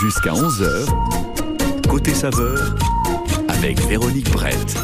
Jusqu'à 0.00 0.32
11h, 0.32 1.88
côté 1.88 2.12
saveur, 2.12 2.74
avec 3.48 3.80
Véronique 3.86 4.30
Brett. 4.32 4.76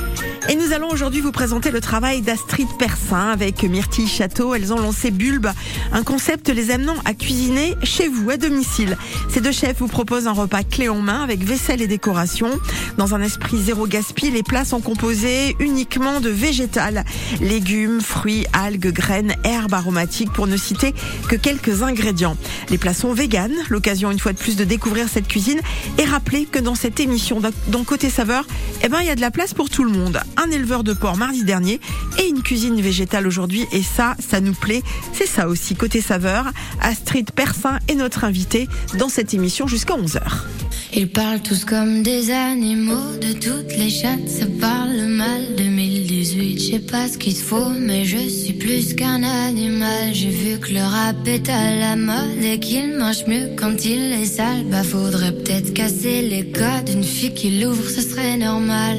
Et 0.48 0.56
nous 0.56 0.72
allons 0.72 0.88
aujourd'hui 0.88 1.21
vous 1.21 1.32
présenter 1.32 1.71
le 1.71 1.80
travail 1.80 2.22
d'Astrid 2.22 2.66
Persin 2.79 3.29
avec 3.29 3.62
Myrtille 3.62 4.08
Château. 4.08 4.54
Elles 4.54 4.72
ont 4.72 4.80
lancé 4.80 5.11
Bulbe, 5.11 5.48
un 5.93 6.02
concept 6.02 6.48
les 6.48 6.70
amenant 6.70 6.96
à 7.04 7.14
cuisiner 7.14 7.77
chez 7.82 8.09
vous, 8.09 8.30
à 8.30 8.36
domicile. 8.36 8.96
Ces 9.29 9.40
deux 9.40 9.53
chefs 9.53 9.79
vous 9.79 9.87
proposent 9.87 10.26
un 10.26 10.32
repas 10.32 10.64
clé 10.64 10.89
en 10.89 11.00
main 11.00 11.22
avec 11.22 11.45
vaisselle 11.45 11.82
et 11.82 11.86
décoration. 11.86 12.50
Dans 12.96 13.14
un 13.14 13.21
esprit 13.21 13.58
zéro 13.58 13.86
gaspille, 13.86 14.30
les 14.30 14.43
plats 14.43 14.64
sont 14.64 14.80
composés 14.80 15.57
uniquement 15.61 16.21
de 16.21 16.30
végétal, 16.30 17.04
légumes, 17.41 18.00
fruits, 18.00 18.46
algues, 18.52 18.93
graines, 18.93 19.34
herbes 19.45 19.75
aromatiques 19.75 20.32
pour 20.32 20.46
ne 20.46 20.57
citer 20.57 20.95
que 21.29 21.36
quelques 21.36 21.82
ingrédients. 21.82 22.36
Les 22.70 22.79
plats 22.79 22.95
sont 22.95 23.12
véganes, 23.12 23.57
l'occasion 23.68 24.11
une 24.11 24.18
fois 24.18 24.32
de 24.32 24.38
plus 24.38 24.57
de 24.57 24.64
découvrir 24.64 25.09
cette 25.09 25.29
cuisine 25.29 25.61
et 25.98 26.04
rappeler 26.04 26.46
que 26.46 26.58
dans 26.58 26.75
cette 26.75 26.99
émission, 26.99 27.41
dans 27.68 27.85
Côté 27.85 28.11
Saveur, 28.11 28.46
eh 28.82 28.88
ben, 28.88 29.00
il 29.00 29.07
y 29.07 29.11
a 29.11 29.16
de 29.16 29.21
la 29.21 29.30
place 29.30 29.54
pour 29.54 29.71
tout 29.71 29.85
le 29.85 29.91
monde 29.91 30.21
un 30.40 30.50
éleveur 30.50 30.85
de 30.85 30.93
porc 30.93 31.17
mardi 31.17 31.44
dernier 31.44 31.80
et 32.19 32.27
une 32.27 32.42
cuisine 32.42 32.80
végétale 32.80 33.27
aujourd'hui. 33.27 33.67
Et 33.72 33.83
ça, 33.83 34.17
ça 34.19 34.41
nous 34.41 34.55
plaît. 34.55 34.83
C'est 35.12 35.27
ça 35.27 35.48
aussi, 35.48 35.75
côté 35.75 36.00
saveur. 36.00 36.47
Astrid 36.80 37.30
Persin 37.33 37.78
est 37.89 37.94
notre 37.94 38.25
invitée 38.25 38.69
dans 38.98 39.08
cette 39.08 39.34
émission 39.34 39.66
jusqu'à 39.66 39.94
11h. 39.94 40.20
Ils 40.92 41.08
parlent 41.08 41.41
tous 41.41 41.64
comme 41.64 42.03
des 42.03 42.33
animaux, 42.33 43.16
de 43.20 43.33
toutes 43.33 43.77
les 43.78 43.91
chattes, 43.91 44.28
ça 44.28 44.47
parle 44.61 45.06
mal. 45.06 45.55
2018, 45.56 46.58
je 46.58 46.70
sais 46.72 46.78
pas 46.80 47.06
ce 47.08 47.16
qu'il 47.16 47.36
faut, 47.36 47.70
mais 47.78 48.05
je 48.05 48.28
suis 48.28 48.55
plus 48.55 48.94
qu'un 48.94 49.22
animal. 49.22 50.12
J'ai 50.12 50.30
vu 50.30 50.58
que 50.58 50.72
le 50.72 50.83
rap 50.83 51.16
est 51.28 51.48
à 51.48 51.77
la 51.77 51.94
mode 51.94 52.42
et 52.42 52.58
qu'il 52.58 52.97
mange 52.98 53.25
mieux 53.28 53.50
quand 53.56 53.84
il 53.84 54.12
est 54.20 54.25
sale. 54.25 54.64
Bah 54.69 54.83
faudrait 54.83 55.33
peut-être 55.33 55.72
casser 55.75 56.22
les 56.22 56.50
codes, 56.50 56.88
une 56.92 57.05
fille 57.05 57.34
qui 57.34 57.61
l'ouvre, 57.61 57.88
ce 57.88 58.00
serait 58.00 58.36
normal. 58.36 58.98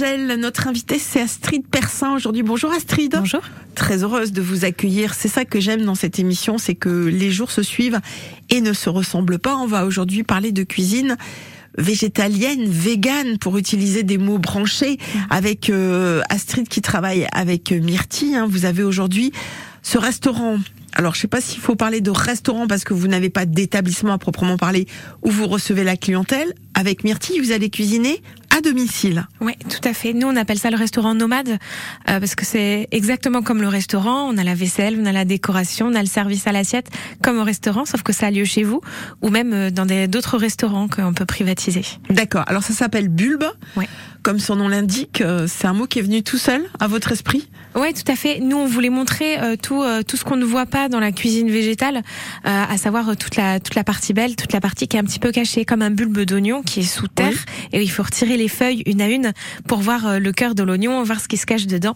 Notre 0.00 0.68
invitée, 0.68 0.98
c'est 0.98 1.20
Astrid 1.20 1.66
Persin 1.66 2.14
aujourd'hui. 2.14 2.42
Bonjour 2.42 2.70
Astrid. 2.70 3.14
Bonjour. 3.18 3.40
Très 3.74 4.02
heureuse 4.02 4.32
de 4.32 4.42
vous 4.42 4.66
accueillir. 4.66 5.14
C'est 5.14 5.28
ça 5.28 5.46
que 5.46 5.58
j'aime 5.58 5.84
dans 5.84 5.94
cette 5.94 6.18
émission, 6.18 6.58
c'est 6.58 6.74
que 6.74 7.06
les 7.06 7.30
jours 7.30 7.50
se 7.50 7.62
suivent 7.62 8.00
et 8.50 8.60
ne 8.60 8.74
se 8.74 8.90
ressemblent 8.90 9.38
pas. 9.38 9.56
On 9.56 9.66
va 9.66 9.86
aujourd'hui 9.86 10.22
parler 10.22 10.52
de 10.52 10.64
cuisine 10.64 11.16
végétalienne, 11.78 12.66
végane, 12.66 13.38
pour 13.38 13.56
utiliser 13.56 14.02
des 14.02 14.18
mots 14.18 14.38
branchés, 14.38 14.98
avec 15.30 15.70
euh, 15.70 16.20
Astrid 16.28 16.68
qui 16.68 16.82
travaille 16.82 17.26
avec 17.32 17.70
Myrtille. 17.70 18.34
Hein. 18.34 18.46
Vous 18.50 18.66
avez 18.66 18.82
aujourd'hui 18.82 19.32
ce 19.82 19.98
restaurant 19.98 20.58
alors, 20.98 21.14
je 21.14 21.20
sais 21.20 21.28
pas 21.28 21.42
s'il 21.42 21.60
faut 21.60 21.76
parler 21.76 22.00
de 22.00 22.10
restaurant 22.10 22.66
parce 22.66 22.84
que 22.84 22.94
vous 22.94 23.06
n'avez 23.06 23.28
pas 23.28 23.44
d'établissement 23.44 24.14
à 24.14 24.18
proprement 24.18 24.56
parler 24.56 24.86
où 25.22 25.30
vous 25.30 25.46
recevez 25.46 25.84
la 25.84 25.94
clientèle. 25.94 26.54
Avec 26.72 27.04
Myrtille, 27.04 27.38
vous 27.38 27.52
allez 27.52 27.68
cuisiner 27.68 28.22
à 28.56 28.60
domicile. 28.60 29.26
Oui, 29.40 29.54
tout 29.68 29.86
à 29.86 29.92
fait. 29.92 30.12
Nous, 30.12 30.26
on 30.26 30.36
appelle 30.36 30.58
ça 30.58 30.70
le 30.70 30.76
restaurant 30.76 31.14
nomade 31.14 31.50
euh, 31.50 32.20
parce 32.20 32.34
que 32.34 32.44
c'est 32.44 32.88
exactement 32.90 33.42
comme 33.42 33.60
le 33.60 33.68
restaurant. 33.68 34.28
On 34.32 34.38
a 34.38 34.44
la 34.44 34.54
vaisselle, 34.54 34.98
on 35.00 35.06
a 35.06 35.12
la 35.12 35.24
décoration, 35.24 35.88
on 35.88 35.94
a 35.94 36.00
le 36.00 36.06
service 36.06 36.46
à 36.46 36.52
l'assiette 36.52 36.88
comme 37.22 37.38
au 37.38 37.44
restaurant, 37.44 37.84
sauf 37.84 38.02
que 38.02 38.12
ça 38.12 38.26
a 38.26 38.30
lieu 38.30 38.44
chez 38.44 38.62
vous 38.62 38.80
ou 39.22 39.28
même 39.28 39.52
euh, 39.52 39.70
dans 39.70 39.86
d'autres 40.08 40.38
restaurants 40.38 40.88
qu'on 40.88 41.12
peut 41.12 41.26
privatiser. 41.26 41.82
D'accord. 42.08 42.44
Alors, 42.46 42.62
ça 42.62 42.72
s'appelle 42.72 43.08
Bulbe. 43.08 43.44
Ouais. 43.76 43.88
Comme 44.26 44.40
son 44.40 44.56
nom 44.56 44.66
l'indique, 44.66 45.20
euh, 45.20 45.46
c'est 45.46 45.68
un 45.68 45.72
mot 45.72 45.86
qui 45.86 46.00
est 46.00 46.02
venu 46.02 46.24
tout 46.24 46.36
seul 46.36 46.68
à 46.80 46.88
votre 46.88 47.12
esprit? 47.12 47.48
Ouais, 47.76 47.92
tout 47.92 48.10
à 48.10 48.16
fait. 48.16 48.40
Nous, 48.40 48.56
on 48.56 48.66
voulait 48.66 48.88
montrer 48.88 49.38
euh, 49.38 49.54
tout 49.54 49.82
euh, 49.82 50.02
tout 50.02 50.16
ce 50.16 50.24
qu'on 50.24 50.36
ne 50.36 50.46
voit 50.46 50.64
pas 50.64 50.88
dans 50.88 50.98
la 50.98 51.12
cuisine 51.12 51.50
végétale, 51.50 51.96
euh, 51.98 52.00
à 52.44 52.78
savoir 52.78 53.14
toute 53.18 53.36
la 53.36 53.60
toute 53.60 53.74
la 53.74 53.84
partie 53.84 54.14
belle, 54.14 54.34
toute 54.34 54.54
la 54.54 54.62
partie 54.62 54.88
qui 54.88 54.96
est 54.96 55.00
un 55.00 55.04
petit 55.04 55.18
peu 55.18 55.30
cachée, 55.30 55.66
comme 55.66 55.82
un 55.82 55.90
bulbe 55.90 56.20
d'oignon 56.20 56.62
qui 56.62 56.80
est 56.80 56.84
sous 56.84 57.06
terre, 57.06 57.44
et 57.74 57.82
il 57.82 57.90
faut 57.90 58.02
retirer 58.02 58.38
les 58.38 58.48
feuilles 58.48 58.82
une 58.86 59.02
à 59.02 59.08
une 59.08 59.34
pour 59.68 59.80
voir 59.80 60.18
le 60.18 60.32
cœur 60.32 60.54
de 60.54 60.62
l'oignon, 60.62 61.02
voir 61.02 61.20
ce 61.20 61.28
qui 61.28 61.36
se 61.36 61.44
cache 61.44 61.66
dedans. 61.66 61.94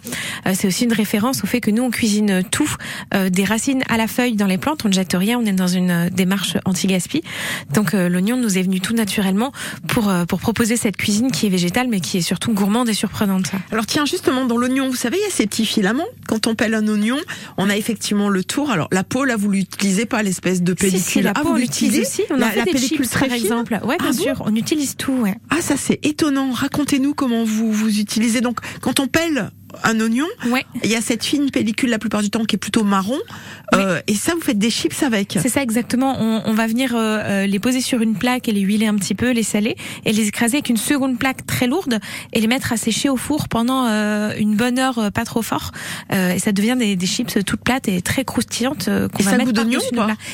c'est 0.52 0.66
aussi 0.66 0.84
une 0.84 0.92
référence 0.92 1.42
au 1.44 1.46
fait 1.46 1.62
que 1.62 1.70
nous 1.70 1.82
on 1.82 1.90
cuisine 1.90 2.42
tout, 2.50 2.70
des 3.30 3.44
racines 3.44 3.82
à 3.88 3.96
la 3.96 4.06
feuille 4.06 4.34
dans 4.34 4.46
les 4.46 4.58
plantes, 4.58 4.84
on 4.84 4.88
ne 4.88 4.92
jette 4.92 5.14
rien, 5.14 5.38
on 5.38 5.46
est 5.46 5.52
dans 5.52 5.66
une 5.66 6.10
démarche 6.10 6.58
anti-gaspi. 6.66 7.22
Donc 7.72 7.92
l'oignon 7.94 8.36
nous 8.36 8.58
est 8.58 8.62
venu 8.62 8.80
tout 8.80 8.94
naturellement 8.94 9.52
pour 9.88 10.12
pour 10.28 10.40
proposer 10.40 10.76
cette 10.76 10.98
cuisine 10.98 11.30
qui 11.30 11.46
est 11.46 11.50
végétale, 11.50 11.88
mais 11.88 12.00
qui 12.00 12.18
est 12.18 12.19
surtout 12.22 12.52
gourmande 12.52 12.88
et 12.88 12.94
surprenante. 12.94 13.50
Alors 13.70 13.86
tiens, 13.86 14.04
justement 14.06 14.44
dans 14.44 14.56
l'oignon, 14.56 14.88
vous 14.88 14.96
savez, 14.96 15.18
il 15.18 15.22
y 15.22 15.26
a 15.26 15.30
ces 15.30 15.46
petits 15.46 15.66
filaments. 15.66 16.06
Quand 16.26 16.46
on 16.46 16.54
pèle 16.54 16.74
un 16.74 16.86
oignon, 16.88 17.18
on 17.56 17.68
a 17.70 17.76
effectivement 17.76 18.28
le 18.28 18.44
tour. 18.44 18.70
Alors 18.70 18.88
la 18.92 19.04
peau, 19.04 19.24
là, 19.24 19.36
vous 19.36 19.50
l'utilisez 19.50 20.06
pas 20.06 20.22
l'espèce 20.22 20.62
de 20.62 20.72
pellicule. 20.72 21.00
Si, 21.00 21.22
la 21.22 21.32
ah, 21.34 21.40
peau, 21.40 21.48
vous 21.48 21.54
on 21.54 21.58
l'utilise 21.58 22.00
aussi. 22.00 22.22
On 22.30 22.36
la, 22.36 22.46
a 22.48 22.50
fait 22.50 22.64
des 22.64 22.72
pellicule 22.72 22.98
chips, 22.98 23.10
très 23.10 23.28
par 23.28 23.36
fine 23.36 23.44
exemple. 23.46 23.78
Ouais, 23.84 23.96
bien 23.98 24.08
Ah 24.10 24.12
sûr. 24.12 24.34
bon 24.36 24.44
on 24.46 24.54
utilise 24.54 24.96
tout. 24.96 25.12
Ouais. 25.12 25.34
Ah, 25.50 25.60
ça 25.60 25.76
c'est 25.76 25.98
étonnant. 26.04 26.50
Racontez-nous 26.52 27.14
comment 27.14 27.44
vous 27.44 27.72
vous 27.72 27.98
utilisez. 27.98 28.40
Donc, 28.40 28.58
quand 28.80 29.00
on 29.00 29.06
pèle 29.06 29.50
un 29.84 29.98
oignon, 30.00 30.26
Ouais. 30.50 30.64
il 30.84 30.90
y 30.90 30.96
a 30.96 31.00
cette 31.00 31.24
fine 31.24 31.50
pellicule 31.50 31.90
la 31.90 31.98
plupart 31.98 32.22
du 32.22 32.30
temps 32.30 32.44
qui 32.44 32.56
est 32.56 32.58
plutôt 32.58 32.84
marron. 32.84 33.18
Euh, 33.74 34.00
et 34.06 34.14
ça, 34.14 34.34
vous 34.34 34.40
faites 34.40 34.58
des 34.58 34.70
chips 34.70 35.02
avec. 35.02 35.38
C'est 35.40 35.48
ça 35.48 35.62
exactement. 35.62 36.16
On, 36.20 36.42
on 36.44 36.54
va 36.54 36.66
venir 36.66 36.94
euh, 36.94 36.98
euh, 37.44 37.46
les 37.46 37.58
poser 37.60 37.80
sur 37.80 38.00
une 38.00 38.16
plaque 38.16 38.48
et 38.48 38.52
les 38.52 38.60
huiler 38.60 38.86
un 38.86 38.94
petit 38.96 39.14
peu, 39.14 39.30
les 39.30 39.42
saler 39.42 39.76
et 40.04 40.12
les 40.12 40.26
écraser 40.28 40.56
avec 40.56 40.68
une 40.70 40.76
seconde 40.76 41.18
plaque 41.18 41.46
très 41.46 41.66
lourde 41.66 41.98
et 42.32 42.40
les 42.40 42.46
mettre 42.46 42.72
à 42.72 42.76
sécher 42.76 43.08
au 43.08 43.16
four 43.16 43.48
pendant 43.48 43.86
euh, 43.86 44.32
une 44.38 44.56
bonne 44.56 44.78
heure, 44.78 44.98
euh, 44.98 45.10
pas 45.10 45.24
trop 45.24 45.42
fort. 45.42 45.70
Euh, 46.12 46.32
et 46.32 46.38
ça 46.38 46.52
devient 46.52 46.76
des, 46.78 46.96
des 46.96 47.06
chips 47.06 47.38
toutes 47.46 47.62
plates 47.62 47.86
et 47.88 48.02
très 48.02 48.24
croustillantes 48.24 48.88
euh, 48.88 49.08
qu'on 49.08 49.18
Et 49.20 49.22
va 49.22 49.30
ça 49.30 49.34
a 49.36 49.38
le 49.38 49.44
mettre 49.44 49.62
goût 49.64 49.70
d'oignon. 49.70 49.80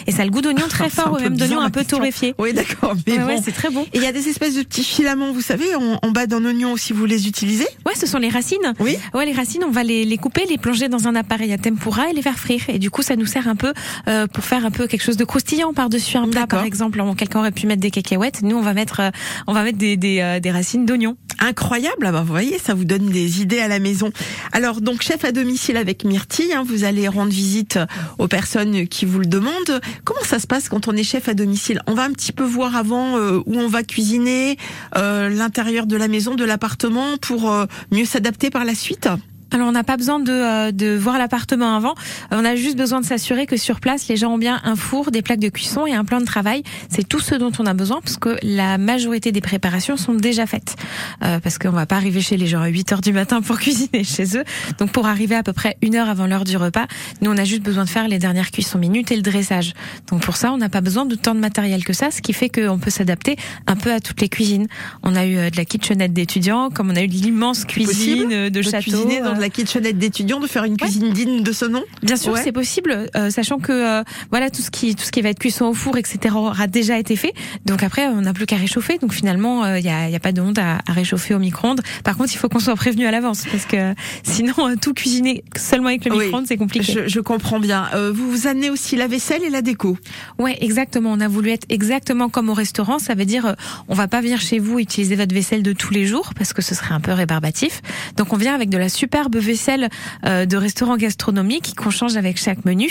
Et 0.06 0.12
ça 0.12 0.22
a 0.22 0.24
le 0.24 0.30
goût 0.30 0.40
d'oignon 0.40 0.66
très 0.68 0.88
C'est 0.88 1.00
un 1.00 1.04
fort, 1.04 1.12
ou 1.18 1.20
même 1.20 1.36
d'oignon 1.36 1.60
un 1.60 1.70
peu 1.70 1.84
torréfié. 1.84 2.34
Oui, 2.38 2.52
d'accord. 2.54 2.94
Mais 3.06 3.18
Ouais, 3.18 3.24
ouais, 3.24 3.36
bon. 3.36 3.42
c'est 3.44 3.52
très 3.52 3.70
bon. 3.70 3.82
Et 3.92 3.98
il 3.98 4.02
y 4.02 4.06
a 4.06 4.12
des 4.12 4.28
espèces 4.28 4.54
de 4.54 4.62
petits 4.62 4.84
filaments, 4.84 5.32
vous 5.32 5.40
savez, 5.42 5.74
en, 5.74 5.98
en 6.02 6.10
bas 6.10 6.26
d'un 6.26 6.44
oignon 6.44 6.72
aussi, 6.72 6.92
vous 6.92 7.04
les 7.06 7.28
utilisez 7.28 7.66
Ouais, 7.84 7.94
ce 7.94 8.06
sont 8.06 8.18
les 8.18 8.28
racines. 8.30 8.74
Oui. 8.80 8.96
Ouais, 9.14 9.25
les 9.26 9.32
racines, 9.32 9.64
on 9.64 9.70
va 9.70 9.82
les, 9.82 10.04
les 10.04 10.16
couper, 10.16 10.46
les 10.48 10.56
plonger 10.56 10.88
dans 10.88 11.08
un 11.08 11.14
appareil 11.14 11.52
à 11.52 11.58
tempura 11.58 12.08
et 12.08 12.12
les 12.14 12.22
faire 12.22 12.38
frire. 12.38 12.62
Et 12.68 12.78
du 12.78 12.90
coup, 12.90 13.02
ça 13.02 13.16
nous 13.16 13.26
sert 13.26 13.48
un 13.48 13.56
peu 13.56 13.72
euh, 14.08 14.26
pour 14.26 14.44
faire 14.44 14.64
un 14.64 14.70
peu 14.70 14.86
quelque 14.86 15.02
chose 15.02 15.16
de 15.16 15.24
croustillant 15.24 15.74
par-dessus 15.74 16.16
un 16.16 16.28
plat, 16.28 16.46
par 16.46 16.64
exemple. 16.64 17.02
Quelqu'un 17.16 17.40
aurait 17.40 17.52
pu 17.52 17.66
mettre 17.66 17.82
des 17.82 17.90
cacahuètes. 17.90 18.42
Nous, 18.42 18.56
on 18.56 18.62
va 18.62 18.72
mettre, 18.72 19.00
euh, 19.00 19.10
on 19.46 19.52
va 19.52 19.64
mettre 19.64 19.78
des, 19.78 19.96
des, 19.96 20.20
euh, 20.20 20.40
des 20.40 20.50
racines 20.50 20.86
d'oignon. 20.86 21.16
Incroyable, 21.38 22.06
ah 22.06 22.12
bah, 22.12 22.22
vous 22.22 22.32
voyez, 22.32 22.58
ça 22.58 22.74
vous 22.74 22.84
donne 22.84 23.10
des 23.10 23.42
idées 23.42 23.60
à 23.60 23.68
la 23.68 23.78
maison. 23.78 24.10
Alors 24.52 24.80
donc 24.80 25.02
chef 25.02 25.24
à 25.24 25.32
domicile 25.32 25.76
avec 25.76 26.04
Myrtille, 26.04 26.52
hein, 26.52 26.64
vous 26.66 26.84
allez 26.84 27.08
rendre 27.08 27.30
visite 27.30 27.78
aux 28.18 28.28
personnes 28.28 28.88
qui 28.88 29.04
vous 29.04 29.18
le 29.18 29.26
demandent. 29.26 29.80
Comment 30.04 30.22
ça 30.22 30.38
se 30.38 30.46
passe 30.46 30.68
quand 30.68 30.88
on 30.88 30.92
est 30.92 31.04
chef 31.04 31.28
à 31.28 31.34
domicile? 31.34 31.80
On 31.86 31.94
va 31.94 32.04
un 32.04 32.12
petit 32.12 32.32
peu 32.32 32.44
voir 32.44 32.74
avant 32.74 33.18
euh, 33.18 33.40
où 33.46 33.56
on 33.56 33.68
va 33.68 33.82
cuisiner, 33.82 34.56
euh, 34.96 35.28
l'intérieur 35.28 35.86
de 35.86 35.96
la 35.96 36.08
maison, 36.08 36.34
de 36.34 36.44
l'appartement, 36.44 37.16
pour 37.18 37.50
euh, 37.50 37.66
mieux 37.92 38.06
s'adapter 38.06 38.50
par 38.50 38.64
la 38.64 38.74
suite? 38.74 39.08
Alors 39.52 39.68
on 39.68 39.72
n'a 39.72 39.84
pas 39.84 39.96
besoin 39.96 40.18
de, 40.18 40.32
euh, 40.32 40.72
de 40.72 40.96
voir 40.96 41.18
l'appartement 41.18 41.76
avant, 41.76 41.94
on 42.30 42.44
a 42.44 42.56
juste 42.56 42.76
besoin 42.76 43.00
de 43.00 43.06
s'assurer 43.06 43.46
que 43.46 43.56
sur 43.56 43.80
place 43.80 44.08
les 44.08 44.16
gens 44.16 44.32
ont 44.32 44.38
bien 44.38 44.60
un 44.64 44.76
four, 44.76 45.10
des 45.10 45.22
plaques 45.22 45.40
de 45.40 45.48
cuisson 45.48 45.86
et 45.86 45.94
un 45.94 46.04
plan 46.04 46.20
de 46.20 46.24
travail. 46.24 46.62
C'est 46.88 47.08
tout 47.08 47.20
ce 47.20 47.34
dont 47.34 47.52
on 47.58 47.66
a 47.66 47.74
besoin 47.74 48.00
parce 48.00 48.16
que 48.16 48.36
la 48.42 48.78
majorité 48.78 49.32
des 49.32 49.40
préparations 49.40 49.96
sont 49.96 50.14
déjà 50.14 50.46
faites. 50.46 50.76
Euh, 51.22 51.38
parce 51.40 51.58
qu'on 51.58 51.70
va 51.70 51.86
pas 51.86 51.96
arriver 51.96 52.20
chez 52.20 52.36
les 52.36 52.46
gens 52.46 52.60
à 52.60 52.68
8 52.68 52.92
heures 52.92 53.00
du 53.00 53.12
matin 53.12 53.40
pour 53.40 53.58
cuisiner 53.60 54.04
chez 54.04 54.36
eux. 54.36 54.44
Donc 54.78 54.90
pour 54.90 55.06
arriver 55.06 55.36
à 55.36 55.42
peu 55.42 55.52
près 55.52 55.76
une 55.82 55.94
heure 55.94 56.08
avant 56.08 56.26
l'heure 56.26 56.44
du 56.44 56.56
repas, 56.56 56.86
nous 57.22 57.30
on 57.30 57.36
a 57.36 57.44
juste 57.44 57.62
besoin 57.62 57.84
de 57.84 57.88
faire 57.88 58.08
les 58.08 58.18
dernières 58.18 58.50
cuissons 58.50 58.78
minutes 58.78 59.12
et 59.12 59.16
le 59.16 59.22
dressage. 59.22 59.74
Donc 60.08 60.22
pour 60.22 60.36
ça 60.36 60.52
on 60.52 60.58
n'a 60.58 60.68
pas 60.68 60.80
besoin 60.80 61.06
de 61.06 61.14
tant 61.14 61.34
de 61.34 61.40
matériel 61.40 61.84
que 61.84 61.92
ça, 61.92 62.10
ce 62.10 62.20
qui 62.20 62.32
fait 62.32 62.48
qu'on 62.48 62.78
peut 62.78 62.90
s'adapter 62.90 63.36
un 63.66 63.76
peu 63.76 63.92
à 63.92 64.00
toutes 64.00 64.20
les 64.20 64.28
cuisines. 64.28 64.66
On 65.02 65.14
a 65.14 65.24
eu 65.24 65.36
euh, 65.36 65.50
de 65.50 65.56
la 65.56 65.64
kitchenette 65.64 66.12
d'étudiants, 66.12 66.70
comme 66.70 66.90
on 66.90 66.96
a 66.96 67.02
eu 67.02 67.08
de 67.08 67.14
l'immense 67.14 67.64
cuisine 67.64 68.32
euh, 68.32 68.50
de 68.50 68.56
De 68.56 68.62
château. 68.62 69.06
dans 69.22 69.35
la 69.40 69.48
kitchenette 69.50 69.98
d'étudiants, 69.98 70.40
de 70.40 70.46
faire 70.46 70.64
une 70.64 70.76
cuisine 70.76 71.10
digne 71.12 71.42
de 71.42 71.52
ce 71.52 71.64
nom 71.64 71.82
Bien 72.02 72.16
sûr, 72.16 72.32
Ouais. 72.32 72.40
c'est 72.44 72.52
possible, 72.52 73.08
euh, 73.16 73.30
sachant 73.30 73.58
que 73.58 73.72
euh, 73.72 74.02
voilà 74.30 74.50
tout 74.50 74.62
ce 74.62 74.70
qui 74.70 74.94
tout 74.94 75.04
ce 75.04 75.10
qui 75.12 75.22
va 75.22 75.28
être 75.30 75.38
cuisson 75.38 75.66
au 75.66 75.74
four, 75.74 75.96
etc. 75.96 76.34
aura 76.34 76.66
déjà 76.66 76.98
été 76.98 77.16
fait. 77.16 77.32
Donc 77.64 77.82
après, 77.82 78.06
on 78.08 78.22
n'a 78.22 78.32
plus 78.32 78.46
qu'à 78.46 78.56
réchauffer. 78.56 78.98
Donc 78.98 79.12
finalement, 79.12 79.74
il 79.76 79.84
y 79.84 79.88
a, 79.88 80.08
y 80.08 80.14
a 80.16 80.20
pas 80.20 80.32
de 80.32 80.40
honte 80.40 80.58
à, 80.58 80.78
à 80.86 80.92
réchauffer 80.92 81.34
au 81.34 81.38
micro-ondes. 81.38 81.80
Par 82.04 82.16
contre, 82.16 82.32
il 82.32 82.36
faut 82.38 82.48
qu'on 82.48 82.58
soit 82.60 82.76
prévenu 82.76 83.06
à 83.06 83.10
l'avance 83.10 83.44
parce 83.50 83.64
que 83.66 83.94
sinon, 84.22 84.54
euh, 84.58 84.74
tout 84.80 84.94
cuisiner 84.94 85.44
seulement 85.56 85.88
avec 85.88 86.04
le 86.04 86.12
Oui. 86.12 86.24
micro-ondes, 86.24 86.46
c'est 86.46 86.56
compliqué. 86.56 86.92
je, 86.92 87.08
je 87.08 87.20
comprends 87.20 87.60
bien. 87.60 87.88
Euh, 87.94 88.12
vous 88.12 88.30
vous 88.30 88.46
amenez 88.46 88.70
aussi 88.70 88.96
la 88.96 89.06
vaisselle 89.06 89.42
et 89.44 89.50
la 89.50 89.62
déco. 89.62 89.96
Ouais, 90.38 90.56
exactement. 90.60 91.12
On 91.12 91.20
a 91.20 91.28
voulu 91.28 91.50
être 91.50 91.66
exactement 91.68 92.28
comme 92.28 92.48
au 92.50 92.54
restaurant. 92.54 92.98
Ça 92.98 93.14
veut 93.14 93.24
dire, 93.24 93.46
euh, 93.46 93.52
on 93.88 93.94
va 93.94 94.08
pas 94.08 94.20
venir 94.20 94.40
chez 94.40 94.58
vous 94.58 94.78
utiliser 94.78 95.16
votre 95.16 95.34
vaisselle 95.34 95.62
de 95.62 95.72
tous 95.72 95.92
les 95.92 96.06
jours 96.06 96.32
parce 96.34 96.52
que 96.52 96.62
ce 96.62 96.74
serait 96.74 96.94
un 96.94 97.00
peu 97.00 97.12
rébarbatif. 97.12 97.82
Donc 98.16 98.32
on 98.32 98.36
vient 98.36 98.54
avec 98.54 98.68
de 98.70 98.78
la 98.78 98.88
superbe 99.26 99.36
vaisselle 99.36 99.88
euh, 100.24 100.46
de 100.46 100.56
restaurant 100.56 100.96
gastronomique 100.96 101.74
qu'on 101.76 101.90
change 101.90 102.16
avec 102.16 102.38
chaque 102.38 102.64
menu. 102.64 102.88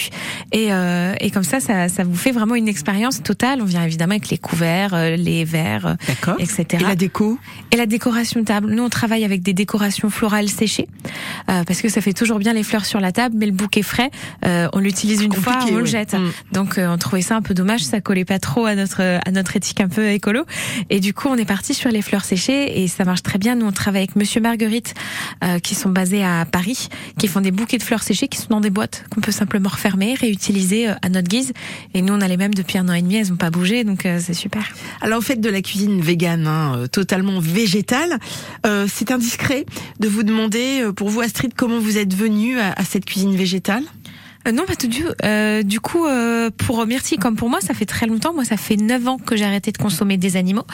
Et, 0.52 0.72
euh, 0.72 1.14
et 1.20 1.32
comme 1.32 1.44
ça, 1.44 1.60
ça, 1.60 1.90
ça 1.90 2.04
vous 2.04 2.16
fait 2.16 2.32
vraiment 2.32 2.56
une 2.56 2.68
expérience 2.68 3.24
totale. 3.24 3.62
On 3.62 3.66
vient 3.66 3.84
évidemment 3.84 4.14
avec 4.14 4.30
les 4.30 4.38
couverts, 4.38 4.94
euh, 4.94 5.16
les 5.16 5.46
verres, 5.46 5.96
D'accord. 6.08 6.36
etc. 6.40 6.66
Et 6.72 6.84
la 6.84 6.96
déco? 6.96 7.40
Et 7.72 7.78
la 7.78 7.86
décoration 7.86 8.42
de 8.42 8.46
table. 8.46 8.72
Nous, 8.72 8.84
on 8.84 8.90
travaille 8.90 9.24
avec 9.24 9.42
des 9.42 9.54
décorations 9.54 10.10
florales 10.10 10.50
séchées 10.50 10.88
euh, 11.50 11.64
parce 11.64 11.82
que 11.82 11.90
ça 11.90 12.02
fait 12.02 12.14
toujours 12.14 12.40
bien 12.40 12.54
les 12.54 12.64
fleurs 12.64 12.86
sur 12.86 13.00
la 13.00 13.12
table, 13.12 13.36
mais 13.38 13.46
le 13.46 13.52
bouquet 13.52 13.84
frais, 13.84 14.12
euh, 14.46 14.68
on 14.74 14.80
l'utilise 14.80 15.22
une 15.22 15.34
fois, 15.34 15.60
on 15.72 15.76
le 15.76 15.86
jette. 15.86 16.14
Mm. 16.14 16.32
Donc, 16.52 16.78
euh, 16.78 16.88
on 16.88 16.98
trouvait 16.98 17.22
ça 17.22 17.36
un 17.36 17.42
peu 17.42 17.54
dommage, 17.54 17.82
ça 17.82 18.02
collait 18.02 18.26
pas 18.26 18.40
trop 18.40 18.66
à 18.66 18.76
notre 18.76 19.02
à 19.02 19.32
notre 19.32 19.56
éthique 19.56 19.82
un 19.82 19.88
peu 19.88 20.10
écolo. 20.10 20.46
Et 20.90 21.00
du 21.00 21.14
coup, 21.14 21.28
on 21.30 21.36
est 21.36 21.46
parti 21.46 21.74
sur 21.74 21.92
les 21.92 22.02
fleurs 22.02 22.26
séchées 22.26 22.84
et 22.84 22.88
ça 22.88 23.06
marche 23.06 23.24
très 23.24 23.40
bien. 23.40 23.56
Nous, 23.56 23.66
on 23.66 23.72
travaille 23.72 24.02
avec 24.04 24.16
Monsieur 24.16 24.42
Marguerite, 24.42 24.94
euh, 25.44 25.60
qui 25.60 25.76
sont 25.76 25.90
basés 25.90 26.24
à 26.26 26.46
Paris, 26.46 26.90
qui 27.18 27.28
font 27.28 27.42
des 27.42 27.52
bouquets 27.52 27.78
de 27.78 27.84
fleurs 27.84 28.04
séchées 28.04 28.28
qui 28.28 28.38
sont 28.38 28.48
dans 28.50 28.62
des 28.62 28.70
boîtes 28.70 29.06
qu'on 29.14 29.22
peut 29.22 29.32
simplement 29.32 29.70
refermer, 29.70 30.16
réutiliser 30.16 30.90
euh, 30.90 30.94
à 31.02 31.10
notre 31.10 31.28
guise. 31.28 31.54
Et 31.94 32.02
nous, 32.02 32.14
on 32.14 32.22
a 32.22 32.28
les 32.28 32.38
mêmes 32.38 32.54
depuis 32.54 32.78
un 32.78 32.90
an 32.90 32.94
et 32.94 33.02
demi, 33.02 33.16
elles 33.16 33.32
ont 33.32 33.38
pas 33.38 33.52
bougé, 33.52 33.84
donc 33.84 34.06
euh, 34.06 34.20
c'est 34.22 34.34
super. 34.34 34.64
Alors, 35.02 35.20
vous 35.20 35.26
faites 35.26 35.42
de 35.42 35.50
la 35.50 35.62
cuisine 35.62 36.02
végane, 36.02 36.48
hein, 36.48 36.78
euh, 36.78 36.88
totalement 36.88 37.40
végétale. 37.40 38.20
C'est 38.88 39.12
indiscret 39.12 39.66
de 40.00 40.08
vous 40.08 40.24
demander, 40.24 40.90
pour 40.96 41.10
vous 41.10 41.22
Astrid, 41.22 41.54
comment 41.56 41.80
vous 41.80 41.98
êtes 41.98 42.14
venue 42.14 42.60
à 42.60 42.84
cette 42.84 43.06
cuisine 43.06 43.36
végétale? 43.36 43.84
Euh, 44.48 44.52
non, 44.52 44.66
pas 44.66 44.76
tout 44.76 44.88
du 44.88 45.04
euh, 45.24 45.64
Du 45.64 45.80
coup, 45.80 46.06
euh, 46.06 46.50
pour 46.56 46.86
Myrtille 46.86 47.18
comme 47.18 47.36
pour 47.36 47.50
moi, 47.50 47.62
ça 47.62 47.74
fait 47.74 47.86
très 47.86 48.06
longtemps. 48.06 48.34
Moi, 48.34 48.46
ça 48.46 48.58
fait 48.58 48.78
9 48.78 49.08
ans 49.08 49.18
que 49.18 49.36
j'ai 49.36 49.46
arrêté 49.46 49.72
de 49.72 49.78
consommer 49.78 50.18
des 50.18 50.38
animaux. 50.38 50.66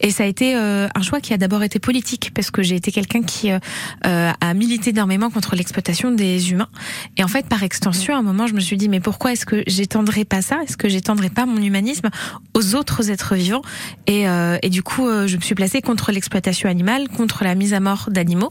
Et 0.00 0.10
ça 0.10 0.24
a 0.24 0.26
été 0.26 0.56
euh, 0.56 0.88
un 0.94 1.02
choix 1.02 1.20
qui 1.20 1.32
a 1.32 1.36
d'abord 1.36 1.62
été 1.62 1.78
politique, 1.78 2.32
parce 2.34 2.50
que 2.50 2.62
j'ai 2.62 2.76
été 2.76 2.92
quelqu'un 2.92 3.22
qui 3.22 3.50
euh, 3.50 3.58
euh, 4.06 4.30
a 4.40 4.54
milité 4.54 4.90
énormément 4.90 5.30
contre 5.30 5.56
l'exploitation 5.56 6.10
des 6.10 6.52
humains. 6.52 6.68
Et 7.16 7.24
en 7.24 7.28
fait, 7.28 7.46
par 7.46 7.62
extension, 7.62 8.14
à 8.14 8.18
un 8.18 8.22
moment, 8.22 8.46
je 8.46 8.54
me 8.54 8.60
suis 8.60 8.76
dit, 8.76 8.88
mais 8.88 9.00
pourquoi 9.00 9.32
est-ce 9.32 9.46
que 9.46 9.62
j'étendrai 9.66 10.24
pas 10.24 10.42
ça? 10.42 10.62
Est-ce 10.62 10.76
que 10.76 10.88
j'étendrai 10.88 11.30
pas 11.30 11.46
mon 11.46 11.62
humanisme 11.62 12.10
aux 12.54 12.74
autres 12.74 13.10
êtres 13.10 13.34
vivants? 13.34 13.62
Et, 14.06 14.28
euh, 14.28 14.58
et 14.62 14.70
du 14.70 14.82
coup, 14.82 15.08
euh, 15.08 15.26
je 15.26 15.36
me 15.36 15.42
suis 15.42 15.54
placée 15.54 15.80
contre 15.80 16.12
l'exploitation 16.12 16.68
animale, 16.68 17.08
contre 17.08 17.44
la 17.44 17.54
mise 17.54 17.74
à 17.74 17.80
mort 17.80 18.08
d'animaux. 18.10 18.50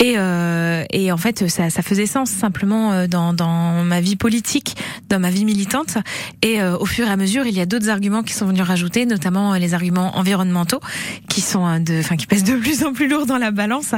Et, 0.00 0.14
euh, 0.16 0.84
et 0.90 1.12
en 1.12 1.16
fait, 1.16 1.48
ça, 1.48 1.70
ça 1.70 1.82
faisait 1.82 2.06
sens 2.06 2.30
simplement 2.30 2.92
euh, 2.92 3.06
dans, 3.06 3.32
dans 3.32 3.84
ma 3.84 4.00
vie 4.00 4.07
politique, 4.16 4.76
dans 5.08 5.18
ma 5.18 5.30
vie 5.30 5.44
militante. 5.44 5.98
Et 6.42 6.60
euh, 6.60 6.76
au 6.78 6.86
fur 6.86 7.06
et 7.06 7.10
à 7.10 7.16
mesure, 7.16 7.46
il 7.46 7.54
y 7.54 7.60
a 7.60 7.66
d'autres 7.66 7.88
arguments 7.88 8.22
qui 8.22 8.32
sont 8.32 8.46
venus 8.46 8.62
rajouter, 8.62 9.06
notamment 9.06 9.54
euh, 9.54 9.58
les 9.58 9.74
arguments 9.74 10.16
environnementaux, 10.16 10.80
qui 11.28 11.40
sont 11.40 11.66
euh, 11.66 11.78
de, 11.78 11.98
enfin, 12.00 12.16
qui 12.16 12.26
pèsent 12.26 12.44
de 12.44 12.56
plus 12.56 12.84
en 12.84 12.92
plus 12.92 13.08
lourd 13.08 13.26
dans 13.26 13.38
la 13.38 13.50
balance. 13.50 13.94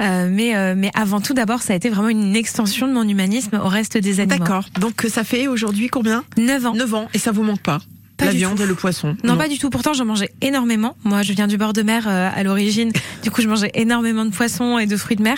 Euh, 0.00 0.28
mais, 0.30 0.56
euh, 0.56 0.74
mais 0.76 0.90
avant 0.94 1.20
tout, 1.20 1.34
d'abord, 1.34 1.62
ça 1.62 1.72
a 1.72 1.76
été 1.76 1.88
vraiment 1.90 2.08
une 2.08 2.36
extension 2.36 2.86
de 2.88 2.92
mon 2.92 3.08
humanisme 3.08 3.60
au 3.62 3.68
reste 3.68 3.98
des 3.98 4.20
animaux. 4.20 4.38
D'accord. 4.38 4.64
Donc, 4.80 5.06
ça 5.08 5.24
fait 5.24 5.46
aujourd'hui 5.46 5.88
combien? 5.88 6.24
9 6.36 6.66
ans. 6.66 6.74
9 6.74 6.94
ans. 6.94 7.08
Et 7.14 7.18
ça 7.18 7.32
vous 7.32 7.42
manque 7.42 7.62
pas? 7.62 7.80
Pas 8.16 8.26
La 8.26 8.30
du 8.32 8.38
viande 8.38 8.56
tout. 8.56 8.62
et 8.62 8.66
le 8.66 8.74
poisson 8.74 9.16
Non, 9.24 9.36
pas 9.36 9.48
du 9.48 9.58
tout. 9.58 9.70
Pourtant, 9.70 9.92
j'en 9.92 10.04
mangeais 10.04 10.30
énormément. 10.40 10.96
Moi, 11.04 11.22
je 11.22 11.32
viens 11.32 11.46
du 11.48 11.56
bord 11.56 11.72
de 11.72 11.82
mer 11.82 12.06
euh, 12.06 12.30
à 12.32 12.42
l'origine. 12.44 12.92
Du 13.22 13.30
coup, 13.30 13.42
je 13.42 13.48
mangeais 13.48 13.70
énormément 13.74 14.24
de 14.24 14.30
poissons 14.30 14.78
et 14.78 14.86
de 14.86 14.96
fruits 14.96 15.16
de 15.16 15.22
mer. 15.22 15.36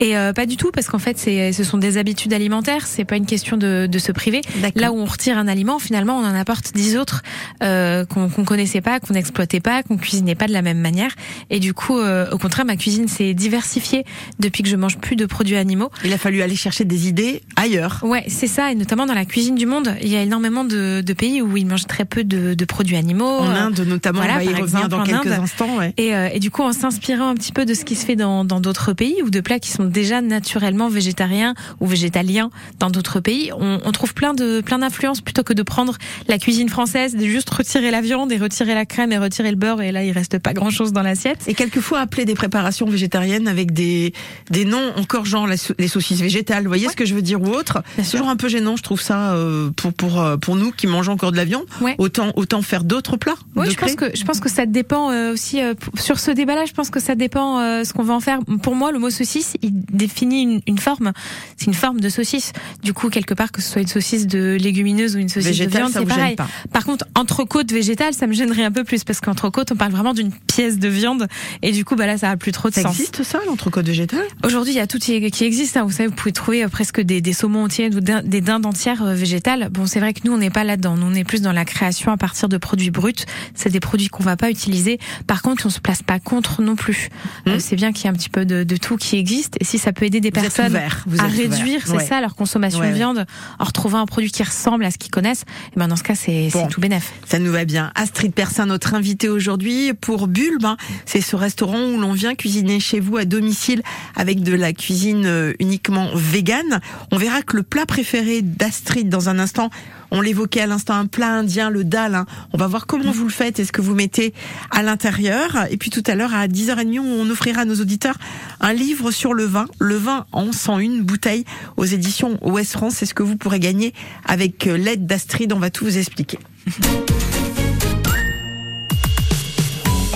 Et 0.00 0.16
euh, 0.16 0.32
pas 0.32 0.46
du 0.46 0.56
tout, 0.56 0.70
parce 0.70 0.86
qu'en 0.86 0.98
fait, 1.00 1.18
ce 1.18 1.64
sont 1.64 1.78
des 1.78 1.98
habitudes 1.98 2.32
alimentaires. 2.32 2.86
C'est 2.86 3.04
pas 3.04 3.16
une 3.16 3.26
question 3.26 3.56
de, 3.56 3.88
de 3.90 3.98
se 3.98 4.12
priver. 4.12 4.40
Là 4.76 4.92
où 4.92 4.98
on 4.98 5.04
retire 5.04 5.36
un 5.38 5.48
aliment, 5.48 5.78
finalement, 5.78 6.16
on 6.18 6.24
en 6.24 6.34
apporte 6.34 6.72
dix 6.74 6.96
autres 6.96 7.22
euh, 7.62 8.04
qu'on 8.04 8.28
qu'on 8.28 8.44
connaissait 8.44 8.80
pas, 8.80 9.00
qu'on 9.00 9.14
n'exploitait 9.14 9.60
pas, 9.60 9.82
qu'on 9.82 9.96
cuisinait 9.96 10.34
pas 10.36 10.46
de 10.46 10.52
la 10.52 10.62
même 10.62 10.78
manière. 10.78 11.10
Et 11.50 11.58
du 11.60 11.74
coup, 11.74 11.98
euh, 11.98 12.30
au 12.30 12.38
contraire, 12.38 12.64
ma 12.64 12.76
cuisine 12.76 13.08
s'est 13.08 13.34
diversifiée 13.34 14.04
depuis 14.38 14.62
que 14.62 14.68
je 14.68 14.76
mange 14.76 14.98
plus 14.98 15.16
de 15.16 15.26
produits 15.26 15.56
animaux. 15.56 15.90
Il 16.04 16.12
a 16.12 16.18
fallu 16.18 16.40
aller 16.42 16.56
chercher 16.56 16.84
des 16.84 17.08
idées 17.08 17.42
ailleurs. 17.56 17.98
Ouais, 18.02 18.24
c'est 18.28 18.46
ça, 18.46 18.70
et 18.70 18.74
notamment 18.74 19.06
dans 19.06 19.14
la 19.14 19.24
cuisine 19.24 19.54
du 19.56 19.66
monde, 19.66 19.94
il 20.00 20.08
y 20.08 20.16
a 20.16 20.22
énormément 20.22 20.64
de, 20.64 21.02
de 21.04 21.12
pays 21.12 21.42
où 21.42 21.56
ils 21.56 21.66
mangent 21.66 21.86
très 21.86 22.04
peu 22.04 22.21
peu 22.22 22.24
de, 22.24 22.54
de 22.54 22.64
produits 22.64 22.96
animaux. 22.96 23.26
En 23.38 23.50
Inde 23.50 23.80
notamment, 23.86 24.18
voilà, 24.20 24.34
on 24.34 24.36
va 24.38 24.44
y 24.44 24.48
revenir 24.48 24.64
exemple, 24.64 24.88
dans 24.88 25.02
quelques 25.04 25.26
Inde. 25.26 25.42
instants. 25.42 25.76
Ouais. 25.78 25.94
Et, 25.96 26.14
euh, 26.14 26.28
et 26.32 26.40
du 26.40 26.50
coup, 26.50 26.62
en 26.62 26.72
s'inspirant 26.72 27.28
un 27.28 27.34
petit 27.34 27.52
peu 27.52 27.64
de 27.64 27.74
ce 27.74 27.84
qui 27.84 27.94
se 27.94 28.04
fait 28.06 28.16
dans 28.16 28.44
dans 28.44 28.60
d'autres 28.60 28.92
pays 28.92 29.22
ou 29.22 29.30
de 29.30 29.40
plats 29.40 29.58
qui 29.58 29.70
sont 29.70 29.84
déjà 29.84 30.20
naturellement 30.20 30.88
végétariens 30.88 31.54
ou 31.80 31.86
végétaliens 31.86 32.50
dans 32.78 32.90
d'autres 32.90 33.20
pays, 33.20 33.52
on, 33.58 33.80
on 33.84 33.92
trouve 33.92 34.14
plein 34.14 34.34
de 34.34 34.60
plein 34.60 34.78
d'influences 34.78 35.20
plutôt 35.20 35.42
que 35.42 35.52
de 35.52 35.62
prendre 35.62 35.96
la 36.28 36.38
cuisine 36.38 36.68
française, 36.68 37.14
de 37.16 37.24
juste 37.26 37.50
retirer 37.50 37.90
la 37.90 38.00
viande 38.00 38.32
et 38.32 38.38
retirer 38.38 38.74
la 38.74 38.86
crème 38.86 39.12
et 39.12 39.18
retirer 39.18 39.50
le 39.50 39.56
beurre 39.56 39.82
et 39.82 39.92
là 39.92 40.04
il 40.04 40.12
reste 40.12 40.38
pas 40.38 40.52
grand 40.52 40.70
chose 40.70 40.92
dans 40.92 41.02
l'assiette. 41.02 41.40
Et 41.46 41.54
quelquefois 41.54 42.00
appeler 42.00 42.24
des 42.24 42.34
préparations 42.34 42.86
végétariennes 42.86 43.48
avec 43.48 43.72
des, 43.72 44.12
des 44.50 44.64
noms 44.64 44.92
encore 44.96 45.24
genre 45.24 45.46
les 45.46 45.88
saucisses 45.88 46.20
végétales, 46.20 46.62
vous 46.64 46.68
voyez 46.68 46.88
ce 46.88 46.96
que 46.96 47.04
je 47.06 47.14
veux 47.14 47.22
dire 47.22 47.40
ou 47.42 47.48
autre. 47.48 47.82
C'est 48.02 48.10
toujours 48.12 48.28
un 48.28 48.36
peu 48.36 48.48
gênant, 48.48 48.76
je 48.76 48.82
trouve 48.82 49.00
ça 49.00 49.32
euh, 49.32 49.70
pour 49.76 49.92
pour 49.92 50.20
euh, 50.20 50.36
pour 50.36 50.56
nous 50.56 50.72
qui 50.72 50.86
mangeons 50.86 51.12
encore 51.12 51.32
de 51.32 51.36
la 51.36 51.44
viande. 51.44 51.64
Ouais. 51.80 51.94
Autant 52.02 52.32
autant 52.34 52.62
faire 52.62 52.82
d'autres 52.82 53.16
plats. 53.16 53.36
Oui, 53.54 53.66
je 53.70 53.76
pense 53.76 53.94
que 53.94 54.06
je 54.16 54.24
pense 54.24 54.40
que 54.40 54.48
ça 54.50 54.66
dépend 54.66 55.10
euh, 55.12 55.32
aussi 55.32 55.62
euh, 55.62 55.74
sur 55.94 56.18
ce 56.18 56.32
débat-là. 56.32 56.64
Je 56.66 56.72
pense 56.72 56.90
que 56.90 56.98
ça 56.98 57.14
dépend 57.14 57.60
euh, 57.60 57.84
ce 57.84 57.92
qu'on 57.92 58.02
va 58.02 58.12
en 58.14 58.18
faire. 58.20 58.40
Pour 58.62 58.74
moi, 58.74 58.90
le 58.90 58.98
mot 58.98 59.08
saucisse, 59.10 59.54
il 59.62 59.70
définit 59.72 60.42
une, 60.42 60.60
une 60.66 60.78
forme. 60.78 61.12
C'est 61.56 61.66
une 61.66 61.74
forme 61.74 62.00
de 62.00 62.08
saucisse. 62.08 62.52
Du 62.82 62.92
coup, 62.92 63.08
quelque 63.08 63.34
part, 63.34 63.52
que 63.52 63.62
ce 63.62 63.70
soit 63.70 63.82
une 63.82 63.86
saucisse 63.88 64.26
de 64.26 64.56
légumineuse 64.60 65.14
ou 65.14 65.20
une 65.20 65.28
saucisse 65.28 65.56
de 65.58 65.66
viande, 65.66 65.92
c'est 65.92 66.04
pareil. 66.04 66.34
pas. 66.34 66.48
Par 66.72 66.84
contre, 66.84 67.04
entrecôte 67.14 67.70
végétale, 67.70 68.14
ça 68.14 68.26
me 68.26 68.32
gênerait 68.32 68.64
un 68.64 68.72
peu 68.72 68.82
plus 68.82 69.04
parce 69.04 69.20
qu'entrecôte, 69.20 69.70
on 69.70 69.76
parle 69.76 69.92
vraiment 69.92 70.12
d'une 70.12 70.32
pièce 70.32 70.80
de 70.80 70.88
viande 70.88 71.28
et 71.62 71.70
du 71.70 71.84
coup, 71.84 71.94
bah 71.94 72.06
là, 72.06 72.18
ça 72.18 72.30
a 72.30 72.36
plus 72.36 72.50
trop 72.50 72.68
de 72.68 72.74
Ça 72.74 72.82
sens. 72.82 72.96
existe 72.98 73.22
ça, 73.22 73.38
l'entrecôte 73.46 73.86
végétal 73.86 74.24
Aujourd'hui, 74.44 74.72
il 74.72 74.76
y 74.78 74.80
a 74.80 74.88
tout 74.88 74.98
qui 74.98 75.14
existe. 75.44 75.76
hein. 75.76 75.84
Vous 75.84 75.92
savez, 75.92 76.08
vous 76.08 76.14
pouvez 76.16 76.32
trouver 76.32 76.66
presque 76.66 77.00
des, 77.00 77.20
des 77.20 77.32
saumons 77.32 77.64
entiers 77.64 77.90
ou 77.94 78.00
des 78.00 78.40
dindes 78.40 78.66
entières 78.66 79.04
végétales. 79.04 79.68
Bon, 79.70 79.86
c'est 79.86 80.00
vrai 80.00 80.14
que 80.14 80.20
nous, 80.24 80.32
on 80.32 80.38
n'est 80.38 80.50
pas 80.50 80.64
là-dedans. 80.64 80.96
Nous, 80.96 81.06
on 81.06 81.14
est 81.14 81.22
plus 81.24 81.42
dans 81.42 81.52
la 81.52 81.64
création 81.64 81.91
à 82.12 82.16
partir 82.16 82.48
de 82.48 82.56
produits 82.56 82.90
bruts. 82.90 83.12
C'est 83.54 83.70
des 83.70 83.80
produits 83.80 84.08
qu'on 84.08 84.22
va 84.22 84.36
pas 84.36 84.50
utiliser. 84.50 84.98
Par 85.26 85.42
contre, 85.42 85.66
on 85.66 85.70
se 85.70 85.80
place 85.80 86.02
pas 86.02 86.18
contre 86.18 86.62
non 86.62 86.76
plus. 86.76 87.08
Euh, 87.46 87.54
Mhm. 87.54 87.60
c'est 87.60 87.76
bien 87.76 87.92
qu'il 87.92 88.04
y 88.04 88.06
ait 88.06 88.10
un 88.10 88.14
petit 88.14 88.28
peu 88.30 88.44
de, 88.44 88.64
de 88.64 88.76
tout 88.76 88.96
qui 88.96 89.16
existe. 89.16 89.56
Et 89.60 89.64
si 89.64 89.78
ça 89.78 89.92
peut 89.92 90.04
aider 90.04 90.20
des 90.20 90.30
Vous 90.30 90.40
personnes 90.40 90.68
ouvert, 90.68 91.04
à 91.18 91.26
réduire, 91.26 91.80
c'est 91.86 91.92
Ouais. 91.96 92.04
ça, 92.06 92.20
leur 92.20 92.34
consommation 92.34 92.80
Ouais, 92.80 92.90
de 92.90 92.94
viande, 92.94 93.26
en 93.58 93.64
retrouvant 93.64 93.98
un 94.00 94.06
produit 94.06 94.30
qui 94.30 94.42
ressemble 94.42 94.84
à 94.84 94.90
ce 94.90 94.98
qu'ils 94.98 95.10
connaissent, 95.10 95.44
et 95.74 95.78
ben 95.78 95.88
dans 95.88 95.96
ce 95.96 96.02
cas, 96.02 96.14
c'est 96.14 96.48
Bon. 96.52 96.66
tout 96.68 96.80
bénef. 96.80 97.12
Ça 97.26 97.38
nous 97.38 97.52
va 97.52 97.64
bien. 97.64 97.92
Astrid 97.94 98.32
Persin, 98.32 98.66
notre 98.66 98.94
invitée 98.94 99.28
aujourd'hui 99.28 99.92
pour 99.94 100.26
Bulbe. 100.28 100.64
hein. 100.64 100.76
C'est 101.06 101.20
ce 101.20 101.36
restaurant 101.36 101.82
où 101.84 101.98
l'on 102.00 102.12
vient 102.12 102.34
cuisiner 102.34 102.80
chez 102.80 103.00
vous 103.00 103.16
à 103.16 103.24
domicile 103.24 103.82
avec 104.16 104.42
de 104.42 104.54
la 104.54 104.72
cuisine 104.72 105.24
euh, 105.26 105.52
uniquement 105.60 106.10
végane. 106.14 106.80
On 107.10 107.16
verra 107.16 107.42
que 107.42 107.56
le 107.56 107.62
plat 107.62 107.86
préféré 107.86 108.42
d'Astrid 108.42 109.08
dans 109.08 109.28
un 109.28 109.38
instant, 109.38 109.70
on 110.12 110.20
l'évoquait 110.20 110.60
à 110.60 110.66
l'instant, 110.66 110.94
un 110.94 111.06
plat 111.06 111.32
indien, 111.32 111.70
le 111.70 111.84
dal. 111.84 112.14
hein. 112.14 112.26
On 112.52 112.58
va 112.58 112.66
voir 112.66 112.86
comment 112.86 113.10
vous 113.10 113.24
le 113.24 113.32
faites 113.32 113.58
et 113.58 113.64
ce 113.64 113.72
que 113.72 113.80
vous 113.80 113.94
mettez 113.94 114.34
à 114.70 114.82
l'intérieur. 114.82 115.66
Et 115.70 115.78
puis 115.78 115.90
tout 115.90 116.02
à 116.06 116.14
l'heure, 116.14 116.34
à 116.34 116.46
10h30, 116.46 117.00
on 117.00 117.28
offrira 117.30 117.62
à 117.62 117.64
nos 117.64 117.80
auditeurs 117.80 118.16
un 118.60 118.74
livre 118.74 119.10
sur 119.10 119.32
le 119.32 119.44
vin. 119.44 119.66
Le 119.80 119.96
vin 119.96 120.26
en 120.32 120.52
101 120.52 121.00
bouteilles 121.00 121.44
aux 121.76 121.86
éditions 121.86 122.38
Ouest 122.42 122.72
France. 122.72 122.94
C'est 122.98 123.06
ce 123.06 123.14
que 123.14 123.22
vous 123.22 123.36
pourrez 123.36 123.58
gagner 123.58 123.94
avec 124.26 124.66
euh, 124.66 124.76
l'aide 124.76 125.06
d'Astrid. 125.06 125.52
On 125.52 125.58
va 125.58 125.70
tout 125.70 125.84
vous 125.86 125.96
expliquer. 125.98 126.38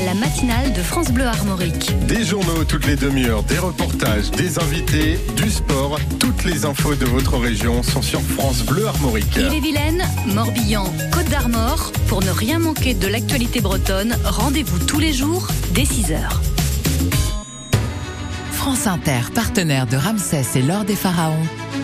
La 0.06 0.14
matinale 0.14 0.72
de 0.72 0.82
France 0.82 1.10
Bleu 1.10 1.26
Armorique. 1.26 1.90
Des 2.06 2.24
journaux 2.24 2.62
toutes 2.62 2.86
les 2.86 2.94
demi-heures, 2.94 3.42
des 3.42 3.58
reportages, 3.58 4.30
des 4.30 4.56
invités, 4.60 5.18
du 5.36 5.50
sport. 5.50 5.98
Toutes 6.20 6.44
les 6.44 6.64
infos 6.64 6.94
de 6.94 7.06
votre 7.06 7.36
région 7.36 7.82
sont 7.82 8.02
sur 8.02 8.20
France 8.20 8.62
Bleu 8.62 8.86
Armorique. 8.86 9.36
Ille-et-Vilaine, 9.36 10.04
Morbihan, 10.32 10.84
Côte 11.10 11.28
d'Armor. 11.28 11.90
Pour 12.06 12.22
ne 12.22 12.30
rien 12.30 12.60
manquer 12.60 12.94
de 12.94 13.08
l'actualité 13.08 13.60
bretonne, 13.60 14.16
rendez-vous 14.24 14.78
tous 14.78 15.00
les 15.00 15.12
jours 15.12 15.48
dès 15.72 15.82
6h. 15.82 16.20
France 18.52 18.86
Inter, 18.86 19.32
partenaire 19.34 19.88
de 19.88 19.96
Ramsès 19.96 20.46
et 20.54 20.62
l'Or 20.62 20.84
des 20.84 20.94
Pharaons, 20.94 21.34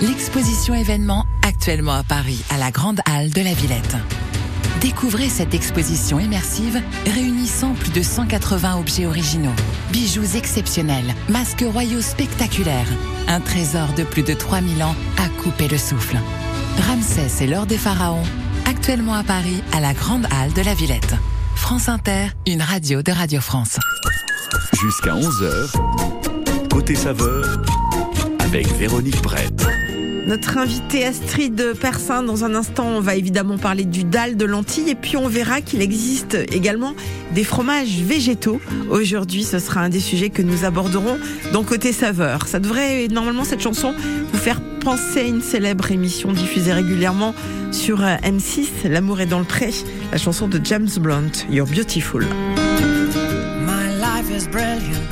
l'exposition 0.00 0.75
événement 0.75 1.26
actuellement 1.45 1.95
à 1.95 2.05
Paris, 2.05 2.41
à 2.50 2.59
la 2.59 2.71
Grande 2.71 3.00
Halle 3.05 3.31
de 3.31 3.41
la 3.41 3.52
Villette. 3.52 3.97
Découvrez 4.81 5.28
cette 5.28 5.54
exposition 5.54 6.19
immersive 6.19 6.81
réunissant 7.07 7.75
plus 7.75 7.90
de 7.90 8.02
180 8.02 8.78
objets 8.78 9.07
originaux, 9.07 9.54
bijoux 9.92 10.37
exceptionnels, 10.37 11.14
masques 11.28 11.64
royaux 11.66 12.00
spectaculaires, 12.00 12.88
un 13.28 13.40
trésor 13.40 13.92
de 13.97 14.02
plus 14.02 14.23
de 14.23 14.35
3000 14.35 14.83
ans 14.83 14.95
à 15.19 15.28
couper 15.42 15.69
le 15.69 15.78
souffle. 15.78 16.19
Ramsès 16.88 17.45
et 17.45 17.47
l'Or 17.47 17.66
des 17.66 17.78
Pharaons, 17.78 18.25
actuellement 18.66 19.14
à 19.14 19.23
Paris, 19.23 19.62
à 19.73 19.81
la 19.81 19.95
Grande 19.95 20.26
Halle 20.31 20.52
de 20.52 20.62
la 20.62 20.75
Villette. 20.75 21.14
France 21.54 21.88
Inter, 21.88 22.28
une 22.47 22.62
radio 22.62 23.02
de 23.02 23.12
Radio 23.12 23.40
France. 23.40 23.78
Jusqu'à 24.81 25.14
11h, 25.14 26.69
côté 26.69 26.95
saveur, 26.95 27.62
avec 28.40 28.66
Véronique 28.76 29.23
Brett. 29.23 29.66
Notre 30.26 30.59
invité 30.59 31.05
Astrid 31.05 31.75
Persin, 31.81 32.23
dans 32.23 32.45
un 32.45 32.55
instant, 32.55 32.87
on 32.87 33.00
va 33.00 33.17
évidemment 33.17 33.59
parler 33.59 33.85
du 33.85 34.05
dalle 34.05 34.37
de 34.37 34.45
lentilles 34.45 34.91
et 34.91 34.95
puis 34.95 35.17
on 35.17 35.26
verra 35.26 35.61
qu'il 35.61 35.83
existe 35.83 36.37
également 36.52 36.95
des 37.35 37.43
fromages 37.43 38.00
végétaux. 38.02 38.61
Aujourd'hui, 38.88 39.43
ce 39.43 39.59
sera 39.59 39.81
un 39.81 39.88
des 39.88 40.00
sujets 40.00 40.31
que 40.31 40.43
nous 40.43 40.64
aborderons 40.64 41.19
dans 41.52 41.64
Côté 41.64 41.93
Saveur. 41.93 42.47
Ça 42.47 42.61
devrait, 42.61 43.09
normalement, 43.09 43.45
cette 43.45 43.61
chanson, 43.61 43.95
vous 44.33 44.38
faire 44.38 44.61
penser 44.81 45.21
à 45.21 45.25
une 45.25 45.43
célèbre 45.43 45.91
émission 45.91 46.33
diffusée 46.33 46.73
régulièrement 46.73 47.35
sur 47.73 48.02
euh, 48.02 48.17
M6, 48.23 48.88
L'amour 48.88 49.21
est 49.21 49.26
dans 49.26 49.38
le 49.38 49.45
pré, 49.45 49.71
la 50.12 50.19
chanson 50.19 50.47
de 50.47 50.61
James 50.62 50.91
Blunt, 51.00 51.33
You're 51.50 51.67
Beautiful. 51.67 52.25
My 53.67 53.88
life 53.99 54.31
is 54.31 54.49
brilliant. 54.49 55.12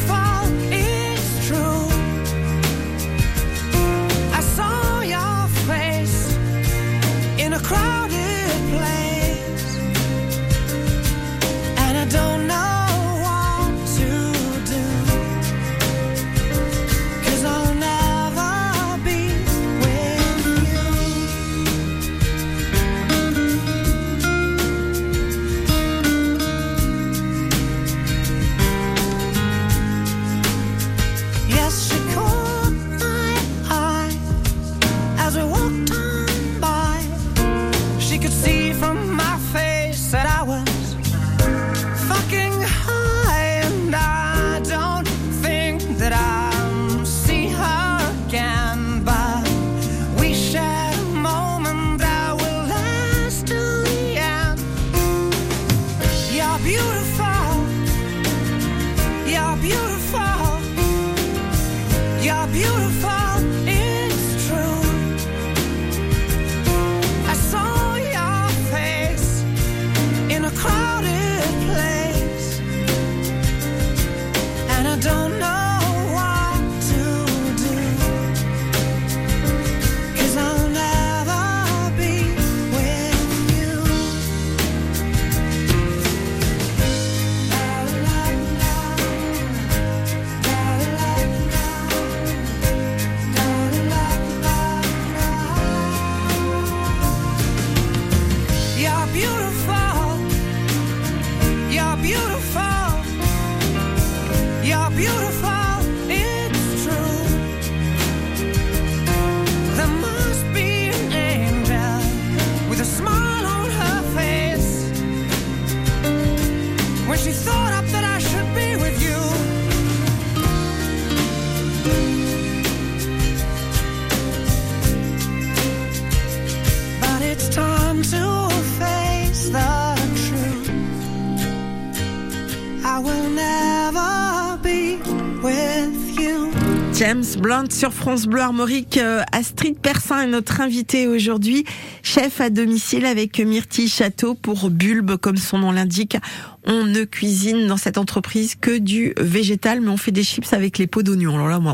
James 137.31 137.41
Blunt 137.41 137.69
sur 137.69 137.93
France 137.93 138.25
Bleu 138.25 138.41
Armorique. 138.41 138.97
Euh, 138.97 139.21
Astrid 139.31 139.77
Persin 139.77 140.23
est 140.23 140.27
notre 140.27 140.59
invitée 140.59 141.07
aujourd'hui, 141.07 141.65
chef 142.03 142.41
à 142.41 142.49
domicile 142.49 143.05
avec 143.05 143.39
Myrtille 143.39 143.87
Château 143.87 144.33
pour 144.33 144.69
Bulbe, 144.69 145.17
comme 145.17 145.37
son 145.37 145.59
nom 145.59 145.71
l'indique. 145.71 146.17
On 146.65 146.83
ne 146.85 147.03
cuisine 147.03 147.67
dans 147.67 147.77
cette 147.77 147.97
entreprise 147.97 148.55
que 148.59 148.77
du 148.77 149.13
végétal, 149.19 149.81
mais 149.81 149.89
on 149.89 149.97
fait 149.97 150.11
des 150.11 150.23
chips 150.23 150.51
avec 150.53 150.77
les 150.77 150.87
pots 150.87 151.03
d'oignon. 151.03 151.35
Alors 151.35 151.47
là, 151.47 151.59
moi, 151.59 151.73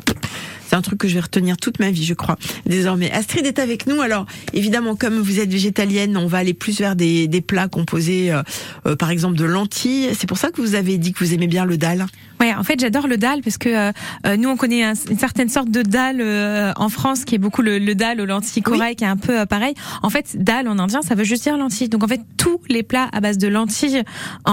c'est 0.68 0.76
un 0.76 0.82
truc 0.82 1.00
que 1.00 1.08
je 1.08 1.16
vais 1.16 1.22
retenir 1.22 1.58
toute 1.58 1.80
ma 1.80 1.92
vie, 1.92 2.06
je 2.06 2.14
crois, 2.14 2.38
désormais. 2.66 3.12
Astrid 3.12 3.46
est 3.46 3.60
avec 3.60 3.88
nous. 3.88 4.02
Alors, 4.02 4.26
évidemment, 4.54 4.96
comme 4.96 5.20
vous 5.20 5.40
êtes 5.40 5.50
végétalienne, 5.50 6.18
on 6.18 6.28
va 6.28 6.40
aller 6.40 6.54
plus 6.54 6.78
vers 6.80 6.96
des, 6.96 7.28
des 7.28 7.42
plats 7.42 7.68
composés, 7.68 8.32
euh, 8.32 8.44
euh, 8.86 8.96
par 8.96 9.10
exemple, 9.10 9.38
de 9.38 9.46
lentilles. 9.46 10.10
C'est 10.14 10.28
pour 10.28 10.38
ça 10.38 10.52
que 10.52 10.62
vous 10.62 10.76
avez 10.76 10.98
dit 10.98 11.14
que 11.14 11.24
vous 11.24 11.34
aimez 11.34 11.48
bien 11.48 11.66
le 11.66 11.78
dalle. 11.78 12.06
Ouais, 12.40 12.54
en 12.54 12.64
fait, 12.64 12.80
j'adore 12.80 13.08
le 13.08 13.18
dalle 13.18 13.42
parce 13.42 13.58
que 13.58 13.70
euh, 13.70 13.92
euh, 14.26 14.38
nous, 14.38 14.50
on 14.50 14.58
connaît 14.58 14.84
un- 14.84 14.94
une 15.10 15.18
certaine 15.18 15.50
sorte 15.50 15.70
de 15.70 15.82
dalle 15.82 16.22
euh, 16.22 16.72
en 16.76 16.90
France 16.90 17.26
qui 17.26 17.34
est 17.36 17.40
beaucoup 17.40 17.62
le, 17.62 17.80
le 17.80 17.96
dalle 17.96 18.22
aux 18.22 18.26
lentilles 18.26 18.62
corail, 18.62 18.96
qui 18.96 19.04
est 19.04 19.08
un 19.08 19.18
peu 19.18 19.40
euh, 19.42 19.46
pareil. 19.46 19.74
En 20.04 20.10
fait, 20.10 20.36
dalle 20.38 20.68
en 20.68 20.78
indien, 20.78 21.02
ça 21.02 21.16
veut 21.16 21.24
juste 21.24 21.44
dire 21.44 21.58
lentilles. 21.58 21.90
Donc, 21.90 22.04
en 22.04 22.08
fait, 22.08 22.22
tous 22.38 22.60
les 22.70 22.84
plats 22.84 23.10
à 23.12 23.22
base 23.22 23.38
de 23.40 23.48
lentilles 23.48 24.04
en, 24.46 24.52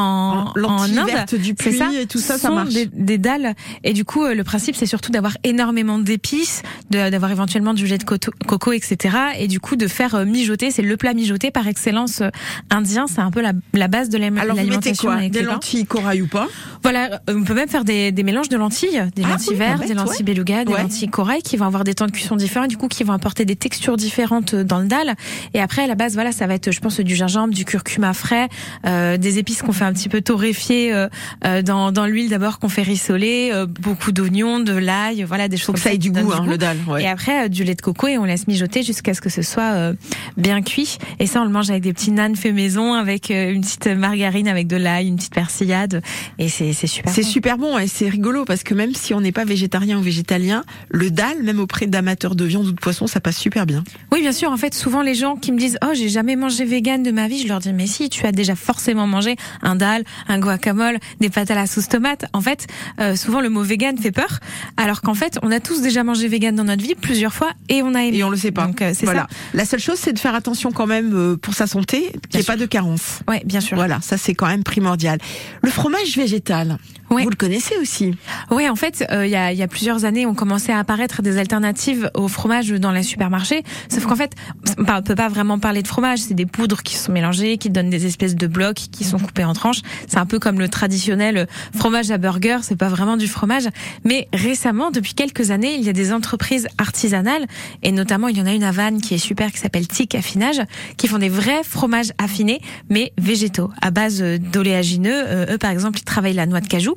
en, 0.55 0.59
lentilles 0.59 0.99
Inde, 0.99 1.07
vertes 1.07 1.35
du 1.35 1.55
puits 1.55 1.77
ça, 1.77 1.91
et 2.01 2.07
tout 2.07 2.19
ça, 2.19 2.39
ça 2.39 2.49
marche. 2.51 2.73
Des, 2.75 2.87
des 2.87 3.19
dalles. 3.19 3.55
Et 3.85 3.93
du 3.93 4.05
coup, 4.05 4.25
euh, 4.25 4.35
le 4.35 4.45
principe, 4.45 4.77
c'est 4.77 4.87
surtout 4.87 5.13
d'avoir 5.13 5.37
énormément 5.45 5.99
d'épices, 5.99 6.63
d'avoir 6.91 7.31
éventuellement 7.31 7.75
du 7.75 7.87
lait 7.87 7.99
de 7.99 8.05
coto- 8.05 8.33
coco, 8.47 8.73
etc. 8.73 9.17
Et 9.39 9.47
du 9.49 9.61
coup, 9.61 9.77
de 9.77 9.87
faire 9.89 10.25
mijoter. 10.25 10.71
C'est 10.71 10.83
le 10.83 10.97
plat 10.97 11.13
mijoté 11.15 11.51
par 11.51 11.69
excellence 11.69 12.23
indien. 12.71 13.07
C'est 13.07 13.21
un 13.21 13.31
peu 13.31 13.41
la, 13.43 13.53
la 13.75 13.89
base 13.89 14.09
de 14.09 14.19
l'aliment- 14.19 14.41
Alors, 14.41 14.57
vous 14.57 14.63
mettez 14.63 14.71
l'alimentation 14.71 15.09
quoi? 15.11 15.29
Des 15.29 15.43
lentilles 15.43 15.85
corail 15.87 16.23
ou 16.23 16.27
pas? 16.29 16.49
Voilà, 16.83 17.21
on 17.29 17.43
peut 17.45 17.55
même 17.55 17.69
faire 17.75 17.85
des, 17.85 18.13
des 18.13 18.23
mélanges 18.23 18.49
de 18.49 18.57
lentilles, 18.57 19.03
des 19.17 19.23
Ah 19.25 19.31
lentilles 19.31 19.49
oui, 19.51 19.57
vertes, 19.57 19.85
des 19.87 19.95
lentilles 19.95 20.19
ouais. 20.19 20.23
beluga, 20.23 20.65
des 20.65 20.73
Ouais. 20.73 20.81
lentilles 20.83 21.09
corail 21.09 21.43
qui 21.43 21.57
vont 21.57 21.67
avoir 21.67 21.83
des 21.83 21.95
temps 21.95 22.07
de 22.07 22.13
cuisson 22.13 22.37
différents, 22.37 22.69
du 22.69 22.77
coup 22.77 22.87
qui 22.87 23.03
vont 23.03 23.13
apporter 23.13 23.45
des 23.45 23.57
textures 23.57 23.97
différentes 23.97 24.55
dans 24.55 24.79
le 24.79 24.87
dalle. 24.87 25.15
Et 25.55 25.61
après 25.61 25.83
à 25.83 25.87
la 25.89 25.97
base, 25.97 26.15
voilà, 26.15 26.31
ça 26.31 26.47
va 26.47 26.55
être, 26.55 26.71
je 26.71 26.79
pense, 26.79 27.01
du 27.01 27.17
gingembre, 27.17 27.53
du 27.53 27.65
curcuma 27.65 28.13
frais, 28.15 28.49
euh, 28.87 29.17
des 29.17 29.39
épices 29.39 29.63
qu'on 29.63 29.73
fait 29.73 29.85
un 29.85 29.93
petit 29.93 30.09
peu 30.09 30.21
torréfier 30.21 30.95
euh, 30.95 31.09
euh, 31.45 31.63
dans, 31.63 31.91
dans 31.91 32.07
l'huile 32.07 32.29
d'abord 32.31 32.61
qu'on 32.61 32.69
fait 32.69 32.83
rissoler, 32.83 33.51
euh, 33.53 33.67
beaucoup 33.67 34.13
d'oignons, 34.13 34.61
de 34.61 34.73
l'ail, 34.73 35.25
voilà 35.25 35.49
des 35.49 35.57
choses 35.57 35.67
Faut 35.67 35.73
que 35.73 35.81
ça 35.81 35.93
ait 35.93 35.99
du 35.99 36.13
goût, 36.13 36.31
hein, 36.33 36.45
le 36.49 36.57
dalle. 36.59 36.77
ouais. 36.87 37.03
Et 37.03 37.09
après 37.09 37.47
euh, 37.47 37.49
du 37.49 37.65
lait 37.65 37.75
de 37.75 37.83
coco 37.83 38.07
et 38.07 38.19
on 38.19 38.25
laisse 38.25 38.47
mijoter 38.47 38.85
jusqu'à 38.85 39.15
ce 39.15 39.21
que 39.21 39.31
ce 39.31 39.43
soit 39.43 39.73
euh, 39.75 39.95
bien 40.37 40.63
cuit. 40.63 40.99
Et 41.19 41.27
ça 41.27 41.41
on 41.41 41.45
le 41.45 41.51
mange 41.51 41.71
avec 41.71 41.83
des 41.83 41.93
petits 41.93 42.13
nanes 42.13 42.37
fait 42.37 42.53
maison, 42.53 42.95
avec 42.95 43.31
une 43.31 43.63
petite 43.63 43.87
margarine 43.89 44.47
avec 44.49 44.67
de 44.69 44.77
l'ail, 44.77 45.09
une 45.09 45.17
petite 45.17 45.35
persillade. 45.35 46.03
Et 46.39 46.49
c'est 46.49 46.73
c'est 46.73 46.87
super. 46.87 47.13
C'est 47.13 47.23
bon. 47.23 47.29
super 47.29 47.59
bon 47.59 47.64
et 47.79 47.87
c'est 47.89 48.09
rigolo 48.09 48.45
parce 48.45 48.63
que 48.63 48.75
même 48.75 48.95
si 48.95 49.15
on 49.15 49.21
n'est 49.21 49.33
pas 49.33 49.45
végétarien 49.45 49.99
ou 49.99 50.03
végétalien, 50.03 50.65
le 50.91 51.11
dalle, 51.11 51.43
même 51.43 51.61
auprès 51.61 51.87
d'amateurs 51.87 52.35
de 52.35 52.45
viande 52.45 52.67
ou 52.67 52.73
de 52.73 52.81
poisson, 52.81 53.07
ça 53.07 53.21
passe 53.21 53.37
super 53.37 53.67
bien. 53.67 53.85
Oui, 54.13 54.21
bien 54.21 54.33
sûr. 54.33 54.51
En 54.51 54.57
fait, 54.57 54.75
souvent 54.75 55.03
les 55.03 55.15
gens 55.15 55.37
qui 55.37 55.53
me 55.53 55.59
disent 55.59 55.79
"Oh, 55.85 55.91
j'ai 55.95 56.09
jamais 56.09 56.37
mangé 56.37 56.65
vegan 56.65 57.03
de 57.03 57.11
ma 57.11 57.29
vie", 57.29 57.43
je 57.43 57.49
leur 57.49 57.61
dis 57.61 57.73
"Mais 57.73 57.87
si, 57.87 58.09
tu 58.09 58.27
as 58.27 58.33
déjà 58.33 58.55
forcément 58.55 59.07
mangé 59.07 59.37
un 59.63 59.77
dalle, 59.77 60.05
un 60.29 60.39
guacamole, 60.39 60.99
des 61.21 61.31
pâtes 61.31 61.51
à 61.51 61.55
la 61.55 61.67
sauce 61.67 61.89
tomate." 61.89 62.27
En 62.33 62.41
fait, 62.41 62.67
euh, 63.01 63.17
souvent 63.17 63.41
le 63.41 63.49
mot 63.49 63.63
vegan 63.63 63.97
fait 63.99 64.13
peur, 64.13 64.41
alors 64.77 65.01
qu'en 65.03 65.15
fait, 65.15 65.39
on 65.43 65.51
a 65.51 65.61
tous 65.61 65.81
déjà 65.81 66.05
mangé 66.05 66.29
vegan 66.29 66.55
dans 66.55 66.65
notre 66.65 66.83
vie 66.83 66.95
plusieurs 66.95 67.33
fois 67.33 67.53
et 67.69 67.83
on 67.83 67.95
a 67.95 68.03
aimé. 68.03 68.19
Et 68.19 68.25
on 68.25 68.31
le 68.31 68.37
sait 68.37 68.53
pas. 68.53 68.67
Donc 68.67 68.83
euh, 68.83 68.93
c'est 68.95 69.07
voilà. 69.07 69.23
ça. 69.31 69.37
La 69.55 69.65
seule 69.65 69.81
chose, 69.81 69.99
c'est 69.99 70.13
de 70.13 70.19
faire 70.19 70.35
attention 70.35 70.73
quand 70.73 70.87
même 70.87 71.13
euh, 71.15 71.37
pour 71.37 71.55
sa 71.55 71.67
santé, 71.67 72.03
qu'il 72.03 72.11
n'y 72.35 72.41
ait 72.41 72.43
sûr. 72.43 72.55
pas 72.55 72.61
de 72.61 72.67
carence. 72.67 73.21
Ouais, 73.29 73.43
bien 73.45 73.61
sûr. 73.61 73.77
Voilà, 73.77 74.01
ça 74.01 74.17
c'est 74.17 74.35
quand 74.35 74.47
même 74.47 74.65
primordial. 74.65 75.19
Le 75.63 75.71
fromage 75.71 76.17
végétal, 76.17 76.79
Vous 77.23 77.31
le 77.31 77.37
connaissez 77.37 77.77
aussi 77.77 78.17
Oui, 78.51 78.69
en 78.69 78.77
fait, 78.77 79.05
euh, 79.11 79.27
il 79.27 79.31
y, 79.31 79.37
a, 79.37 79.53
y 79.53 79.63
a 79.63 79.69
plusieurs 79.69 80.05
années, 80.05 80.27
on 80.27 80.35
commençait 80.35 80.73
à 80.73 80.79
apparaître 80.79 81.23
des 81.23 81.39
alternatives 81.39 82.11
au 82.15 82.29
fromage 82.29 82.71
dans 82.71 82.91
les 82.91 83.03
supermarchés. 83.03 83.63
Sauf 83.89 84.07
qu'en 84.07 84.17
fait, 84.17 84.33
on 84.79 85.03
peut 85.03 85.15
pas 85.15 85.29
vraiment 85.29 85.59
parler 85.59 85.83
de 85.83 85.89
fromage. 85.89 86.21
C'est 86.21 86.35
des 86.35 86.47
poudres 86.47 86.83
qui 86.83 86.97
sont 86.97 87.13
mélangées, 87.13 87.59
qui 87.59 87.71
donnent 87.71 87.91
des 87.91 88.07
espèces 88.07 88.37
de 88.37 88.47
blocs 88.47 88.77
qui 88.91 89.05
sont 89.05 89.19
coupés 89.19 89.45
en 89.45 89.53
tranches. 89.53 89.83
C'est 90.09 90.19
un 90.19 90.27
peu 90.27 90.39
comme 90.39 90.59
le 90.59 90.69
traditionnel 90.69 91.47
fromage 91.77 92.11
à 92.11 92.19
burger. 92.19 92.59
C'est 92.63 92.77
pas 92.77 92.89
vraiment 92.89 93.17
du 93.17 93.29
fromage. 93.29 93.69
Mais 94.05 94.29
récemment, 94.33 94.91
depuis 94.91 95.15
quelques 95.15 95.51
années, 95.51 95.75
il 95.75 95.85
y 95.85 95.89
a 95.89 95.93
des 95.93 96.13
entreprises 96.13 96.69
artisanales 96.79 97.47
et 97.83 97.93
notamment 97.93 98.29
il 98.29 98.39
y 98.39 98.41
en 98.41 98.47
a 98.47 98.53
une 98.53 98.65
à 98.65 98.71
Vannes 98.71 99.01
qui 99.01 99.15
est 99.15 99.19
super, 99.19 99.53
qui 99.53 99.59
s'appelle 99.59 99.87
Tic 99.87 100.15
Affinage, 100.15 100.61
qui 100.97 101.09
font 101.09 101.19
des 101.19 101.29
vrais 101.29 101.63
fromages 101.63 102.13
affinés, 102.19 102.61
mais 102.91 103.13
végétaux, 103.19 103.71
à 103.81 103.91
base 103.91 104.23
euh, 104.23 104.39
d'oléagineux. 104.39 105.25
Euh, 105.27 105.55
eux, 105.55 105.59
par 105.59 105.71
exemple, 105.71 105.99
ils 105.99 106.05
travaillent 106.05 106.35
la 106.35 106.47
noix 106.47 106.61
de 106.61 106.69
cajou. 106.69 106.95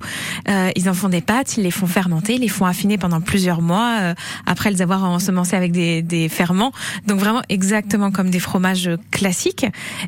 Euh, 0.49 0.69
ils 0.75 0.89
en 0.89 0.93
font 0.93 1.09
des 1.09 1.21
pâtes, 1.21 1.57
ils 1.57 1.63
les 1.63 1.71
font 1.71 1.87
fermenter, 1.87 2.35
ils 2.35 2.41
les 2.41 2.47
font 2.47 2.65
affiner 2.65 2.97
pendant 2.97 3.21
plusieurs 3.21 3.61
mois 3.61 3.97
euh, 4.01 4.13
après 4.45 4.71
les 4.71 4.81
avoir 4.81 5.03
ensemencés 5.03 5.55
avec 5.55 5.71
des, 5.71 6.01
des 6.01 6.29
ferments. 6.29 6.71
Donc 7.07 7.19
vraiment 7.19 7.41
exactement 7.49 8.11
comme 8.11 8.29
des 8.29 8.39
fromages 8.39 8.89
classiques 9.11 9.65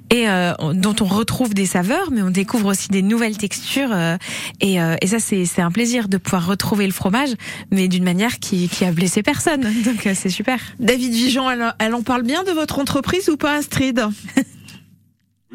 et 0.09 0.27
euh, 0.29 0.53
on- 0.59 0.73
dont 0.73 0.95
on 1.01 1.05
retrouve 1.05 1.53
des 1.53 1.65
saveurs, 1.65 2.11
mais 2.11 2.21
on 2.21 2.29
découvre 2.31 2.67
aussi 2.71 2.89
des 2.89 3.01
nouvelles 3.01 3.37
textures. 3.37 3.89
euh, 3.91 4.17
et, 4.61 4.81
euh, 4.81 4.95
et 5.01 5.07
ça, 5.07 5.19
c'est 5.19 5.45
c'est 5.45 5.61
un 5.61 5.71
plaisir 5.71 6.07
de 6.09 6.17
pouvoir 6.17 6.45
retrouver 6.47 6.85
le 6.85 6.93
fromage, 6.93 7.29
mais 7.71 7.87
d'une 7.87 8.03
manière 8.03 8.39
qui, 8.39 8.69
qui 8.69 8.85
a 8.85 8.91
blessé 8.91 9.23
personne. 9.23 9.61
Donc 9.85 10.05
euh, 10.07 10.13
c'est 10.15 10.29
super. 10.29 10.59
David 10.79 11.11
Vigeant, 11.13 11.49
elle, 11.49 11.73
elle 11.79 11.93
en 11.95 12.01
parle 12.03 12.23
bien 12.23 12.43
de 12.43 12.51
votre 12.51 12.79
entreprise 12.79 13.29
ou 13.29 13.37
pas, 13.37 13.55
Astrid? 13.55 14.01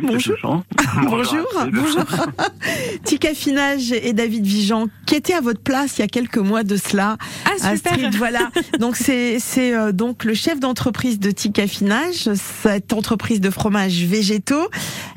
Bonjour. 0.01 0.37
Bonjour. 1.05 1.47
Bonjour. 1.73 2.05
Tic 3.05 3.25
Affinage 3.25 3.93
et 3.93 4.13
David 4.13 4.45
Vigeant, 4.45 4.87
qui 5.07 5.15
étaient 5.15 5.35
à 5.35 5.41
votre 5.41 5.61
place 5.61 5.99
il 5.99 6.01
y 6.01 6.05
a 6.05 6.09
quelques 6.09 6.39
mois 6.39 6.65
de 6.65 6.77
cela. 6.77 7.17
Ah 7.47 7.51
super. 7.75 7.93
Astrid, 7.93 8.15
voilà. 8.17 8.51
Donc 8.81 8.97
c'est 8.97 9.39
c'est 9.39 9.73
euh, 9.75 9.93
donc 9.93 10.25
le 10.25 10.35
chef 10.35 10.59
d'entreprise 10.59 11.21
de 11.21 11.31
Tic 11.31 11.59
Affinage, 11.61 12.29
cette 12.35 12.93
entreprise 12.93 13.41
de 13.41 13.51
fromages 13.51 14.03
végétaux. 14.05 14.69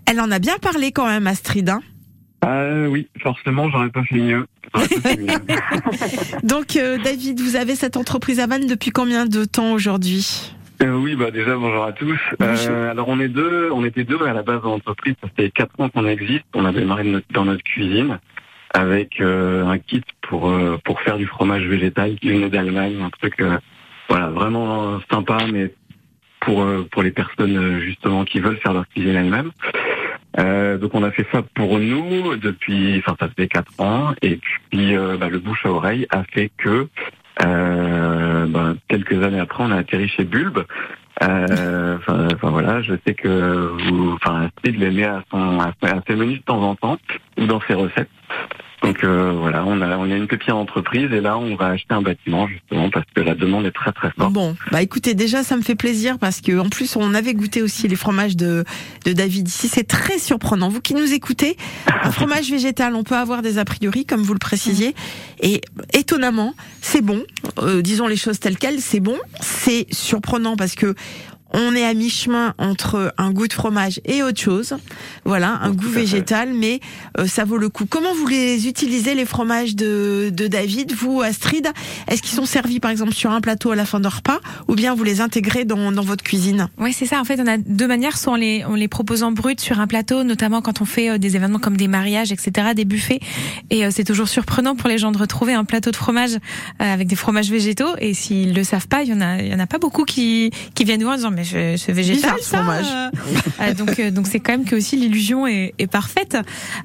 Elle 0.05 0.21
en 0.21 0.29
a 0.29 0.37
bien 0.39 0.57
parlé 0.61 0.91
quand 0.91 1.07
même, 1.07 1.25
Astrid. 1.25 1.67
hein. 1.69 1.81
Ah 2.41 2.87
oui, 2.87 3.07
forcément, 3.23 3.69
j'aurais 3.71 3.89
pas 3.89 4.03
fait 4.03 4.15
mieux. 4.19 4.45
J'aurais 4.75 4.87
pas 4.87 5.09
fait 5.09 5.17
mieux. 5.17 5.39
Donc 6.43 6.75
euh, 6.75 6.99
David, 7.03 7.39
vous 7.41 7.55
avez 7.55 7.75
cette 7.75 7.97
entreprise 7.97 8.39
à 8.39 8.45
Vannes 8.45 8.67
depuis 8.67 8.91
combien 8.91 9.25
de 9.25 9.43
temps 9.43 9.71
aujourd'hui? 9.71 10.53
Euh, 10.83 10.93
oui, 10.95 11.15
bah 11.15 11.31
déjà 11.31 11.55
bonjour 11.55 11.83
à 11.83 11.91
tous. 11.91 12.19
Euh, 12.69 12.91
alors 12.91 13.07
on 13.07 13.19
est 13.19 13.29
deux, 13.29 13.69
on 13.71 13.83
était 13.83 14.03
deux 14.03 14.21
à 14.23 14.33
la 14.33 14.43
base 14.43 14.61
de 14.61 14.65
l'entreprise. 14.67 15.15
Ça 15.21 15.29
fait 15.35 15.49
quatre 15.49 15.79
ans 15.79 15.89
qu'on 15.89 16.05
existe. 16.05 16.45
On 16.53 16.65
a 16.65 16.71
démarré 16.71 17.03
notre- 17.03 17.25
dans 17.31 17.45
notre 17.45 17.63
cuisine 17.63 18.19
avec 18.73 19.19
euh, 19.21 19.65
un 19.65 19.79
kit 19.79 20.03
pour 20.21 20.49
euh, 20.49 20.77
pour 20.85 21.01
faire 21.01 21.17
du 21.17 21.25
fromage 21.25 21.63
végétal 21.65 22.15
qui 22.19 22.29
venait 22.29 22.49
d'Allemagne, 22.49 23.01
un 23.01 23.09
truc 23.09 23.39
euh, 23.39 23.57
voilà 24.07 24.27
vraiment 24.29 24.99
sympa, 25.09 25.39
mais 25.51 25.73
pour 26.41 26.61
euh, 26.61 26.87
pour 26.91 27.01
les 27.01 27.11
personnes 27.11 27.79
justement 27.79 28.23
qui 28.23 28.39
veulent 28.39 28.57
faire 28.57 28.73
leur 28.73 28.87
cuisine 28.89 29.15
elles-mêmes. 29.15 29.51
Euh, 30.39 30.77
donc 30.77 30.93
on 30.93 31.01
a 31.01 31.09
fait 31.09 31.25
ça 31.31 31.41
pour 31.55 31.79
nous 31.79 32.35
depuis, 32.35 32.99
enfin 32.99 33.15
ça 33.19 33.27
fait 33.35 33.47
quatre 33.47 33.71
ans, 33.79 34.13
et 34.21 34.37
puis 34.69 34.95
euh, 34.95 35.17
bah, 35.17 35.29
le 35.29 35.39
bouche 35.39 35.65
à 35.65 35.71
oreille 35.71 36.05
a 36.11 36.23
fait 36.25 36.51
que 36.57 36.87
euh, 37.45 38.45
bah, 38.47 38.73
quelques 38.87 39.23
années 39.23 39.39
après 39.39 39.63
on 39.63 39.71
a 39.71 39.77
atterri 39.77 40.07
chez 40.07 40.23
Bulbe. 40.23 40.65
Euh, 41.23 41.97
Enfin 42.07 42.49
voilà, 42.49 42.81
je 42.81 42.93
sais 43.05 43.13
que 43.13 43.71
vous, 43.79 44.13
enfin 44.13 44.45
Astrid 44.45 44.79
l'aimait 44.79 45.05
à 45.05 45.23
son 45.31 45.59
à, 45.59 45.73
à 45.81 46.01
ses 46.07 46.15
menus 46.15 46.39
de 46.39 46.43
temps 46.43 46.61
en 46.61 46.75
temps 46.75 46.97
ou 47.37 47.45
dans 47.45 47.61
ses 47.61 47.73
recettes. 47.73 48.09
Donc 48.83 49.03
euh, 49.03 49.33
voilà, 49.35 49.65
on 49.65 49.81
a 49.81 49.97
on 49.97 50.03
a 50.03 50.15
une 50.15 50.27
petite 50.27 50.51
entreprise 50.51 51.11
et 51.11 51.19
là 51.19 51.37
on 51.37 51.55
va 51.55 51.67
acheter 51.67 51.93
un 51.95 52.01
bâtiment 52.01 52.47
justement 52.47 52.89
parce 52.91 53.05
que 53.15 53.21
la 53.21 53.33
demande 53.33 53.65
est 53.65 53.71
très 53.71 53.91
très 53.91 54.11
forte. 54.11 54.31
Bon, 54.31 54.55
bah 54.71 54.83
écoutez, 54.83 55.15
déjà 55.15 55.43
ça 55.43 55.57
me 55.57 55.63
fait 55.63 55.75
plaisir 55.75 56.19
parce 56.19 56.41
que 56.41 56.59
en 56.59 56.69
plus 56.69 56.95
on 56.95 57.15
avait 57.15 57.33
goûté 57.33 57.63
aussi 57.63 57.87
les 57.87 57.95
fromages 57.95 58.35
de, 58.35 58.65
de 59.05 59.13
David 59.13 59.47
ici. 59.47 59.67
C'est 59.67 59.87
très 59.87 60.19
surprenant. 60.19 60.69
Vous 60.69 60.79
qui 60.79 60.93
nous 60.93 61.11
écoutez, 61.11 61.57
un 62.03 62.11
fromage 62.11 62.51
végétal, 62.51 62.93
on 62.93 63.03
peut 63.03 63.15
avoir 63.15 63.41
des 63.41 63.57
a 63.57 63.65
priori 63.65 64.05
comme 64.05 64.21
vous 64.21 64.33
le 64.33 64.39
précisiez, 64.39 64.93
et 65.41 65.61
étonnamment 65.93 66.53
c'est 66.81 67.01
bon. 67.01 67.23
Euh, 67.59 67.81
disons 67.81 68.07
les 68.07 68.15
choses 68.15 68.39
telles 68.39 68.57
quelles, 68.57 68.79
c'est 68.79 68.99
bon. 68.99 69.17
C'est 69.41 69.87
surprenant 69.91 70.55
parce 70.55 70.75
que 70.75 70.93
On 71.53 71.75
est 71.75 71.85
à 71.85 71.93
mi-chemin 71.93 72.53
entre 72.57 73.13
un 73.17 73.31
goût 73.31 73.47
de 73.47 73.53
fromage 73.53 74.01
et 74.05 74.23
autre 74.23 74.39
chose. 74.39 74.75
Voilà, 75.25 75.59
un 75.61 75.71
Oui, 75.71 75.77
goût 75.77 75.89
végétal, 75.89 76.53
mais 76.53 76.79
euh, 77.17 77.27
ça 77.27 77.45
vaut 77.45 77.57
le 77.57 77.69
coup. 77.69 77.85
Comment 77.85 78.13
vous 78.13 78.27
les 78.27 78.67
utilisez, 78.67 79.15
les 79.15 79.25
fromages 79.25 79.75
de, 79.75 80.29
de 80.33 80.47
David 80.47 80.93
Vous, 80.93 81.21
Astrid, 81.21 81.67
est-ce 82.07 82.21
qu'ils 82.21 82.35
sont 82.35 82.45
servis 82.45 82.79
par 82.79 82.91
exemple 82.91 83.13
sur 83.13 83.31
un 83.31 83.41
plateau 83.41 83.71
à 83.71 83.75
la 83.75 83.85
fin 83.85 83.99
d'un 83.99 84.09
repas 84.09 84.39
ou 84.67 84.75
bien 84.75 84.93
vous 84.93 85.03
les 85.03 85.21
intégrez 85.21 85.65
dans, 85.65 85.91
dans 85.91 86.03
votre 86.03 86.23
cuisine? 86.23 86.67
Oui, 86.77 86.93
c'est 86.93 87.05
ça. 87.05 87.19
En 87.19 87.23
fait, 87.23 87.39
on 87.39 87.47
a 87.47 87.57
deux 87.57 87.87
manières. 87.87 88.17
Soit 88.17 88.33
on 88.33 88.35
les, 88.35 88.65
on 88.65 88.75
les 88.75 88.87
propose 88.87 89.23
en 89.23 89.31
brut 89.31 89.59
sur 89.59 89.79
un 89.79 89.87
plateau, 89.87 90.23
notamment 90.23 90.61
quand 90.61 90.81
on 90.81 90.85
fait 90.85 91.09
euh, 91.09 91.17
des 91.17 91.35
événements 91.35 91.59
comme 91.59 91.77
des 91.77 91.87
mariages, 91.87 92.31
etc., 92.31 92.69
des 92.75 92.85
buffets. 92.85 93.19
Et 93.69 93.85
euh, 93.85 93.89
c'est 93.91 94.03
toujours 94.03 94.27
surprenant 94.27 94.75
pour 94.75 94.89
les 94.89 94.97
gens 94.97 95.11
de 95.11 95.17
retrouver 95.17 95.53
un 95.53 95.65
plateau 95.65 95.91
de 95.91 95.95
fromage 95.95 96.35
euh, 96.35 96.93
avec 96.93 97.07
des 97.07 97.15
fromages 97.15 97.49
végétaux. 97.49 97.95
Et 97.99 98.13
s'ils 98.13 98.53
le 98.53 98.63
savent 98.63 98.87
pas, 98.87 99.03
il 99.03 99.09
y 99.09 99.13
en 99.13 99.21
a, 99.21 99.41
il 99.41 99.47
y 99.47 99.55
en 99.55 99.59
a 99.59 99.67
pas 99.67 99.79
beaucoup 99.79 100.03
qui, 100.03 100.51
qui 100.75 100.83
viennent 100.83 100.99
nous 100.99 101.05
voir 101.05 101.15
en 101.15 101.17
disant 101.17 101.31
mais 101.37 101.43
je- 101.43 101.77
c'est 101.77 101.93
végétal 101.93 102.33
Bizarre, 102.35 102.37
ce 102.39 102.49
ça. 102.49 102.57
fromage. 102.57 102.85
euh. 102.91 103.09
Euh, 103.61 103.73
donc, 103.73 103.99
euh, 103.99 104.11
donc 104.11 104.27
c'est 104.27 104.39
quand 104.39 104.51
même 104.51 104.65
que 104.65 104.75
aussi 104.75 104.97
l'illusion 104.97 105.47
est, 105.47 105.73
est 105.79 105.87
parfaite. 105.87 106.35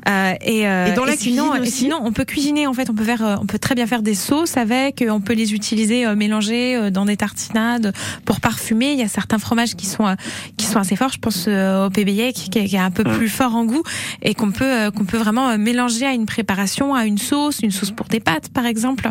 Euh, 0.09 0.35
et, 0.45 0.67
euh, 0.69 0.87
Et 0.87 0.93
dans 0.93 1.05
la 1.05 1.17
sinon, 1.17 1.45
cuisine 1.51 1.57
et 1.57 1.61
aussi 1.69 1.73
sinon, 1.79 1.99
on 2.03 2.13
peut 2.13 2.25
cuisiner. 2.25 2.67
En 2.67 2.73
fait, 2.75 2.89
on 2.91 2.95
peut 2.95 3.05
faire, 3.05 3.39
on 3.41 3.47
peut 3.47 3.59
très 3.59 3.75
bien 3.75 3.87
faire 3.87 4.03
des 4.03 4.15
sauces 4.15 4.57
avec. 4.57 5.05
On 5.09 5.21
peut 5.21 5.33
les 5.33 5.55
utiliser 5.55 6.07
mélangés 6.15 6.91
dans 6.91 7.05
des 7.05 7.17
tartinades 7.17 7.93
pour 8.25 8.41
parfumer. 8.41 8.93
Il 8.93 8.99
y 8.99 9.03
a 9.03 9.09
certains 9.09 9.39
fromages 9.39 9.75
qui 9.75 9.87
sont 9.87 10.15
qui 10.57 10.67
sont 10.67 10.79
assez 10.79 10.97
forts. 10.97 11.11
Je 11.13 11.19
pense 11.19 11.49
au 11.49 11.91
PBA 11.91 12.33
qui, 12.33 12.51
qui 12.51 12.59
est 12.59 12.79
un 12.79 12.91
peu 12.91 13.03
Mm. 13.03 13.17
plus 13.17 13.29
fort 13.29 13.55
en 13.57 13.65
goût 13.65 13.83
et 14.23 14.35
qu'on 14.35 14.51
peut 14.53 14.91
qu'on 14.95 15.05
peut 15.05 15.19
vraiment 15.19 15.57
mélanger 15.59 16.07
à 16.07 16.13
une 16.13 16.27
préparation, 16.27 16.95
à 16.95 17.07
une 17.07 17.19
sauce, 17.19 17.61
une 17.63 17.71
sauce 17.73 17.91
pour 17.91 18.07
des 18.07 18.21
pâtes 18.21 18.49
par 18.51 18.67
exemple. 18.67 19.11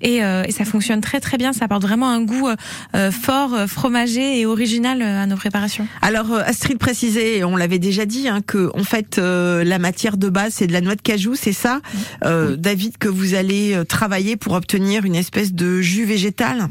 Et, 0.00 0.22
euh, 0.24 0.44
et 0.46 0.52
ça 0.52 0.64
fonctionne 0.64 1.00
très 1.00 1.20
très 1.20 1.36
bien. 1.38 1.52
Ça 1.52 1.64
apporte 1.66 1.82
vraiment 1.82 2.08
un 2.08 2.22
goût 2.22 2.48
fort, 3.10 3.54
euh, 3.54 3.66
fromagé 3.66 4.40
et 4.40 4.46
original 4.46 4.75
euh, 4.84 5.22
à 5.22 5.26
nos 5.26 5.36
préparations. 5.36 5.86
Alors 6.02 6.32
euh, 6.32 6.42
Astrid 6.44 6.78
précisait, 6.78 7.44
on 7.44 7.56
l'avait 7.56 7.78
déjà 7.78 8.06
dit, 8.06 8.28
hein, 8.28 8.40
que 8.46 8.70
en 8.74 8.84
fait 8.84 9.18
euh, 9.18 9.64
la 9.64 9.78
matière 9.78 10.16
de 10.16 10.28
base 10.28 10.54
c'est 10.54 10.66
de 10.66 10.72
la 10.72 10.80
noix 10.80 10.94
de 10.94 11.02
cajou, 11.02 11.34
c'est 11.34 11.52
ça, 11.52 11.80
euh, 12.24 12.56
David, 12.56 12.98
que 12.98 13.08
vous 13.08 13.34
allez 13.34 13.80
travailler 13.88 14.36
pour 14.36 14.52
obtenir 14.54 15.04
une 15.04 15.16
espèce 15.16 15.52
de 15.54 15.80
jus 15.80 16.04
végétal. 16.04 16.68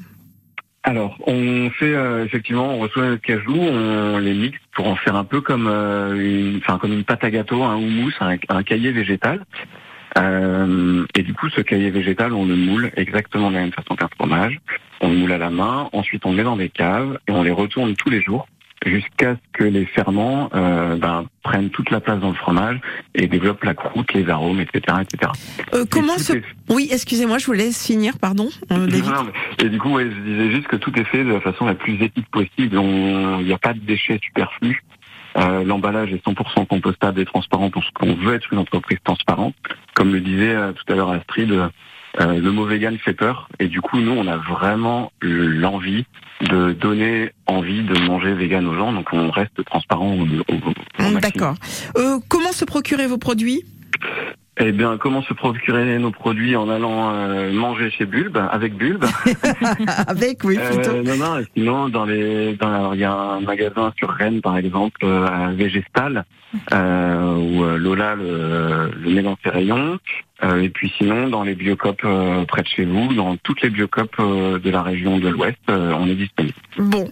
Alors, 0.87 1.17
on 1.25 1.71
fait 1.71 1.95
euh, 1.95 2.23
effectivement, 2.25 2.75
on 2.75 2.79
reçoit 2.79 3.07
notre 3.07 3.21
cajou, 3.23 3.55
on 3.55 4.19
les 4.19 4.35
mixe 4.35 4.59
pour 4.75 4.87
en 4.87 4.95
faire 4.95 5.15
un 5.15 5.23
peu 5.23 5.41
comme 5.41 5.67
euh, 5.67 6.13
une, 6.13 6.57
enfin 6.57 6.77
comme 6.77 6.93
une 6.93 7.03
pâte 7.03 7.23
à 7.23 7.31
gâteau, 7.31 7.63
un 7.63 7.75
houmous, 7.75 8.11
un, 8.19 8.35
un 8.49 8.61
cahier 8.61 8.91
végétal. 8.91 9.43
Euh, 10.17 11.05
et 11.15 11.23
du 11.23 11.33
coup, 11.33 11.49
ce 11.49 11.61
cahier 11.61 11.89
végétal, 11.91 12.33
on 12.33 12.45
le 12.45 12.55
moule 12.55 12.91
exactement 12.95 13.49
de 13.49 13.55
la 13.55 13.61
même 13.61 13.73
façon 13.73 13.95
qu'un 13.95 14.07
fromage. 14.17 14.59
On 15.01 15.09
le 15.09 15.15
moule 15.15 15.31
à 15.33 15.37
la 15.37 15.49
main, 15.49 15.89
ensuite 15.93 16.25
on 16.25 16.31
le 16.31 16.37
met 16.37 16.43
dans 16.43 16.55
des 16.57 16.69
caves 16.69 17.19
et 17.27 17.31
on 17.31 17.43
les 17.43 17.51
retourne 17.51 17.95
tous 17.95 18.09
les 18.09 18.21
jours 18.21 18.47
jusqu'à 18.85 19.33
ce 19.35 19.39
que 19.53 19.63
les 19.63 19.85
ferments 19.85 20.49
euh, 20.53 20.95
ben, 20.95 21.25
prennent 21.43 21.69
toute 21.69 21.89
la 21.89 21.99
place 21.99 22.19
dans 22.19 22.29
le 22.29 22.35
fromage 22.35 22.79
et 23.15 23.25
développent 23.27 23.63
la 23.63 23.73
croûte, 23.73 24.13
les 24.13 24.29
arômes, 24.29 24.59
etc., 24.59 24.97
etc. 25.01 25.31
Euh, 25.73 25.85
comment 25.89 26.15
Et 26.17 26.37
est- 26.37 26.43
Oui, 26.69 26.89
excusez-moi, 26.91 27.37
je 27.39 27.47
vous 27.47 27.53
laisse 27.53 27.83
finir, 27.85 28.19
pardon, 28.19 28.49
euh, 28.71 28.85
David. 28.85 29.05
non, 29.05 29.23
mais- 29.23 29.65
et 29.65 29.69
du 29.69 29.79
coup, 29.79 29.89
ouais, 29.89 30.05
je 30.05 30.21
disais 30.21 30.51
juste 30.51 30.67
que 30.67 30.75
tout 30.75 30.97
est 30.99 31.03
fait 31.05 31.23
de 31.23 31.31
la 31.33 31.41
façon 31.41 31.65
la 31.65 31.73
plus 31.73 31.93
éthique 32.01 32.29
possible. 32.31 32.77
On- 32.77 33.39
Il 33.39 33.45
n'y 33.47 33.53
a 33.53 33.57
pas 33.57 33.73
de 33.73 33.79
déchets 33.79 34.19
superflus. 34.23 34.81
Euh, 35.37 35.63
L'emballage 35.63 36.13
est 36.13 36.25
100% 36.25 36.65
compostable 36.67 37.19
et 37.19 37.25
transparent 37.25 37.69
parce 37.69 37.89
qu'on 37.91 38.13
veut 38.15 38.35
être 38.35 38.47
une 38.53 38.59
entreprise 38.59 38.99
transparente. 39.03 39.53
Comme 39.93 40.13
le 40.13 40.21
disait 40.21 40.55
euh, 40.55 40.71
tout 40.73 40.91
à 40.91 40.95
l'heure 40.95 41.11
Astrid, 41.11 41.51
euh, 41.51 41.69
le 42.39 42.51
mot 42.51 42.65
vegan 42.65 42.97
fait 42.97 43.13
peur. 43.13 43.49
Et 43.59 43.67
du 43.67 43.81
coup, 43.81 43.99
nous, 43.99 44.11
on 44.13 44.27
a 44.27 44.37
vraiment 44.37 45.11
l'envie 45.21 46.05
de 46.41 46.71
donner 46.73 47.31
envie 47.47 47.83
de 47.83 47.97
manger 48.07 48.33
vegan 48.33 48.65
aux 48.67 48.75
gens. 48.75 48.93
Donc, 48.93 49.07
on 49.13 49.29
reste 49.29 49.63
transparent 49.65 50.13
au, 50.13 50.21
au- 50.23 50.55
au 50.55 51.03
maximum. 51.13 51.19
D'accord. 51.19 51.55
Euh, 51.97 52.19
comment 52.29 52.51
se 52.51 52.63
procurer 52.65 53.07
vos 53.07 53.17
produits? 53.17 53.63
Eh 54.57 54.71
bien, 54.71 54.97
comment 54.97 55.21
se 55.21 55.33
procurer 55.33 55.99
nos 55.99 56.11
produits 56.11 56.55
en 56.55 56.69
allant 56.69 57.13
euh, 57.13 57.51
manger 57.51 57.89
chez 57.91 58.05
Bulbe, 58.05 58.37
avec 58.37 58.75
Bulbe 58.75 59.03
Avec, 60.07 60.43
oui, 60.45 60.57
plutôt. 60.57 60.91
Euh, 60.91 61.03
non, 61.03 61.17
non, 61.17 61.45
sinon, 61.53 61.89
dans 61.89 62.05
les, 62.05 62.55
dans, 62.55 62.71
alors, 62.73 62.95
il 62.95 63.01
y 63.01 63.03
a 63.03 63.13
un 63.13 63.41
magasin 63.41 63.91
sur 63.97 64.09
Rennes, 64.09 64.39
par 64.41 64.57
exemple, 64.57 65.01
euh, 65.03 65.27
à 65.27 65.51
Végestal, 65.51 66.23
euh, 66.71 67.35
où 67.35 67.65
Lola 67.77 68.15
le, 68.15 68.91
le 68.97 69.09
met 69.09 69.23
dans 69.23 69.37
ses 69.43 69.49
rayons. 69.49 69.99
Euh, 70.45 70.61
et 70.61 70.69
puis 70.69 70.91
sinon, 70.97 71.27
dans 71.27 71.43
les 71.43 71.55
biocopes 71.55 72.03
euh, 72.05 72.45
près 72.45 72.61
de 72.61 72.67
chez 72.67 72.85
vous, 72.85 73.13
dans 73.13 73.35
toutes 73.37 73.61
les 73.61 73.69
biocopes 73.69 74.15
euh, 74.19 74.59
de 74.59 74.69
la 74.69 74.83
région 74.83 75.17
de 75.17 75.29
l'Ouest, 75.29 75.57
on 75.67 76.07
est 76.07 76.15
disponible. 76.15 76.55
Bon, 76.77 77.09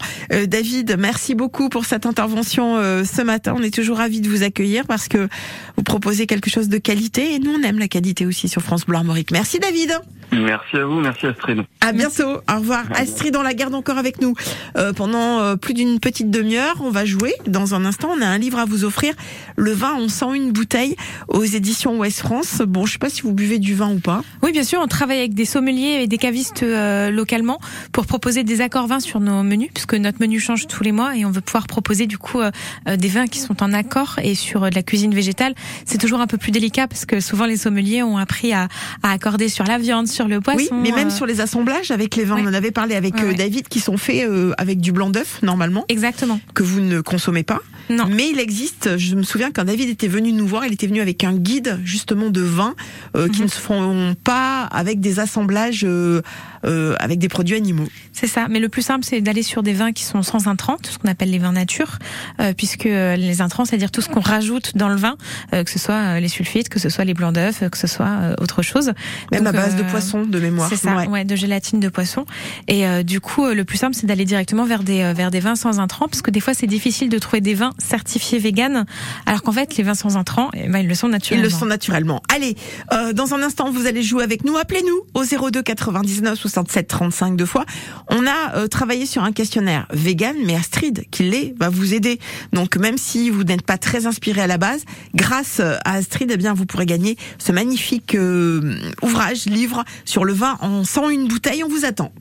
David, 0.48 0.98
merci 1.00 1.36
beaucoup 1.36 1.70
pour 1.70 1.86
cette 1.86 2.06
intervention 2.06 2.76
ce 3.04 3.22
matin. 3.22 3.56
On 3.58 3.64
est 3.64 3.74
toujours 3.74 3.98
ravis 3.98 4.22
de 4.22 4.30
vous 4.30 4.44
accueillir 4.44 4.86
parce 4.86 5.08
que 5.08 5.30
vous 5.78 5.84
proposez 5.84 6.28
quelque 6.28 6.50
chose 6.50 6.70
de 6.70 6.78
qualité 6.78 7.34
et 7.34 7.40
nous 7.40 7.52
on 7.52 7.64
aime 7.64 7.80
la 7.80 7.88
qualité 7.88 8.26
aussi 8.26 8.50
sur 8.50 8.62
France 8.62 8.86
Bleu 8.86 8.98
Armorique. 8.98 9.32
Merci 9.32 9.60
David. 9.60 10.00
Merci 10.32 10.78
à 10.78 10.86
vous, 10.86 11.00
merci 11.00 11.28
Astrid. 11.28 11.64
À 11.82 11.92
bientôt. 11.92 12.38
Au 12.50 12.60
revoir. 12.60 12.86
Astrid, 12.96 13.36
on 13.36 13.42
la 13.42 13.54
garde 13.54 13.76
encore 13.76 13.98
avec 13.98 14.22
nous 14.22 14.34
euh, 14.78 14.94
pendant 14.94 15.40
euh, 15.40 15.56
plus 15.56 15.74
d'une 15.74 16.00
petite 16.00 16.32
demi-heure. 16.32 16.76
On 16.82 16.90
va 16.92 17.06
jouer. 17.06 17.34
Dans 17.48 17.76
un 17.76 17.86
instant, 17.86 18.10
on 18.18 18.22
a 18.22 18.28
un 18.28 18.38
livre 18.38 18.60
à 18.60 18.66
vous 18.66 18.84
offrir. 18.84 19.14
Le 19.56 19.72
vin, 19.72 19.96
on 19.98 20.08
sent 20.08 20.36
une 20.36 20.52
bouteille 20.52 20.96
aux 21.28 21.44
éditions 21.44 21.98
Ouest 21.98 22.20
France. 22.20 22.62
Bon, 22.66 22.86
je 22.86 22.94
sais 22.94 23.00
pas 23.00 23.10
si 23.10 23.22
vous 23.22 23.34
buvez 23.34 23.60
du 23.60 23.76
vin 23.76 23.92
ou 23.92 24.00
pas. 24.00 24.24
Oui, 24.42 24.52
bien 24.52 24.64
sûr, 24.64 24.80
on 24.82 24.88
travaille 24.88 25.20
avec 25.20 25.34
des 25.34 25.46
sommeliers 25.46 26.02
et 26.04 26.08
des 26.08 26.18
cavistes 26.18 26.64
euh, 26.64 27.10
localement 27.12 27.60
pour 27.92 28.06
proposer 28.06 28.44
des 28.44 28.62
accords 28.62 28.88
vins 28.88 29.00
sur 29.00 29.20
nos 29.20 29.44
menus, 29.44 29.70
puisque 29.74 29.96
notre 29.96 30.20
menu 30.20 30.40
change 30.40 30.68
tous 30.68 30.84
les 30.84 30.92
mois 30.92 31.16
et 31.16 31.26
on 31.26 31.32
veut 31.32 31.42
pouvoir 31.42 31.68
proposer 31.68 32.08
du 32.08 32.18
coup 32.18 32.40
euh, 32.40 32.52
euh, 32.88 32.96
des 32.96 33.08
vins 33.08 33.28
qui 33.28 33.40
sont 33.40 33.62
en 33.64 33.74
accord 33.74 34.20
et 34.24 34.36
sur 34.36 34.64
euh, 34.64 34.70
de 34.70 34.76
la 34.76 34.84
cuisine 34.84 35.14
végétale. 35.14 35.54
C'est 35.86 35.98
toujours 35.98 36.22
un 36.22 36.28
peu 36.28 36.38
plus 36.38 36.52
délicat 36.52 36.88
parce 36.88 37.06
que 37.06 37.20
souvent 37.20 37.46
les 37.46 37.58
sommeliers 37.58 38.04
ont 38.04 38.18
appris 38.18 38.54
à, 38.54 38.68
à 39.04 39.12
accorder 39.12 39.50
sur 39.50 39.66
la 39.66 39.78
viande, 39.78 40.08
sur 40.14 40.28
le 40.28 40.40
poisson. 40.40 40.60
oui, 40.72 40.80
mais 40.82 40.92
même 40.92 41.08
euh, 41.08 41.12
sur 41.12 41.26
les 41.26 41.42
assemblages 41.42 41.92
avec 41.92 42.16
les 42.16 42.24
vins, 42.24 42.36
ouais. 42.36 42.44
on 42.46 42.50
en 42.50 42.54
avait 42.54 42.72
parlé 42.72 42.96
avec 42.96 43.16
Ouais, 43.16 43.24
euh. 43.26 43.34
David, 43.34 43.68
qui 43.68 43.80
sont 43.80 43.98
faits 43.98 44.28
euh, 44.30 44.54
avec 44.58 44.80
du 44.80 44.92
blanc 44.92 45.10
d'œuf 45.10 45.40
normalement, 45.42 45.86
Exactement. 45.90 46.40
que 46.54 46.64
vous 46.64 46.80
ne 46.80 47.02
consommez 47.02 47.44
pas. 47.44 47.62
Non. 47.90 48.06
Mais 48.10 48.30
il 48.30 48.40
existe, 48.40 48.98
je 48.98 49.16
me 49.16 49.24
souviens 49.24 49.52
quand 49.52 49.66
David 49.66 49.90
était 49.90 50.08
venu 50.08 50.32
nous 50.32 50.48
voir, 50.48 50.66
il 50.66 50.74
était 50.74 50.88
venu 50.88 51.02
avec 51.02 51.24
un 51.24 51.34
guide 51.34 51.80
justement 51.84 52.30
de 52.30 52.42
vins 52.42 52.76
euh, 53.16 53.28
qui 53.28 53.40
Mhm. 53.40 53.46
ne 53.46 53.50
se 53.50 53.60
font 53.60 54.16
pas 54.24 54.64
avec 54.64 55.00
des 55.02 55.20
assemblages 55.20 55.84
euh, 55.84 56.22
euh, 56.66 56.96
avec 57.00 57.20
des 57.20 57.28
produits 57.28 57.56
animaux. 57.58 57.88
C'est 58.14 58.28
ça. 58.28 58.48
Mais 58.50 58.60
le 58.60 58.70
plus 58.70 58.84
simple, 58.84 59.04
c'est 59.04 59.20
d'aller 59.22 59.44
sur 59.44 59.64
des 59.64 59.74
vins 59.74 59.92
qui 59.92 60.04
sont 60.04 60.24
sans 60.24 60.48
intrants, 60.48 60.78
ce 60.90 60.98
qu'on 60.98 61.10
appelle 61.10 61.30
les 61.32 61.40
vins 61.40 61.52
nature, 61.52 62.00
euh, 62.40 62.54
puisque 62.56 62.86
euh, 62.86 63.16
les 63.18 63.42
intrants, 63.42 63.66
c'est-à-dire 63.66 63.92
tout 63.92 64.02
ce 64.02 64.08
qu'on 64.08 64.22
rajoute 64.22 64.78
dans 64.78 64.88
le 64.88 64.96
vin, 64.96 65.18
euh, 65.54 65.64
que 65.66 65.70
ce 65.72 65.78
soit 65.80 66.20
les 66.22 66.28
sulfites, 66.30 66.70
que 66.70 66.80
ce 66.80 66.90
soit 66.90 67.04
les 67.04 67.14
blancs 67.14 67.34
d'œufs, 67.36 67.70
que 67.70 67.78
ce 67.78 67.88
soit 67.88 68.08
euh, 68.08 68.36
autre 68.40 68.62
chose. 68.62 68.94
Même 69.32 69.44
Donc, 69.44 69.56
à 69.56 69.58
base 69.58 69.76
de 69.76 69.84
poisson 69.84 70.26
de 70.26 70.40
mémoire. 70.40 70.70
C'est 70.70 70.78
ça, 70.78 70.96
Ouais. 70.96 71.08
ouais. 71.08 71.26
de 71.26 71.36
gélatine 71.36 71.80
de 71.82 71.90
poisson. 71.90 72.26
Et 72.70 72.88
euh, 72.88 73.04
du 73.04 73.20
coup, 73.20 73.46
le 73.48 73.66
plus 73.66 73.78
simple, 73.78 73.96
c'est 73.96 74.06
d'aller 74.08 74.26
directement 74.26 74.64
vers 74.64 74.84
des 74.84 75.12
vers 75.14 75.32
des 75.32 75.40
vins 75.42 75.56
sans 75.56 75.80
intrants, 75.80 76.08
parce 76.08 76.22
que 76.22 76.32
des 76.32 76.40
fois, 76.40 76.54
c'est 76.54 76.68
difficile 76.68 77.10
de 77.10 77.18
trouver 77.20 77.42
des 77.42 77.56
vins 77.56 77.73
certifiés 77.78 78.40
vegan, 78.40 78.86
alors 79.26 79.42
qu'en 79.44 79.52
fait, 79.52 79.78
les 79.78 79.84
vins 79.84 79.94
sans 79.94 80.18
intrants, 80.18 80.50
eh 80.54 80.68
ben, 80.68 80.80
ils 80.80 80.88
le 80.88 80.96
sont 80.96 81.08
Ils 81.08 81.12
naturellement. 81.12 81.44
le 81.44 81.50
sont 81.50 81.66
naturellement. 81.66 82.22
Allez, 82.34 82.56
euh, 82.94 83.14
dans 83.14 83.34
un 83.34 83.42
instant, 83.44 83.72
vous 83.72 83.86
allez 83.88 84.04
jouer 84.04 84.24
avec 84.24 84.44
nous. 84.44 84.58
Appelez-nous 84.58 85.02
au 85.14 85.24
02 85.24 85.62
99 85.62 86.40
67 86.40 86.88
35 86.88 87.36
deux 87.36 87.46
fois. 87.46 87.66
On 88.10 88.26
a 88.26 88.56
euh, 88.56 88.68
travaillé 88.68 89.06
sur 89.06 89.24
un 89.24 89.32
questionnaire 89.32 89.88
vegan, 89.92 90.36
mais 90.46 90.56
Astrid, 90.56 91.06
qui 91.12 91.24
l'est, 91.24 91.54
va 91.60 91.70
vous 91.70 91.94
aider. 91.94 92.20
Donc, 92.52 92.78
même 92.78 92.98
si 92.98 93.30
vous 93.30 93.44
n'êtes 93.44 93.64
pas 93.64 93.78
très 93.78 94.06
inspiré 94.06 94.42
à 94.42 94.48
la 94.48 94.58
base, 94.58 94.84
grâce 95.14 95.60
euh, 95.60 95.78
à 95.86 95.94
Astrid, 95.94 96.30
eh 96.32 96.38
bien, 96.38 96.54
vous 96.54 96.66
pourrez 96.66 96.86
gagner 96.86 97.18
ce 97.38 97.52
magnifique 97.52 98.16
euh, 98.16 98.76
ouvrage, 99.02 99.46
livre 99.46 99.84
sur 100.06 100.26
le 100.26 100.34
vin 100.34 100.58
en 100.62 100.84
101 100.84 101.26
bouteilles. 101.28 101.64
On 101.64 101.70
vous 101.70 101.86
attend. 101.86 102.12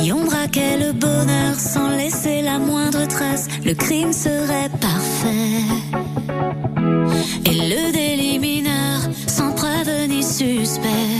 Si 0.00 0.12
on 0.12 0.24
braquait 0.24 0.78
le 0.78 0.92
bonheur 0.92 1.56
sans 1.56 1.88
laisser 1.88 2.40
la 2.40 2.58
moindre 2.60 3.04
trace, 3.08 3.48
le 3.64 3.74
crime 3.74 4.12
serait 4.12 4.70
parfait. 4.80 5.64
Et 7.44 7.54
le 7.54 7.92
délit 7.92 8.38
mineur, 8.38 9.00
sans 9.26 9.52
preuve 9.52 10.08
ni 10.08 10.22
suspect. 10.22 11.17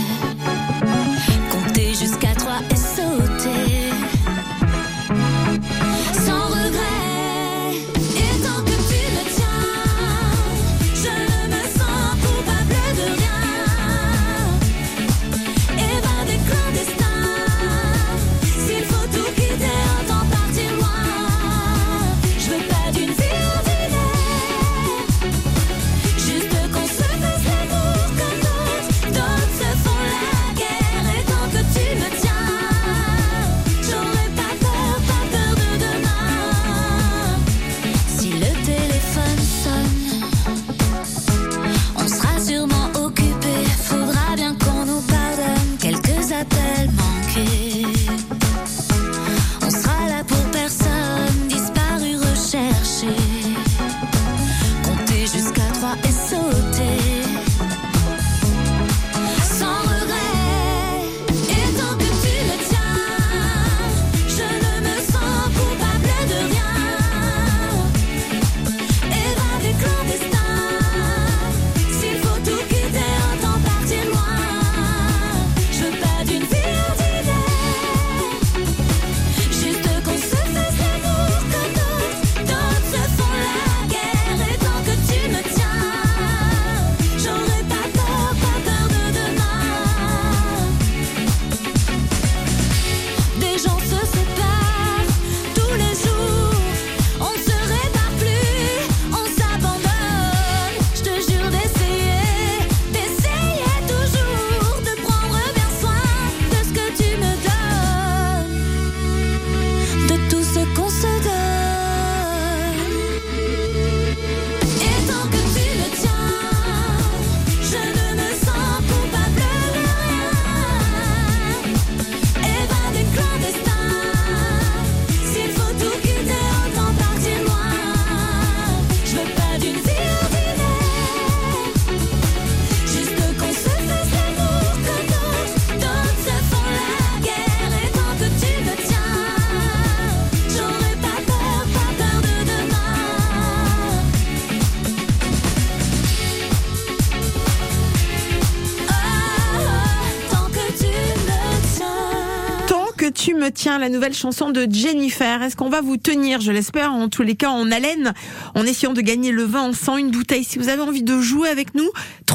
La 153.77 153.89
nouvelle 153.89 154.13
chanson 154.13 154.49
de 154.49 154.67
Jennifer. 154.69 155.43
Est-ce 155.43 155.55
qu'on 155.55 155.69
va 155.69 155.81
vous 155.81 155.97
tenir, 155.97 156.41
je 156.41 156.51
l'espère, 156.51 156.91
en 156.91 157.09
tous 157.09 157.21
les 157.21 157.35
cas 157.35 157.49
en 157.49 157.71
haleine, 157.71 158.13
en 158.55 158.65
essayant 158.65 158.93
de 158.93 159.01
gagner 159.01 159.31
le 159.31 159.43
vin 159.43 159.61
en 159.61 159.73
sang, 159.73 159.97
une 159.97 160.11
bouteille. 160.11 160.43
Si 160.43 160.57
vous 160.57 160.69
avez 160.69 160.81
envie 160.81 161.03
de 161.03 161.19
jouer 161.19 161.49
avec 161.49 161.75
nous, 161.75 161.89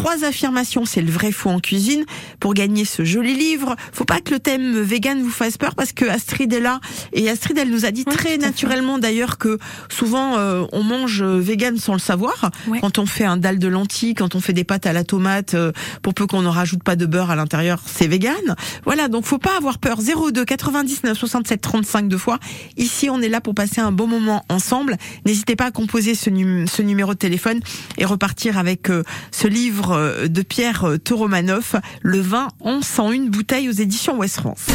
trois 0.05 0.23
affirmations, 0.25 0.85
c'est 0.85 1.01
le 1.01 1.11
vrai 1.11 1.33
faux 1.33 1.49
en 1.49 1.61
cuisine, 1.61 2.05
pour 2.39 2.53
gagner 2.53 2.85
ce 2.85 3.05
joli 3.07 3.35
livre. 3.35 3.75
Faut 3.95 4.05
pas 4.05 4.21
que 4.21 4.35
le 4.35 4.39
thème 4.39 4.79
vegan 4.83 5.23
vous 5.23 5.31
fasse 5.31 5.57
peur 5.57 5.75
parce 5.75 5.93
que 5.95 6.05
Astrid 6.05 6.53
est 6.53 6.61
là 6.61 6.81
et 7.15 7.31
Astrid, 7.31 7.57
elle 7.57 7.71
nous 7.71 7.87
a 7.87 7.91
dit 7.91 8.05
Oui, 8.07 8.15
très 8.15 8.37
naturellement 8.37 8.99
d'ailleurs 8.99 9.39
que 9.39 9.59
souvent 9.89 10.37
euh, 10.37 10.67
on 10.73 10.83
mange 10.83 11.23
euh, 11.23 11.39
vegan 11.41 11.79
sans 11.79 11.95
le 11.95 12.01
savoir. 12.01 12.51
Ouais. 12.69 12.81
Quand 12.81 12.99
on 12.99 13.07
fait 13.07 13.25
un 13.25 13.39
dalle 13.39 13.59
de 13.59 13.67
lentilles, 13.67 14.13
quand 14.15 14.35
on 14.35 14.41
fait 14.41 14.53
des 14.53 14.63
pâtes 14.65 14.85
à 14.85 14.93
la 14.93 15.05
tomate, 15.05 15.55
euh, 15.55 15.73
pour 16.03 16.13
peu 16.13 16.27
qu'on 16.27 16.43
ne 16.43 16.49
rajoute 16.49 16.83
pas 16.83 16.97
de 16.97 17.07
beurre 17.07 17.31
à 17.31 17.37
l'intérieur, 17.37 17.81
c'est 17.87 18.07
vegan. 18.07 18.57
Voilà, 18.85 19.09
donc 19.09 19.25
faut 19.25 19.39
pas 19.39 19.57
avoir 19.57 19.79
peur. 19.79 20.01
02 20.03 20.45
99 20.45 21.17
67 21.17 21.63
35 21.63 22.09
deux 22.09 22.19
fois. 22.19 22.39
Ici, 22.77 23.09
on 23.09 23.23
est 23.23 23.31
là 23.31 23.41
pour 23.41 23.55
passer 23.55 23.81
un 23.81 23.91
bon 23.91 24.07
moment 24.07 24.45
ensemble. 24.51 24.99
N'hésitez 25.25 25.57
pas 25.57 25.65
à 25.65 25.71
composer 25.71 26.15
ce, 26.15 26.29
num- 26.29 26.67
ce 26.69 26.83
numéro 26.83 27.15
de 27.15 27.19
téléphone 27.19 27.61
et 27.97 28.05
repartir 28.05 28.59
avec 28.59 28.91
euh, 28.91 29.03
ce 29.31 29.49
livre 29.49 29.94
euh, 29.95 30.29
de 30.29 30.43
Pierre 30.43 30.85
euh, 30.85 30.99
Toromanoff, 30.99 31.77
Le 32.03 32.21
vin 32.21 32.49
en 32.61 32.83
101 32.83 33.31
bouteilles 33.31 33.69
aux 33.69 33.73
éditions 33.73 34.19
Ouest 34.19 34.37
France. 34.37 34.67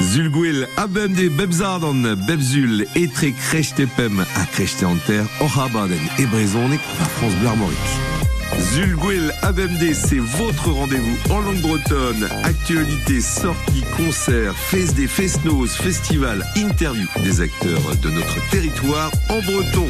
Zulguil 0.00 0.66
abem 0.76 1.14
bebzadan 1.38 2.16
bebzul 2.28 2.86
etre 2.94 3.32
krechtepem 3.48 4.20
a 4.20 4.46
krechte 4.52 4.84
en 4.84 4.96
terre 5.06 5.26
orabaden 5.40 5.98
et 6.18 6.26
brezonek 6.26 6.80
à 7.00 7.04
France 7.04 7.34
Bleu 7.40 8.13
Zulguil 8.72 9.32
Abemde, 9.42 9.94
c'est 9.94 10.18
votre 10.18 10.70
rendez-vous 10.70 11.16
en 11.30 11.40
langue 11.40 11.60
bretonne. 11.60 12.28
Actualité, 12.42 13.20
sorties, 13.20 13.84
concerts, 13.96 14.54
fest 14.56 14.94
des 14.94 15.06
fest-noz, 15.06 15.70
festival, 15.70 16.44
interview 16.56 17.06
des 17.22 17.40
acteurs 17.40 17.96
de 18.02 18.10
notre 18.10 18.50
territoire 18.50 19.10
en 19.28 19.40
breton. 19.40 19.86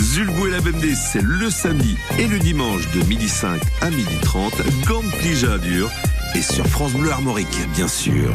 Zulguil 0.00 0.54
Abemde, 0.54 0.94
c'est 0.94 1.22
le 1.22 1.50
samedi 1.50 1.96
et 2.18 2.26
le 2.26 2.38
dimanche 2.38 2.88
de 2.92 3.00
12h05 3.00 3.60
à 3.80 3.90
12h30, 3.90 4.86
Gand 4.86 5.08
Plija 5.18 5.58
dur 5.58 5.90
et 6.34 6.42
sur 6.42 6.66
France 6.66 6.92
Bleu 6.92 7.10
Armorique, 7.10 7.58
bien 7.74 7.88
sûr. 7.88 8.32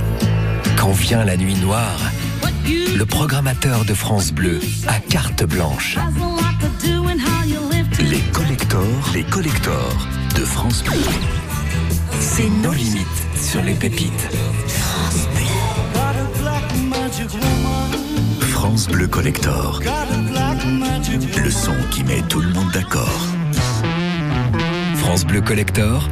Quand 0.77 0.91
vient 0.91 1.23
la 1.23 1.37
nuit 1.37 1.55
noire, 1.55 1.99
le 2.95 3.05
programmateur 3.05 3.85
de 3.85 3.93
France 3.93 4.31
Bleu 4.31 4.59
a 4.87 4.99
carte 4.99 5.43
blanche. 5.43 5.97
Les 7.99 8.21
collectors, 8.31 9.11
les 9.13 9.23
collectors 9.23 10.07
de 10.35 10.45
France 10.45 10.83
Bleu. 10.83 10.99
C'est 12.19 12.49
nos 12.49 12.73
limites 12.73 13.07
sur 13.35 13.61
les 13.61 13.73
pépites. 13.73 14.29
France 18.41 18.87
Bleu 18.87 19.07
Collector. 19.07 19.81
Le 21.43 21.51
son 21.51 21.75
qui 21.91 22.03
met 22.03 22.21
tout 22.29 22.41
le 22.41 22.49
monde 22.49 22.71
d'accord. 22.71 23.27
France 24.95 25.25
Bleu 25.25 25.41
Collector, 25.41 26.09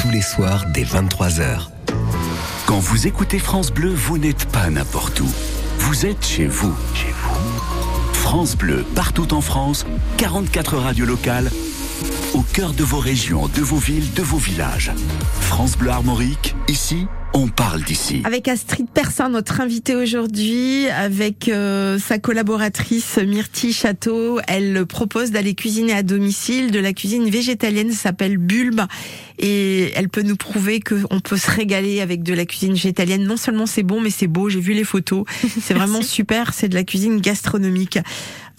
tous 0.00 0.10
les 0.10 0.22
soirs 0.22 0.64
dès 0.72 0.84
23h. 0.84 1.68
Quand 2.66 2.78
vous 2.78 3.06
écoutez 3.06 3.38
France 3.38 3.70
Bleu, 3.70 3.92
vous 3.94 4.18
n'êtes 4.18 4.46
pas 4.46 4.70
n'importe 4.70 5.20
où. 5.20 5.28
Vous 5.78 6.06
êtes 6.06 6.24
chez 6.24 6.46
vous. 6.46 6.74
Chez 6.94 7.12
vous. 7.12 7.25
France 8.26 8.56
Bleu, 8.56 8.84
partout 8.96 9.34
en 9.34 9.40
France, 9.40 9.86
44 10.16 10.78
radios 10.78 11.06
locales, 11.06 11.48
au 12.34 12.42
cœur 12.42 12.72
de 12.72 12.84
vos 12.84 12.98
régions, 12.98 13.48
de 13.48 13.62
vos 13.62 13.76
villes, 13.76 14.12
de 14.14 14.22
vos 14.22 14.38
villages. 14.38 14.92
France 15.40 15.76
Bleu 15.76 15.90
Armorique, 15.90 16.54
ici, 16.68 17.06
on 17.32 17.48
parle 17.48 17.82
d'ici. 17.82 18.22
Avec 18.24 18.48
Astrid 18.48 18.88
Persin, 18.88 19.28
notre 19.28 19.60
invitée 19.60 19.94
aujourd'hui, 19.94 20.88
avec 20.88 21.48
euh, 21.48 21.98
sa 21.98 22.18
collaboratrice 22.18 23.18
Myrtille 23.18 23.72
Château, 23.72 24.40
elle 24.48 24.86
propose 24.86 25.30
d'aller 25.30 25.54
cuisiner 25.54 25.92
à 25.92 26.02
domicile 26.02 26.70
de 26.70 26.78
la 26.78 26.92
cuisine 26.92 27.28
végétalienne, 27.28 27.90
ça 27.90 28.04
s'appelle 28.04 28.38
Bulbe, 28.38 28.82
et 29.38 29.92
elle 29.94 30.08
peut 30.08 30.22
nous 30.22 30.36
prouver 30.36 30.80
qu'on 30.80 31.20
peut 31.20 31.36
se 31.36 31.50
régaler 31.50 32.00
avec 32.00 32.22
de 32.22 32.32
la 32.32 32.46
cuisine 32.46 32.72
végétalienne. 32.72 33.24
Non 33.24 33.36
seulement 33.36 33.66
c'est 33.66 33.82
bon, 33.82 34.00
mais 34.00 34.10
c'est 34.10 34.28
beau, 34.28 34.48
j'ai 34.48 34.60
vu 34.60 34.72
les 34.72 34.84
photos, 34.84 35.24
c'est 35.60 35.74
vraiment 35.74 36.02
super, 36.02 36.54
c'est 36.54 36.68
de 36.68 36.74
la 36.74 36.84
cuisine 36.84 37.20
gastronomique. 37.20 37.98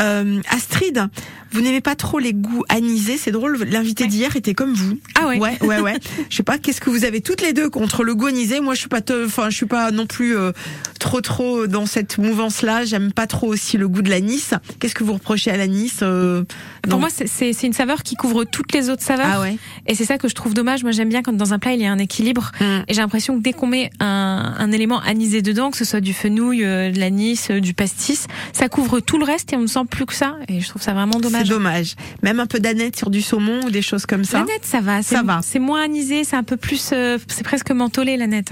Euh, 0.01 0.41
Astrid, 0.49 1.07
vous 1.51 1.61
n'aimez 1.61 1.81
pas 1.81 1.95
trop 1.95 2.19
les 2.19 2.33
goûts 2.33 2.63
anisés, 2.69 3.17
c'est 3.17 3.31
drôle, 3.31 3.57
l'invité 3.63 4.07
d'hier 4.07 4.35
était 4.35 4.53
comme 4.53 4.73
vous. 4.73 4.99
Ah 5.15 5.27
ouais. 5.27 5.39
Ouais, 5.39 5.57
ouais, 5.61 5.79
ouais. 5.79 5.95
Je 6.29 6.35
sais 6.35 6.43
pas, 6.43 6.57
qu'est-ce 6.57 6.81
que 6.81 6.89
vous 6.89 7.05
avez 7.05 7.21
toutes 7.21 7.41
les 7.41 7.53
deux 7.53 7.69
contre 7.69 8.03
le 8.03 8.13
goût 8.15 8.27
anisé? 8.27 8.59
Moi, 8.59 8.73
je 8.73 8.81
suis 8.81 8.89
pas, 8.89 9.01
enfin, 9.25 9.49
je 9.49 9.55
suis 9.55 9.65
pas 9.65 9.91
non 9.91 10.05
plus 10.05 10.37
euh, 10.37 10.51
trop, 10.99 11.21
trop 11.21 11.67
dans 11.67 11.85
cette 11.85 12.17
mouvance-là. 12.17 12.85
J'aime 12.85 13.11
pas 13.11 13.27
trop 13.27 13.47
aussi 13.47 13.77
le 13.77 13.87
goût 13.87 14.01
de 14.01 14.09
l'anis. 14.09 14.51
Qu'est-ce 14.79 14.95
que 14.95 15.03
vous 15.03 15.13
reprochez 15.13 15.51
à 15.51 15.57
l'anis 15.57 15.99
euh, 16.01 16.43
Pour 16.83 16.93
non. 16.93 16.99
moi, 16.99 17.09
c'est 17.09 17.63
une 17.63 17.73
saveur 17.73 18.03
qui 18.03 18.15
couvre 18.15 18.43
toutes 18.43 18.73
les 18.73 18.89
autres 18.89 19.03
saveurs. 19.03 19.27
Ah 19.29 19.41
ouais. 19.41 19.57
Et 19.87 19.95
c'est 19.95 20.05
ça 20.05 20.17
que 20.17 20.27
je 20.27 20.35
trouve 20.35 20.53
dommage. 20.53 20.83
Moi, 20.83 20.91
j'aime 20.91 21.09
bien 21.09 21.23
quand 21.23 21.33
dans 21.33 21.53
un 21.53 21.59
plat, 21.59 21.73
il 21.73 21.81
y 21.81 21.85
a 21.85 21.91
un 21.91 21.99
équilibre. 21.99 22.51
Mm. 22.59 22.65
Et 22.87 22.93
j'ai 22.93 23.01
l'impression 23.01 23.37
que 23.37 23.41
dès 23.41 23.53
qu'on 23.53 23.67
met 23.67 23.89
un, 23.99 24.55
un 24.57 24.71
élément 24.71 24.99
anisé 25.01 25.41
dedans, 25.41 25.71
que 25.71 25.77
ce 25.77 25.85
soit 25.85 26.01
du 26.01 26.13
fenouil, 26.13 26.63
euh, 26.63 26.91
de 26.91 26.99
l'anis, 26.99 27.47
euh, 27.49 27.59
du 27.59 27.73
pastis, 27.73 28.27
ça 28.53 28.69
couvre 28.69 28.99
tout 28.99 29.17
le 29.17 29.25
reste 29.25 29.53
et 29.53 29.55
on 29.55 29.61
ne 29.61 29.67
sent 29.67 29.79
plus 29.87 30.05
que 30.05 30.13
ça. 30.13 30.35
Et 30.47 30.59
je 30.61 30.67
trouve 30.69 30.81
ça 30.81 30.93
vraiment 30.93 31.13
C'est 31.15 31.21
dommage. 31.21 31.49
dommage. 31.49 31.95
Même 32.23 32.39
un 32.39 32.45
peu 32.45 32.59
d'aneth 32.59 32.95
sur 32.97 33.09
du 33.09 33.21
saumon 33.21 33.61
ou 33.65 33.69
des 33.71 33.81
choses 33.81 34.05
comme 34.05 34.23
ça. 34.23 34.39
La 34.39 34.45
nette, 34.45 34.65
ça 34.65 34.81
va. 34.81 35.01
C'est- 35.01 35.15
Ça 35.15 35.23
va. 35.23 35.39
C'est 35.43 35.59
moins 35.59 35.83
anisé, 35.83 36.23
c'est 36.23 36.35
un 36.35 36.43
peu 36.43 36.57
plus, 36.57 36.91
euh, 36.93 37.17
c'est 37.27 37.43
presque 37.43 37.71
mentholé 37.71 38.17
la 38.17 38.27
nette. 38.27 38.49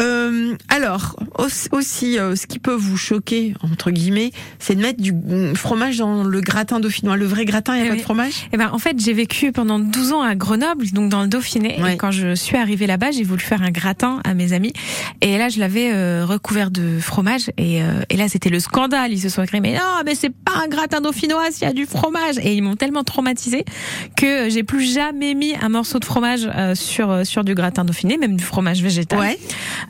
Euh, 0.00 0.54
alors, 0.68 1.16
aussi- 1.72 2.18
euh, 2.18 2.36
ce 2.36 2.46
qui 2.46 2.58
peut 2.58 2.74
vous 2.74 2.96
choquer, 2.96 3.54
entre 3.62 3.90
guillemets, 3.90 4.30
c'est 4.58 4.74
de 4.74 4.80
mettre 4.80 5.00
du 5.02 5.12
fromage 5.54 5.98
dans 5.98 6.24
le 6.24 6.40
gratin 6.40 6.80
dauphinois. 6.80 7.16
Le 7.16 7.26
vrai 7.26 7.44
gratin, 7.44 7.74
il 7.76 7.82
n'y 7.82 7.82
a 7.82 7.86
Eh 7.86 7.90
pas 7.90 7.96
de 7.96 8.02
fromage? 8.02 8.48
Eh 8.52 8.56
ben, 8.56 8.70
en 8.72 8.78
fait, 8.78 8.98
j'ai 8.98 9.12
vécu 9.12 9.52
pendant 9.52 9.78
12 9.78 10.12
ans 10.12 10.22
à 10.22 10.34
Grenoble, 10.34 10.86
donc 10.92 11.10
dans 11.10 11.22
le 11.22 11.28
Dauphiné. 11.28 11.80
Ouais. 11.82 11.94
Et 11.94 11.96
quand 11.96 12.10
je 12.10 12.34
suis 12.34 12.56
arrivée 12.56 12.86
là-bas, 12.86 13.10
j'ai 13.10 13.24
voulu 13.24 13.40
faire 13.42 13.62
un 13.62 13.70
gratin 13.70 14.20
à 14.24 14.34
mes 14.34 14.52
amis. 14.52 14.72
Et 15.20 15.36
là, 15.38 15.48
je 15.48 15.58
l'avais 15.58 16.22
recouvert 16.22 16.70
de 16.70 16.98
fromage. 17.00 17.50
Et, 17.58 17.80
et 18.10 18.16
là, 18.16 18.28
c'était 18.28 18.50
le 18.50 18.60
scandale. 18.60 19.12
Ils 19.12 19.20
se 19.20 19.28
sont 19.28 19.42
écrits, 19.42 19.60
mais 19.60 19.74
non, 19.74 20.02
mais 20.04 20.14
c'est 20.14 20.30
pas 20.30 20.52
un 20.64 20.67
gratin 20.68 21.00
dauphinois 21.00 21.50
s'il 21.50 21.66
y 21.66 21.70
a 21.70 21.72
du 21.72 21.86
fromage. 21.86 22.36
Et 22.42 22.54
ils 22.54 22.62
m'ont 22.62 22.76
tellement 22.76 23.04
traumatisé 23.04 23.64
que 24.16 24.48
j'ai 24.50 24.62
plus 24.62 24.82
jamais 24.92 25.34
mis 25.34 25.54
un 25.60 25.68
morceau 25.68 25.98
de 25.98 26.04
fromage 26.04 26.48
euh, 26.54 26.74
sur 26.74 27.10
euh, 27.10 27.24
sur 27.24 27.44
du 27.44 27.54
gratin 27.54 27.84
dauphiné, 27.84 28.16
même 28.16 28.36
du 28.36 28.44
fromage 28.44 28.82
végétal. 28.82 29.18
Ouais. 29.18 29.38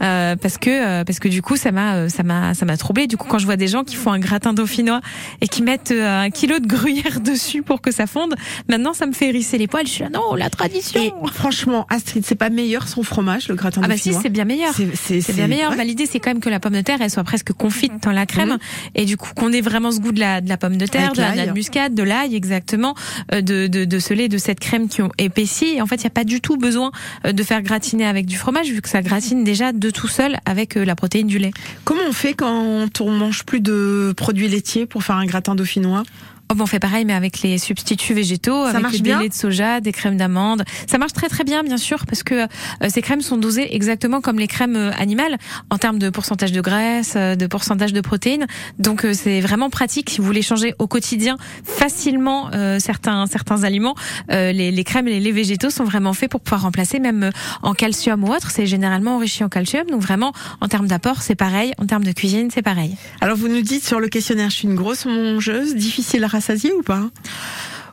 Euh, 0.02 0.36
parce 0.36 0.58
que 0.58 1.02
parce 1.04 1.18
que 1.18 1.28
du 1.28 1.42
coup, 1.42 1.56
ça 1.56 1.72
m'a 1.72 2.08
ça 2.08 2.22
m'a 2.22 2.54
ça 2.54 2.64
m'a 2.66 2.76
troublé. 2.76 3.06
Du 3.06 3.16
coup, 3.16 3.26
quand 3.28 3.38
je 3.38 3.46
vois 3.46 3.56
des 3.56 3.68
gens 3.68 3.84
qui 3.84 3.96
font 3.96 4.12
un 4.12 4.18
gratin 4.18 4.52
dauphinois 4.52 5.00
et 5.40 5.48
qui 5.48 5.62
mettent 5.62 5.92
un 5.92 6.30
kilo 6.30 6.58
de 6.58 6.66
gruyère 6.66 7.20
dessus 7.24 7.62
pour 7.62 7.80
que 7.80 7.90
ça 7.90 8.06
fonde, 8.06 8.34
maintenant, 8.68 8.92
ça 8.92 9.06
me 9.06 9.12
fait 9.12 9.28
hérisser 9.28 9.58
les 9.58 9.66
poils. 9.66 9.86
Je 9.86 9.92
suis 9.92 10.02
là, 10.04 10.10
non, 10.10 10.34
la 10.34 10.50
tradition. 10.50 11.00
Et 11.00 11.12
franchement, 11.32 11.86
Astrid, 11.90 12.24
c'est 12.26 12.34
pas 12.34 12.50
meilleur 12.50 12.88
son 12.88 13.02
fromage, 13.02 13.48
le 13.48 13.54
gratin 13.54 13.80
Ah 13.84 13.88
bah 13.88 13.96
si, 13.96 14.10
dauphinois 14.10 14.22
c'est 14.22 14.28
bien 14.30 14.44
meilleur. 14.44 14.74
C'est- 14.74 15.32
bien 15.34 15.46
meilleur. 15.46 15.70
ouais. 15.72 15.76
Bah, 15.76 15.84
L'idée, 15.84 16.06
c'est 16.06 16.20
quand 16.20 16.30
même 16.30 16.40
que 16.40 16.50
la 16.50 16.60
pomme 16.60 16.74
de 16.74 16.80
terre, 16.80 16.98
elle 17.00 17.10
soit 17.10 17.24
presque 17.24 17.52
confite 17.52 17.92
dans 18.02 18.12
la 18.12 18.26
crème. 18.26 18.50
Mhm. 18.50 18.58
Et 18.94 19.04
du 19.04 19.16
coup, 19.16 19.30
qu'on 19.34 19.52
ait 19.52 19.60
vraiment 19.60 19.90
ce 19.90 20.00
goût 20.00 20.12
de 20.12 20.20
la, 20.20 20.40
de 20.40 20.48
la 20.48 20.56
pomme 20.56 20.67
de 20.76 20.86
terre, 20.86 21.12
de 21.12 21.20
la 21.20 21.52
muscade, 21.52 21.94
de 21.94 22.02
l'ail, 22.02 22.34
exactement, 22.34 22.94
euh, 23.32 23.40
de, 23.40 23.66
de, 23.66 23.84
de 23.84 23.98
ce 23.98 24.14
lait, 24.14 24.28
de 24.28 24.38
cette 24.38 24.60
crème 24.60 24.88
qui 24.88 25.02
ont 25.02 25.10
épaissi. 25.18 25.76
Et 25.76 25.82
en 25.82 25.86
fait, 25.86 25.96
il 25.96 26.02
n'y 26.02 26.08
a 26.08 26.10
pas 26.10 26.24
du 26.24 26.40
tout 26.40 26.56
besoin 26.56 26.90
euh, 27.24 27.32
de 27.32 27.42
faire 27.42 27.62
gratiner 27.62 28.06
avec 28.06 28.26
du 28.26 28.36
fromage, 28.36 28.70
vu 28.70 28.82
que 28.82 28.88
ça 28.88 29.02
gratine 29.02 29.44
déjà 29.44 29.72
de 29.72 29.90
tout 29.90 30.08
seul 30.08 30.38
avec 30.44 30.76
euh, 30.76 30.84
la 30.84 30.94
protéine 30.94 31.26
du 31.26 31.38
lait. 31.38 31.52
Comment 31.84 32.02
on 32.08 32.12
fait 32.12 32.34
quand 32.34 33.00
on 33.00 33.10
mange 33.10 33.44
plus 33.44 33.60
de 33.60 34.12
produits 34.16 34.48
laitiers 34.48 34.86
pour 34.86 35.02
faire 35.02 35.16
un 35.16 35.26
gratin 35.26 35.54
dauphinois? 35.54 36.02
Oh, 36.50 36.54
ben, 36.54 36.62
on 36.62 36.66
fait 36.66 36.78
pareil, 36.78 37.04
mais 37.04 37.12
avec 37.12 37.42
les 37.42 37.58
substituts 37.58 38.14
végétaux, 38.14 38.64
Ça 38.70 38.78
avec 38.78 39.02
des 39.02 39.14
laits 39.14 39.32
de 39.32 39.34
soja, 39.34 39.80
des 39.80 39.92
crèmes 39.92 40.16
d'amande. 40.16 40.64
Ça 40.86 40.96
marche 40.96 41.12
très 41.12 41.28
très 41.28 41.44
bien, 41.44 41.62
bien 41.62 41.76
sûr, 41.76 42.06
parce 42.06 42.22
que 42.22 42.34
euh, 42.44 42.46
ces 42.88 43.02
crèmes 43.02 43.20
sont 43.20 43.36
dosées 43.36 43.74
exactement 43.74 44.22
comme 44.22 44.38
les 44.38 44.46
crèmes 44.46 44.76
euh, 44.76 44.90
animales 44.98 45.36
en 45.68 45.76
termes 45.76 45.98
de 45.98 46.08
pourcentage 46.08 46.52
de 46.52 46.60
graisse, 46.62 47.14
euh, 47.16 47.36
de 47.36 47.46
pourcentage 47.46 47.92
de 47.92 48.00
protéines. 48.00 48.46
Donc 48.78 49.04
euh, 49.04 49.12
c'est 49.12 49.40
vraiment 49.42 49.68
pratique 49.68 50.08
si 50.08 50.18
vous 50.18 50.24
voulez 50.24 50.40
changer 50.40 50.74
au 50.78 50.86
quotidien 50.86 51.36
facilement 51.64 52.50
euh, 52.54 52.78
certains 52.78 53.26
certains 53.26 53.64
aliments. 53.64 53.94
Euh, 54.30 54.50
les, 54.52 54.70
les 54.70 54.84
crèmes 54.84 55.06
et 55.08 55.12
les 55.12 55.20
laits 55.20 55.34
végétaux 55.34 55.68
sont 55.70 55.84
vraiment 55.84 56.14
faits 56.14 56.30
pour 56.30 56.40
pouvoir 56.40 56.62
remplacer, 56.62 56.98
même 56.98 57.24
euh, 57.24 57.30
en 57.62 57.74
calcium 57.74 58.24
ou 58.24 58.32
autre. 58.32 58.50
C'est 58.50 58.66
généralement 58.66 59.16
enrichi 59.16 59.44
en 59.44 59.50
calcium, 59.50 59.86
donc 59.90 60.00
vraiment 60.00 60.32
en 60.62 60.68
termes 60.68 60.86
d'apport, 60.86 61.20
c'est 61.20 61.34
pareil. 61.34 61.72
En 61.78 61.84
termes 61.84 62.04
de 62.04 62.12
cuisine, 62.12 62.48
c'est 62.50 62.62
pareil. 62.62 62.96
Alors 63.20 63.36
vous 63.36 63.48
nous 63.48 63.60
dites 63.60 63.84
sur 63.84 64.00
le 64.00 64.08
questionnaire, 64.08 64.48
je 64.48 64.56
suis 64.56 64.68
une 64.68 64.76
grosse 64.76 65.04
mangeuse, 65.04 65.74
difficile 65.74 66.24
à 66.24 66.28
rassasier 66.38 66.72
ou 66.72 66.82
pas? 66.82 67.10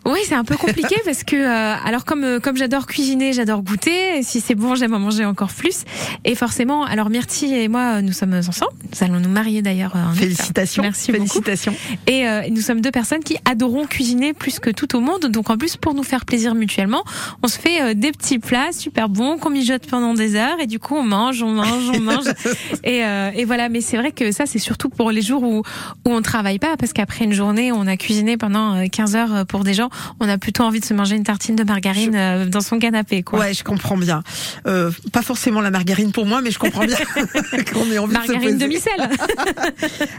Oui, 0.05 0.19
c'est 0.27 0.35
un 0.35 0.43
peu 0.43 0.55
compliqué 0.55 0.95
parce 1.05 1.23
que 1.23 1.35
euh, 1.35 1.75
alors 1.83 2.05
comme 2.05 2.23
euh, 2.23 2.39
comme 2.39 2.57
j'adore 2.57 2.85
cuisiner, 2.85 3.33
j'adore 3.33 3.63
goûter. 3.63 4.19
Et 4.19 4.23
si 4.23 4.39
c'est 4.39 4.55
bon, 4.55 4.75
j'aime 4.75 4.93
en 4.93 4.99
manger 4.99 5.25
encore 5.25 5.51
plus. 5.51 5.83
Et 6.23 6.35
forcément, 6.35 6.83
alors 6.85 7.09
Myrtille 7.09 7.53
et 7.53 7.67
moi, 7.67 8.01
nous 8.01 8.13
sommes 8.13 8.33
ensemble. 8.33 8.71
Nous 8.91 9.03
allons 9.03 9.19
nous 9.19 9.29
marier 9.29 9.61
d'ailleurs. 9.61 9.93
août. 9.95 10.15
Félicitations. 10.17 10.83
Merci 10.83 11.11
Félicitations. 11.11 11.71
beaucoup. 11.71 11.97
Et 12.07 12.27
euh, 12.27 12.41
nous 12.51 12.61
sommes 12.61 12.81
deux 12.81 12.91
personnes 12.91 13.23
qui 13.23 13.37
adorons 13.45 13.85
cuisiner 13.85 14.33
plus 14.33 14.59
que 14.59 14.69
tout 14.69 14.95
au 14.95 14.99
monde. 14.99 15.25
Donc 15.25 15.49
en 15.49 15.57
plus, 15.57 15.75
pour 15.75 15.93
nous 15.93 16.03
faire 16.03 16.25
plaisir 16.25 16.55
mutuellement, 16.55 17.03
on 17.43 17.47
se 17.47 17.59
fait 17.59 17.81
euh, 17.81 17.93
des 17.93 18.11
petits 18.11 18.39
plats 18.39 18.71
super 18.71 19.09
bons 19.09 19.37
qu'on 19.37 19.49
mijote 19.49 19.87
pendant 19.87 20.13
des 20.13 20.35
heures. 20.35 20.59
Et 20.59 20.67
du 20.67 20.79
coup, 20.79 20.95
on 20.95 21.03
mange, 21.03 21.41
on 21.41 21.51
mange, 21.51 21.89
on 21.93 21.99
mange. 21.99 22.25
et, 22.83 23.03
euh, 23.03 23.31
et 23.33 23.45
voilà. 23.45 23.69
Mais 23.69 23.81
c'est 23.81 23.97
vrai 23.97 24.11
que 24.11 24.31
ça, 24.31 24.45
c'est 24.45 24.59
surtout 24.59 24.89
pour 24.89 25.11
les 25.11 25.21
jours 25.21 25.43
où 25.43 25.63
où 26.05 26.11
on 26.11 26.21
travaille 26.21 26.59
pas, 26.59 26.77
parce 26.77 26.93
qu'après 26.93 27.25
une 27.25 27.33
journée, 27.33 27.71
on 27.71 27.87
a 27.87 27.97
cuisiné 27.97 28.37
pendant 28.37 28.75
euh, 28.75 28.85
15 28.91 29.15
heures 29.15 29.45
pour 29.47 29.63
des 29.63 29.73
gens. 29.73 29.89
On 30.19 30.29
a 30.29 30.37
plutôt 30.37 30.63
envie 30.63 30.79
de 30.79 30.85
se 30.85 30.93
manger 30.93 31.15
une 31.15 31.23
tartine 31.23 31.55
de 31.55 31.63
margarine 31.63 32.15
euh, 32.15 32.45
dans 32.45 32.61
son 32.61 32.79
canapé, 32.79 33.23
quoi. 33.23 33.39
Ouais, 33.39 33.53
je 33.53 33.63
comprends 33.63 33.97
bien. 33.97 34.23
Euh, 34.67 34.91
pas 35.11 35.21
forcément 35.21 35.61
la 35.61 35.71
margarine 35.71 36.11
pour 36.11 36.25
moi, 36.25 36.41
mais 36.41 36.51
je 36.51 36.59
comprends 36.59 36.85
bien 36.85 36.97
qu'on 37.73 37.91
ait 37.91 37.97
envie 37.97 38.15
de 38.15 38.21
se 38.21 38.27
Margarine 38.27 38.41
poser. 38.41 38.57
demi-sel. 38.57 39.09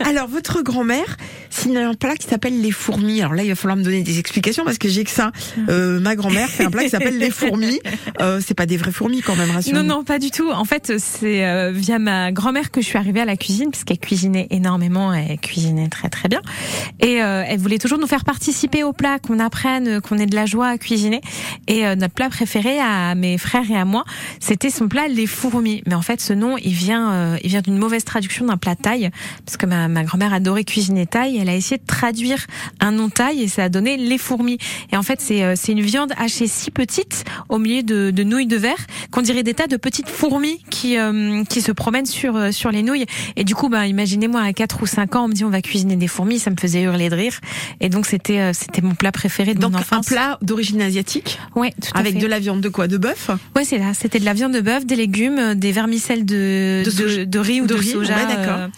Alors, 0.05 0.29
votre 0.29 0.62
grand-mère 0.62 1.17
signe 1.51 1.77
un 1.77 1.95
plat 1.95 2.17
qui 2.17 2.27
s'appelle 2.27 2.61
les 2.61 2.71
fourmis. 2.71 3.21
Alors 3.21 3.35
là, 3.35 3.43
il 3.43 3.49
va 3.49 3.55
falloir 3.55 3.77
me 3.77 3.83
donner 3.83 4.03
des 4.03 4.19
explications 4.19 4.65
parce 4.65 4.79
que 4.79 4.89
j'ai 4.89 5.05
que 5.05 5.11
ça. 5.11 5.33
Euh, 5.69 6.01
ma 6.01 6.17
grand-mère 6.17 6.49
fait 6.49 6.65
un 6.65 6.71
plat 6.71 6.85
qui 6.85 6.91
s'appelle 6.91 7.19
les 7.19 7.31
fourmis. 7.31 7.81
Euh, 8.21 8.41
c'est 8.45 8.55
pas 8.55 8.67
des 8.67 8.77
vraies 8.77 8.93
fourmis 8.93 9.21
quand 9.21 9.37
même, 9.37 9.51
rassure 9.51 9.75
Non, 9.75 9.83
non, 9.83 10.05
pas 10.05 10.19
du 10.19 10.31
tout. 10.31 10.51
En 10.51 10.65
fait, 10.65 10.95
c'est 10.99 11.45
euh, 11.47 11.71
via 11.71 11.99
ma 11.99 12.33
grand-mère 12.33 12.71
que 12.71 12.81
je 12.81 12.87
suis 12.87 12.97
arrivée 12.97 13.21
à 13.21 13.25
la 13.25 13.37
cuisine, 13.37 13.71
puisqu'elle 13.71 13.99
cuisinait 13.99 14.47
énormément, 14.51 15.12
elle 15.12 15.39
cuisinait 15.39 15.89
très 15.89 16.09
très 16.09 16.29
bien. 16.29 16.41
Et 17.01 17.15
elle 17.15 17.59
voulait 17.59 17.79
toujours 17.79 17.99
nous 17.99 18.07
faire 18.07 18.25
participer 18.25 18.85
au 18.85 18.93
plat, 18.93 19.19
qu'on 19.19 19.39
apprenne, 19.39 19.65
euh, 19.66 20.00
qu'on 20.00 20.18
ait 20.18 20.26
de 20.26 20.35
la 20.35 20.46
joie 20.46 20.68
à 20.68 20.79
cuisiner. 20.79 21.20
Et 21.66 21.87
euh, 21.87 21.94
notre 21.94 22.14
plat 22.14 22.29
préféré 22.29 22.79
à 22.79 23.14
mes 23.14 23.38
frères 23.38 23.70
et 23.70 23.76
à 23.76 23.85
moi, 23.85 24.05
c'était 24.40 24.70
son 24.70 24.88
plat 24.88 25.09
les 25.09 25.26
fourmis. 25.26 25.83
Mais 25.87 25.94
en 25.94 26.02
fait, 26.02 26.20
ce 26.20 26.33
nom, 26.33 26.57
il 26.59 26.72
vient, 26.72 27.12
euh, 27.12 27.38
il 27.42 27.50
vient 27.50 27.61
d'une 27.61 27.79
mauvaise 27.79 28.05
traduction 28.05 28.46
d'un 28.46 28.57
plat 28.57 28.76
thaï, 28.76 29.11
parce 29.44 29.57
que 29.57 29.66
ma, 29.66 29.88
ma 29.88 30.05
grand-mère 30.05 30.33
adorait 30.33 30.64
cuisiner 30.64 31.07
thaï. 31.07 31.38
Elle 31.38 31.48
a 31.48 31.55
essayé 31.55 31.79
de 31.79 31.87
traduire 31.87 32.46
un 32.81 32.92
nom 32.92 33.09
thaï 33.09 33.42
et 33.42 33.48
ça 33.48 33.64
a 33.64 33.68
donné 33.68 33.96
les 33.96 34.18
fourmis. 34.18 34.59
Et 34.92 34.96
en 34.96 35.02
fait, 35.02 35.20
c'est 35.20 35.42
euh, 35.42 35.55
une 35.68 35.81
viande 35.81 36.12
hachée 36.16 36.46
si 36.46 36.70
petite 36.70 37.24
au 37.48 37.59
milieu 37.59 37.83
de, 37.83 38.11
de 38.11 38.22
nouilles 38.22 38.46
de 38.46 38.57
verre 38.57 38.87
qu'on 39.11 39.22
dirait 39.22 39.42
des 39.42 39.55
tas 39.55 39.66
de 39.66 39.76
petites 39.76 40.09
fourmis 40.09 40.62
qui 40.70 40.98
euh, 40.98 41.42
qui 41.44 41.61
se 41.61 41.72
promènent 41.72 42.07
sur 42.07 42.37
euh, 42.37 42.50
sur 42.52 42.70
les 42.70 42.83
nouilles. 42.83 43.07
Et 43.37 43.44
du 43.44 43.55
coup, 43.55 43.68
bah 43.68 43.87
imaginez-moi 43.87 44.40
à 44.40 44.52
4 44.52 44.83
ou 44.83 44.87
5 44.87 45.16
ans, 45.16 45.24
on 45.24 45.29
me 45.29 45.33
dit 45.33 45.44
on 45.44 45.50
va 45.50 45.62
cuisiner 45.62 45.96
des 45.96 46.09
fourmis, 46.09 46.38
ça 46.38 46.50
me 46.50 46.57
faisait 46.57 46.83
hurler 46.83 47.09
de 47.09 47.16
rire. 47.16 47.40
Et 47.81 47.88
donc 47.88 48.07
c'était 48.07 48.52
c'était 48.52 48.83
mon 48.83 48.94
plat 48.94 49.12
préféré 49.12 49.55
Donc 49.59 49.73
mon 49.73 49.79
un 49.99 50.01
plat 50.03 50.38
d'origine 50.42 50.81
asiatique 50.83 51.38
Ouais, 51.55 51.73
tout 51.81 51.90
à 51.95 51.99
avec 52.01 52.14
fait. 52.14 52.19
de 52.21 52.27
la 52.27 52.38
viande 52.38 52.61
de 52.61 52.69
quoi 52.69 52.87
De 52.88 52.97
bœuf 52.99 53.31
Ouais, 53.55 53.64
c'est 53.64 53.79
là. 53.79 53.92
C'était 53.95 54.19
de 54.19 54.25
la 54.25 54.35
viande 54.35 54.53
de 54.53 54.61
bœuf, 54.61 54.85
des 54.87 54.97
légumes, 54.97 55.38
euh, 55.38 55.55
des 55.55 55.73
vermicelles 55.73 56.25
de 56.25 56.83
De 56.85 56.85
de, 56.85 56.90
soja. 56.90 57.25
de 57.25 57.38
riz 57.38 57.61
ou 57.61 57.66
De 57.66 57.75
riz, 57.75 57.88
soja. 57.90 58.14
ouais, 58.16 58.27
d'accord. 58.27 58.59
euh, 58.59 58.69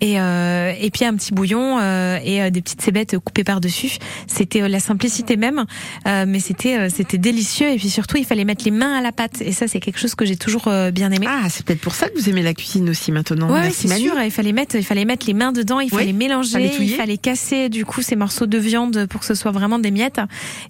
et 0.00 0.20
euh, 0.20 0.72
et 0.80 0.90
puis 0.90 1.04
un 1.04 1.14
petit 1.14 1.32
bouillon 1.32 1.78
euh, 1.80 2.18
et 2.24 2.42
euh, 2.42 2.50
des 2.50 2.62
petites 2.62 2.80
cébettes 2.82 3.18
coupées 3.18 3.44
par 3.44 3.60
dessus. 3.60 3.96
C'était 4.26 4.68
la 4.68 4.80
simplicité 4.80 5.36
même, 5.36 5.64
euh, 6.06 6.24
mais 6.26 6.40
c'était 6.40 6.78
euh, 6.78 6.88
c'était 6.94 7.18
délicieux. 7.18 7.68
Et 7.70 7.76
puis 7.76 7.90
surtout, 7.90 8.16
il 8.16 8.24
fallait 8.24 8.44
mettre 8.44 8.64
les 8.64 8.70
mains 8.70 8.96
à 8.96 9.00
la 9.00 9.12
pâte. 9.12 9.40
Et 9.42 9.52
ça, 9.52 9.68
c'est 9.68 9.80
quelque 9.80 9.98
chose 9.98 10.14
que 10.14 10.24
j'ai 10.24 10.36
toujours 10.36 10.68
bien 10.92 11.10
aimé. 11.10 11.26
Ah, 11.28 11.48
c'est 11.50 11.64
peut-être 11.64 11.80
pour 11.80 11.94
ça 11.94 12.08
que 12.08 12.18
vous 12.18 12.28
aimez 12.28 12.42
la 12.42 12.54
cuisine 12.54 12.88
aussi 12.90 13.12
maintenant. 13.12 13.50
Ouais, 13.52 13.70
c'est 13.70 13.88
sûr. 13.88 14.14
Il 14.22 14.30
fallait 14.30 14.52
mettre, 14.52 14.76
il 14.76 14.84
fallait 14.84 15.04
mettre 15.04 15.26
les 15.26 15.34
mains 15.34 15.52
dedans, 15.52 15.80
il 15.80 15.88
Oui, 15.92 15.98
fallait 15.98 16.12
mélanger, 16.12 16.52
fallait 16.52 16.70
il 16.80 16.94
fallait 16.94 17.18
casser 17.18 17.68
du 17.68 17.84
coup 17.84 18.02
ces 18.02 18.16
morceaux 18.16 18.46
de 18.46 18.58
viande 18.58 19.06
pour 19.06 19.20
que 19.20 19.26
ce 19.26 19.34
soit 19.34 19.50
vraiment 19.50 19.78
des 19.78 19.90
miettes. 19.90 20.20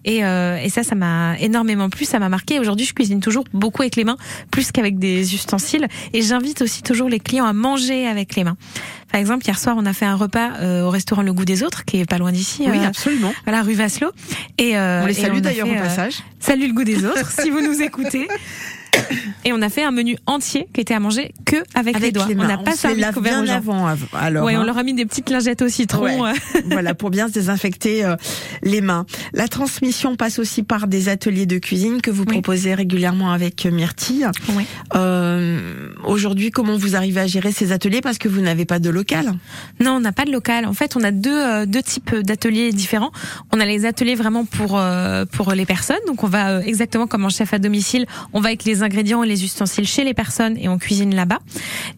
Et, 0.04 0.24
euh, 0.24 0.56
et 0.56 0.68
ça, 0.68 0.82
ça 0.82 0.94
m'a 0.94 1.38
énormément 1.38 1.88
plu, 1.90 2.04
ça 2.04 2.18
m'a 2.18 2.28
marqué. 2.28 2.58
Aujourd'hui, 2.58 2.86
je 2.86 2.94
cuisine 2.94 3.20
toujours 3.20 3.44
beaucoup 3.52 3.82
avec 3.82 3.96
les 3.96 4.04
mains, 4.04 4.16
plus 4.50 4.72
qu'avec 4.72 4.98
des 4.98 5.34
ustensiles. 5.34 5.86
Et 6.12 6.22
j'invite 6.22 6.62
aussi 6.62 6.82
toujours 6.82 7.08
les 7.08 7.20
clients 7.20 7.46
à 7.46 7.52
manger 7.52 8.06
avec 8.06 8.34
les 8.36 8.44
mains. 8.44 8.56
Par 9.12 9.20
exemple, 9.20 9.44
hier 9.44 9.58
soir, 9.58 9.76
on 9.78 9.84
a 9.84 9.92
fait 9.92 10.06
un 10.06 10.16
repas 10.16 10.52
euh, 10.60 10.84
au 10.84 10.90
restaurant 10.90 11.20
Le 11.20 11.34
Goût 11.34 11.44
des 11.44 11.62
Autres, 11.62 11.84
qui 11.84 11.98
est 11.98 12.06
pas 12.06 12.16
loin 12.16 12.32
d'ici. 12.32 12.64
Oui, 12.66 12.78
euh, 12.78 12.86
absolument. 12.86 13.32
voilà, 13.44 13.62
rue 13.62 13.74
Vasselot. 13.74 14.10
Et 14.56 14.76
euh, 14.76 15.02
On 15.02 15.06
les 15.06 15.14
salue 15.14 15.40
d'ailleurs 15.40 15.68
au 15.68 15.72
euh, 15.72 15.78
passage. 15.78 16.22
Salut 16.40 16.68
le 16.68 16.72
goût 16.72 16.84
des 16.84 17.04
autres, 17.04 17.30
si 17.30 17.50
vous 17.50 17.60
nous 17.60 17.82
écoutez. 17.82 18.26
Et 19.44 19.52
on 19.52 19.60
a 19.62 19.68
fait 19.68 19.82
un 19.82 19.90
menu 19.90 20.16
entier 20.26 20.68
qui 20.72 20.80
était 20.80 20.94
à 20.94 21.00
manger 21.00 21.32
que 21.44 21.56
avec, 21.74 21.98
les 21.98 22.12
doigts. 22.12 22.26
les 22.28 22.36
on 22.36 22.44
n'a 22.44 22.58
pas 22.58 22.72
servi 22.76 23.02
de 23.02 23.10
couvert 23.12 23.42
aux 23.42 23.46
gens. 23.46 23.54
avant. 23.54 23.86
av- 23.86 24.06
Alors, 24.12 24.44
ouais, 24.44 24.54
hein. 24.54 24.60
on 24.62 24.64
leur 24.64 24.78
a 24.78 24.82
mis 24.82 24.94
des 24.94 25.04
petites 25.06 25.30
lingettes 25.30 25.62
au 25.62 25.68
citron. 25.68 26.22
Ouais. 26.22 26.30
euh. 26.54 26.60
voilà, 26.70 26.94
pour 26.94 27.10
bien 27.10 27.28
se 27.28 27.32
désinfecter 27.32 28.04
euh, 28.04 28.16
les 28.62 28.80
mains. 28.80 29.04
La 29.32 29.48
transmission 29.48 30.16
passe 30.16 30.38
aussi 30.38 30.62
par 30.62 30.86
des 30.86 31.08
ateliers 31.08 31.46
de 31.46 31.58
cuisine 31.58 32.00
que 32.02 32.10
vous 32.10 32.22
Oui. 32.26 32.34
proposez 32.34 32.74
régulièrement 32.74 33.32
avec 33.32 33.66
euh, 33.66 33.70
Myrtille. 33.70 34.28
Euh, 34.94 35.88
Aujourd'hui, 36.04 36.50
comment 36.50 36.76
vous 36.76 36.96
arrivez 36.96 37.20
à 37.20 37.26
gérer 37.26 37.52
ces 37.52 37.72
ateliers? 37.72 38.00
Parce 38.00 38.18
que 38.18 38.28
vous 38.28 38.40
n'avez 38.40 38.64
pas 38.64 38.78
de 38.78 38.90
local 38.90 39.32
Non, 39.80 39.92
on 39.92 40.00
n'a 40.00 40.12
pas 40.12 40.24
de 40.24 40.32
local. 40.32 40.66
En 40.66 40.74
fait, 40.74 40.96
on 40.96 41.02
a 41.02 41.10
deux 41.10 41.30
euh, 41.32 41.66
deux 41.66 41.82
types 41.82 42.14
d'ateliers 42.16 42.72
différents. 42.72 43.12
On 43.52 43.60
a 43.60 43.64
les 43.64 43.84
ateliers 43.86 44.14
vraiment 44.14 44.44
pour 44.44 44.80
pour 45.32 45.52
les 45.52 45.66
personnes. 45.66 45.96
Donc, 46.06 46.22
on 46.24 46.28
va 46.28 46.62
exactement 46.64 47.06
comme 47.06 47.24
en 47.24 47.28
chef 47.30 47.52
à 47.54 47.58
domicile. 47.58 48.06
On 48.32 48.40
va 48.40 48.48
avec 48.48 48.64
les 48.64 48.81
ingrédients 48.82 49.22
et 49.22 49.28
les 49.28 49.44
ustensiles 49.44 49.86
chez 49.86 50.04
les 50.04 50.14
personnes 50.14 50.56
et 50.58 50.68
on 50.68 50.78
cuisine 50.78 51.14
là-bas. 51.14 51.38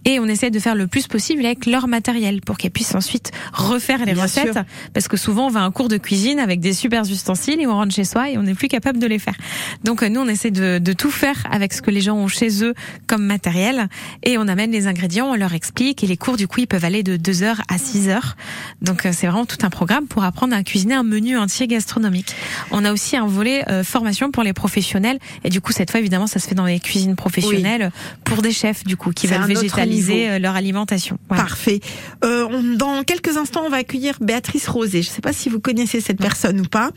Et 0.05 0.21
on 0.21 0.27
essaie 0.27 0.51
de 0.51 0.59
faire 0.59 0.75
le 0.75 0.87
plus 0.87 1.07
possible 1.07 1.45
avec 1.45 1.67
leur 1.67 1.89
matériel 1.89 2.41
pour 2.41 2.59
qu'elles 2.59 2.71
puissent 2.71 2.95
ensuite 2.95 3.33
refaire 3.53 4.05
les 4.05 4.15
Bien 4.15 4.25
recettes. 4.25 4.53
sûr. 4.53 4.63
Parce 4.93 5.09
que 5.09 5.17
souvent, 5.17 5.47
on 5.47 5.51
va 5.51 5.61
à 5.61 5.63
un 5.65 5.71
cours 5.71 5.89
de 5.89 5.97
cuisine 5.97 6.39
avec 6.39 6.61
des 6.61 6.73
super 6.73 7.03
ustensiles 7.03 7.61
et 7.61 7.67
on 7.67 7.75
rentre 7.75 7.95
chez 7.95 8.05
soi 8.05 8.31
et 8.31 8.39
on 8.39 8.43
n'est 8.43 8.55
plus 8.55 8.69
capable 8.69 8.99
de 8.99 9.07
les 9.07 9.19
faire. 9.19 9.35
Donc, 9.85 10.03
euh, 10.03 10.09
nous, 10.09 10.21
on 10.21 10.29
essaie 10.29 10.51
de, 10.51 10.79
de 10.79 10.93
tout 10.93 11.11
faire 11.11 11.37
avec 11.51 11.73
ce 11.73 11.83
que 11.83 11.91
les 11.91 12.01
gens 12.01 12.17
ont 12.17 12.29
chez 12.29 12.63
eux 12.65 12.75
comme 13.07 13.25
matériel 13.25 13.89
et 14.23 14.39
on 14.39 14.49
amène 14.49 14.71
les 14.71 14.87
ingrédients, 14.87 15.27
on 15.31 15.35
leur 15.35 15.55
explique 15.55 16.03
et 16.05 16.07
les 16.07 16.17
cours, 16.17 16.37
du 16.37 16.47
coup, 16.49 16.61
ils 16.61 16.67
peuvent 16.67 16.85
aller 16.85 17.03
de 17.03 17.17
2 17.17 17.43
heures 17.43 17.63
à 17.69 17.79
6 17.79 18.09
heures. 18.09 18.37
Donc, 18.83 19.07
euh, 19.07 19.11
c'est 19.13 19.27
vraiment 19.27 19.47
tout 19.47 19.59
un 19.63 19.71
programme 19.71 20.07
pour 20.07 20.25
apprendre 20.25 20.55
à 20.55 20.63
cuisiner 20.63 20.95
un 20.95 21.03
menu 21.03 21.37
entier 21.39 21.67
gastronomique. 21.67 22.35
On 22.71 22.85
a 22.85 22.93
aussi 22.93 23.17
un 23.17 23.27
volet 23.27 23.65
euh, 23.71 23.85
formation 23.85 24.31
pour 24.31 24.43
les 24.43 24.53
professionnels 24.53 25.19
et 25.45 25.49
du 25.51 25.61
coup, 25.61 25.73
cette 25.73 25.91
fois, 25.91 26.01
évidemment, 26.01 26.27
ça 26.27 26.39
se 26.39 26.49
fait 26.49 26.55
dans 26.55 26.65
les 26.67 26.74
cuisines 26.81 27.17
professionnelles 27.17 27.91
pour 28.25 28.43
des 28.43 28.53
chefs, 28.53 28.85
du 28.85 28.97
coup, 28.97 29.11
qui 29.13 29.27
veulent 29.27 29.39
végétaliser 29.63 30.29
euh, 30.31 30.39
leur 30.39 30.55
alimentation. 30.57 31.19
Voilà. 31.29 31.43
Parfait. 31.45 31.81
Euh, 32.25 32.47
on- 32.51 32.77
dans 32.77 33.03
quelques 33.05 33.37
instants, 33.37 33.63
on 33.67 33.71
va 33.71 33.79
accueillir 33.79 34.17
Béatrice 34.21 34.69
Rosé. 34.69 35.03
Je 35.03 35.09
ne 35.11 35.15
sais 35.15 35.21
pas 35.21 35.33
si 35.33 35.49
vous 35.49 35.61
connaissez 35.61 36.01
cette 36.01 36.19
personne 36.19 36.61
ou 36.61 36.65
pas. 36.65 36.91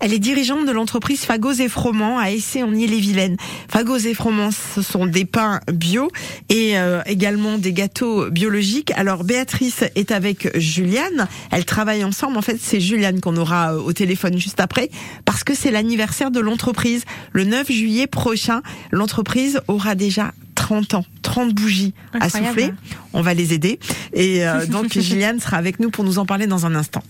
Elle 0.00 0.12
est 0.12 0.18
dirigeante 0.18 0.66
de 0.66 0.72
l'entreprise 0.72 1.20
Fagos 1.20 1.54
et 1.54 1.68
Froment 1.68 2.18
à 2.18 2.30
Essay 2.30 2.62
en 2.62 2.72
Ille-et-Vilaine. 2.74 3.36
Fagos 3.68 3.98
et 4.06 4.14
Froment, 4.14 4.50
ce 4.50 4.82
sont 4.82 5.06
des 5.06 5.24
pains 5.24 5.60
bio 5.72 6.10
et 6.48 6.78
euh, 6.78 7.00
également 7.06 7.58
des 7.58 7.72
gâteaux 7.72 8.30
biologiques. 8.30 8.92
Alors 8.96 9.24
Béatrice 9.24 9.84
est 9.94 10.12
avec 10.12 10.56
Juliane. 10.58 11.28
Elles 11.50 11.64
travaillent 11.64 12.04
ensemble. 12.04 12.36
En 12.36 12.42
fait, 12.42 12.58
c'est 12.60 12.80
Juliane 12.80 13.20
qu'on 13.20 13.36
aura 13.36 13.76
au 13.76 13.92
téléphone 13.92 14.38
juste 14.38 14.60
après 14.60 14.90
parce 15.24 15.44
que 15.44 15.54
c'est 15.54 15.70
l'anniversaire 15.70 16.30
de 16.30 16.40
l'entreprise. 16.40 17.04
Le 17.32 17.44
9 17.44 17.70
juillet 17.70 18.06
prochain, 18.06 18.62
l'entreprise 18.90 19.23
aura 19.68 19.94
déjà 19.94 20.32
30 20.54 20.94
ans, 20.94 21.04
30 21.22 21.54
bougies 21.54 21.94
à 22.18 22.28
souffler. 22.28 22.70
On 23.12 23.22
va 23.22 23.34
les 23.34 23.52
aider. 23.52 23.78
Et 24.12 24.46
euh, 24.46 24.66
donc 24.66 24.92
Juliane 24.98 25.40
sera 25.40 25.56
avec 25.56 25.80
nous 25.80 25.90
pour 25.90 26.04
nous 26.04 26.18
en 26.18 26.26
parler 26.26 26.46
dans 26.46 26.66
un 26.66 26.74
instant. 26.74 27.02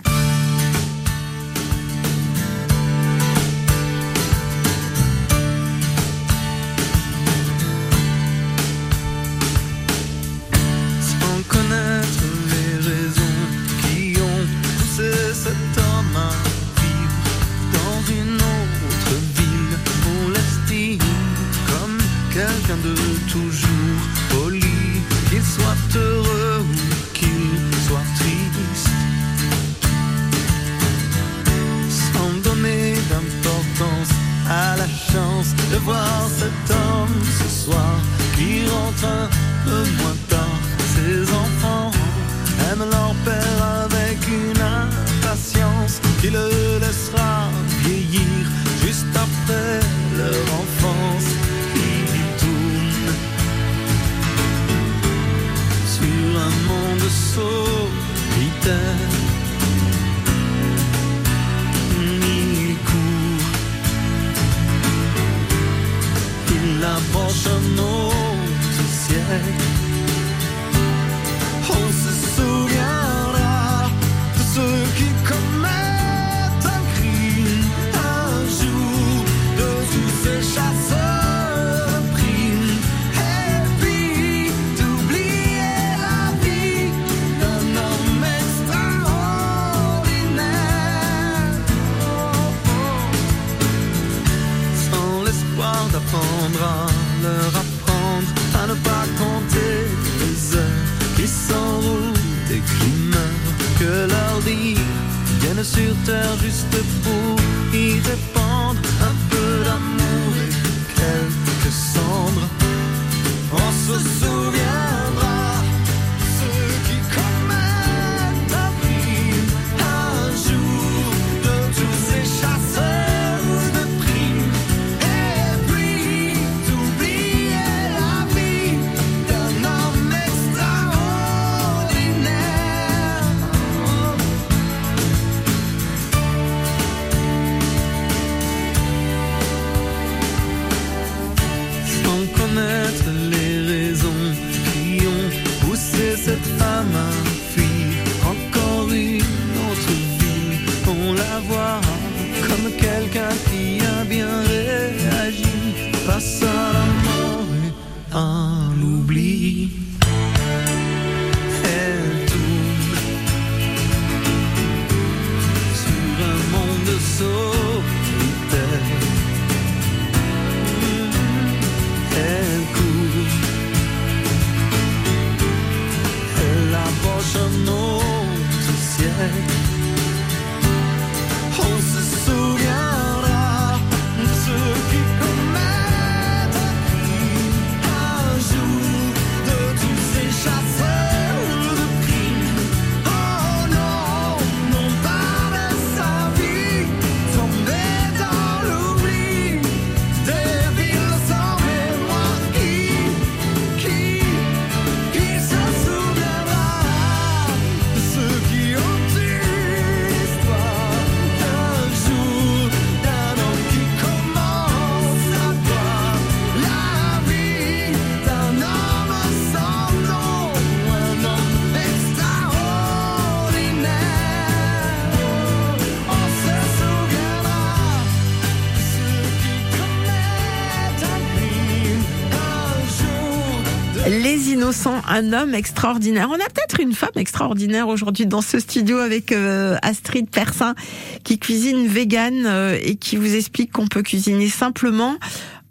Un 235.15 235.33
homme 235.33 235.55
extraordinaire. 235.55 236.29
On 236.29 236.35
a 236.35 236.49
peut-être 236.49 236.81
une 236.81 236.93
femme 236.93 237.11
extraordinaire 237.15 237.87
aujourd'hui 237.87 238.27
dans 238.27 238.43
ce 238.43 238.59
studio 238.59 238.99
avec 238.99 239.31
euh, 239.31 239.77
Astrid 239.81 240.29
Persin 240.29 240.75
qui 241.23 241.39
cuisine 241.39 241.87
vegan 241.87 242.43
euh, 242.47 242.77
et 242.83 242.97
qui 242.97 243.17
vous 243.17 243.37
explique 243.37 243.71
qu'on 243.71 243.87
peut 243.87 244.03
cuisiner 244.03 244.49
simplement. 244.49 245.17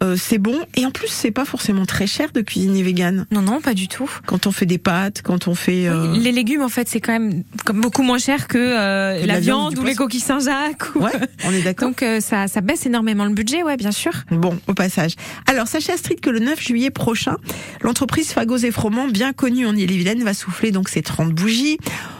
Euh, 0.04 0.16
c'est 0.16 0.38
bon 0.38 0.58
et 0.76 0.84
en 0.86 0.90
plus 0.90 1.08
c'est 1.08 1.30
pas 1.30 1.44
forcément 1.44 1.86
très 1.86 2.06
cher 2.06 2.30
de 2.32 2.40
cuisiner 2.42 2.82
vegan. 2.82 3.26
Non 3.30 3.40
non 3.42 3.60
pas 3.60 3.74
du 3.74 3.88
tout. 3.88 4.10
Quand 4.26 4.46
on 4.46 4.52
fait 4.52 4.66
des 4.66 4.78
pâtes, 4.78 5.22
quand 5.22 5.48
on 5.48 5.54
fait 5.54 5.88
euh, 5.88 6.12
Les 6.16 6.30
légumes 6.32 6.62
en 6.62 6.68
fait 6.68 6.88
c'est 6.88 7.00
quand 7.00 7.12
même 7.12 7.42
comme 7.64 7.80
beaucoup 7.80 8.02
moins 8.02 8.18
cher 8.18 8.46
que 8.48 8.58
euh, 8.58 9.20
Que 9.20 9.26
la, 9.26 9.34
la 9.34 9.40
viande, 9.40 9.78
ou 9.78 9.84
les 9.84 9.94
coquilles 9.94 10.20
Saint-Jacques. 10.20 10.94
ou- 10.94 11.00
Ouais, 11.00 11.12
on 11.44 11.52
est 11.52 11.62
d'accord. 11.62 11.88
Donc 11.88 12.04
ça 12.20 12.46
ça 12.48 12.60
baisse 12.60 12.86
énormément 12.86 13.24
le 13.24 13.32
budget 13.32 13.62
ouais 13.62 13.76
bien 13.76 13.92
sûr. 13.92 14.12
Bon, 14.30 14.58
au 14.68 14.74
passage. 14.74 15.12
Alors, 15.46 15.68
sachez 15.68 15.92
Astrid 15.92 16.20
que 16.20 16.30
le 16.30 16.38
9 16.40 16.60
juillet 16.60 16.90
prochain, 16.90 17.36
l'entreprise 17.82 18.32
Fagos 18.32 18.58
et 18.58 18.70
Froment, 18.70 19.06
bien 19.08 19.32
connue 19.32 19.66
en 19.66 19.74
Ille-et-Vilaine, 19.76 20.22
va 20.24 20.34
souffler 20.34 20.70
donc 20.72 20.88
ses 20.88 21.02
30 21.02 21.32
bougies. 21.32 21.78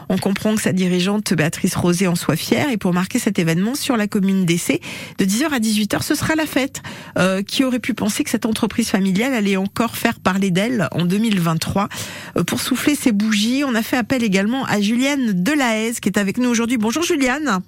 On 0.09 0.19
comprend 0.19 0.55
que 0.55 0.61
sa 0.63 0.73
dirigeante 0.73 1.33
Béatrice 1.35 1.75
Rosé 1.77 2.07
en 2.07 2.15
soit 2.15 2.37
fière 2.37 2.71
et 2.71 2.77
pour 2.77 2.93
marquer 2.93 3.19
cet 3.19 3.39
événement 3.39 3.75
sur 3.75 3.97
la 3.97 4.07
commune 4.07 4.45
d'Essay, 4.45 4.81
de 5.19 5.25
10h 5.25 5.51
à 5.53 5.59
18h, 5.59 6.03
ce 6.03 6.15
sera 6.15 6.35
la 6.35 6.47
fête. 6.47 6.83
Euh, 7.19 7.43
qui 7.43 7.65
aurait 7.65 7.79
pu 7.79 7.95
penser 7.95 8.25
que 8.25 8.31
cette 8.31 8.47
entreprise 8.47 8.89
familiale 8.91 9.35
allait 9.35 9.57
encore 9.57 9.97
faire 9.97 10.21
parler 10.21 10.51
d'elle 10.51 10.89
en 10.93 11.05
2023 11.05 11.89
Euh, 12.37 12.45
Pour 12.45 12.61
souffler 12.61 12.95
ses 12.95 13.13
bougies, 13.13 13.63
on 13.65 13.75
a 13.75 13.83
fait 13.83 13.97
appel 13.97 14.23
également 14.23 14.65
à 14.65 14.81
Juliane 14.81 15.33
Delahaye 15.33 15.95
qui 16.01 16.09
est 16.09 16.19
avec 16.19 16.39
nous 16.39 16.49
aujourd'hui. 16.49 16.77
Bonjour 16.77 17.03
Juliane. 17.03 17.61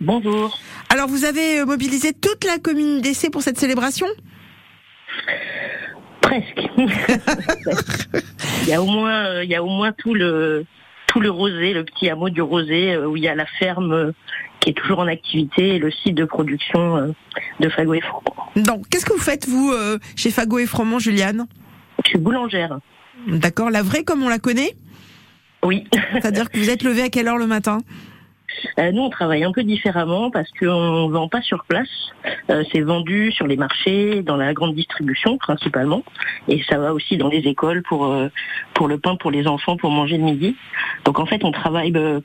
Bonjour. 0.00 0.58
Alors 0.88 1.08
vous 1.08 1.24
avez 1.24 1.60
euh, 1.60 1.66
mobilisé 1.66 2.12
toute 2.12 2.44
la 2.44 2.58
commune 2.58 3.00
d'Essay 3.00 3.30
pour 3.30 3.42
cette 3.42 3.58
célébration? 3.58 4.06
Presque. 6.20 6.60
il 8.62 8.68
y 8.68 8.72
a 8.72 8.82
au 8.82 8.86
moins, 8.86 9.42
il 9.42 9.50
y 9.50 9.54
a 9.54 9.62
au 9.62 9.68
moins 9.68 9.92
tout 9.92 10.14
le 10.14 10.64
tout 11.10 11.18
le 11.18 11.30
rosé, 11.30 11.72
le 11.72 11.84
petit 11.84 12.08
hameau 12.08 12.30
du 12.30 12.40
rosé 12.40 12.94
euh, 12.94 13.08
où 13.08 13.16
il 13.16 13.24
y 13.24 13.28
a 13.28 13.34
la 13.34 13.46
ferme 13.58 13.92
euh, 13.92 14.12
qui 14.60 14.70
est 14.70 14.74
toujours 14.74 15.00
en 15.00 15.08
activité 15.08 15.74
et 15.74 15.78
le 15.80 15.90
site 15.90 16.14
de 16.14 16.24
production 16.24 16.96
euh, 16.96 17.08
de 17.58 17.68
Fago 17.68 17.94
et 17.94 18.00
Froment. 18.00 18.36
Donc, 18.54 18.88
qu'est-ce 18.88 19.04
que 19.04 19.12
vous 19.12 19.18
faites, 19.18 19.48
vous, 19.48 19.72
chez 20.16 20.30
Fago 20.30 20.58
et 20.58 20.66
Froment, 20.66 20.98
Juliane? 20.98 21.46
Je 22.04 22.10
suis 22.10 22.18
boulangère. 22.18 22.78
D'accord, 23.26 23.70
la 23.70 23.82
vraie 23.82 24.04
comme 24.04 24.22
on 24.22 24.28
la 24.28 24.38
connaît? 24.38 24.76
Oui. 25.64 25.84
C'est-à-dire 26.12 26.50
que 26.50 26.58
vous 26.58 26.70
êtes 26.70 26.82
levé 26.82 27.02
à 27.02 27.08
quelle 27.08 27.26
heure 27.26 27.38
le 27.38 27.46
matin? 27.46 27.78
Nous, 28.92 29.02
on 29.02 29.10
travaille 29.10 29.44
un 29.44 29.52
peu 29.52 29.62
différemment 29.62 30.30
parce 30.30 30.50
qu'on 30.58 31.08
ne 31.08 31.12
vend 31.12 31.28
pas 31.28 31.42
sur 31.42 31.64
place. 31.64 31.88
Euh, 32.50 32.64
c'est 32.72 32.80
vendu 32.80 33.32
sur 33.32 33.46
les 33.46 33.56
marchés, 33.56 34.22
dans 34.22 34.36
la 34.36 34.52
grande 34.54 34.74
distribution 34.74 35.38
principalement. 35.38 36.02
Et 36.48 36.62
ça 36.68 36.78
va 36.78 36.92
aussi 36.94 37.16
dans 37.16 37.28
les 37.28 37.40
écoles 37.40 37.82
pour, 37.82 38.06
euh, 38.06 38.28
pour 38.74 38.88
le 38.88 38.98
pain 38.98 39.16
pour 39.16 39.30
les 39.30 39.46
enfants, 39.46 39.76
pour 39.76 39.90
manger 39.90 40.16
le 40.16 40.24
midi. 40.24 40.56
Donc 41.04 41.18
en 41.18 41.26
fait, 41.26 41.44
on 41.44 41.52
travaille 41.52 41.92
euh, 41.96 42.20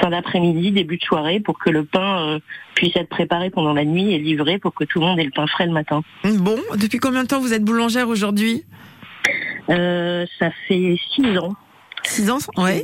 fin 0.00 0.10
d'après-midi, 0.10 0.72
début 0.72 0.98
de 0.98 1.02
soirée 1.02 1.40
pour 1.40 1.58
que 1.58 1.70
le 1.70 1.84
pain 1.84 2.20
euh, 2.20 2.38
puisse 2.74 2.96
être 2.96 3.08
préparé 3.08 3.50
pendant 3.50 3.72
la 3.72 3.84
nuit 3.84 4.12
et 4.12 4.18
livré 4.18 4.58
pour 4.58 4.74
que 4.74 4.84
tout 4.84 5.00
le 5.00 5.06
monde 5.06 5.18
ait 5.18 5.24
le 5.24 5.30
pain 5.30 5.46
frais 5.46 5.66
le 5.66 5.72
matin. 5.72 6.02
Bon, 6.24 6.56
depuis 6.76 6.98
combien 6.98 7.22
de 7.22 7.28
temps 7.28 7.40
vous 7.40 7.52
êtes 7.52 7.64
boulangère 7.64 8.08
aujourd'hui? 8.08 8.64
Euh, 9.68 10.26
ça 10.38 10.50
fait 10.66 10.96
six 11.14 11.38
ans. 11.38 11.54
Six 12.04 12.30
ans 12.30 12.38
Ouais. 12.56 12.82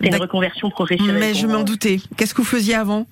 C'est 0.00 0.08
une 0.08 0.16
reconversion 0.16 0.70
professionnelle. 0.70 1.18
Mais 1.18 1.34
je 1.34 1.46
m'en 1.46 1.64
doutais. 1.64 1.98
Qu'est-ce 2.16 2.34
que 2.34 2.42
vous 2.42 2.48
faisiez 2.48 2.74
avant 2.74 3.06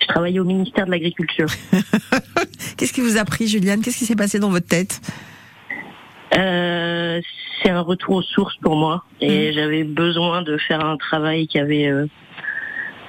Je 0.00 0.06
travaillais 0.06 0.40
au 0.40 0.44
ministère 0.44 0.86
de 0.86 0.90
l'Agriculture. 0.90 1.48
Qu'est-ce 2.76 2.92
qui 2.92 3.00
vous 3.00 3.16
a 3.16 3.24
pris, 3.24 3.48
Juliane? 3.48 3.80
Qu'est-ce 3.80 3.98
qui 3.98 4.06
s'est 4.06 4.16
passé 4.16 4.38
dans 4.38 4.50
votre 4.50 4.66
tête? 4.66 5.00
Euh, 6.36 7.20
c'est 7.62 7.70
un 7.70 7.80
retour 7.80 8.16
aux 8.16 8.22
sources 8.22 8.56
pour 8.56 8.76
moi 8.76 9.04
et 9.20 9.52
j'avais 9.52 9.84
besoin 9.84 10.42
de 10.42 10.58
faire 10.58 10.84
un 10.84 10.96
travail 10.96 11.48
qui 11.48 11.58
avait 11.58 11.86
euh, 11.86 12.06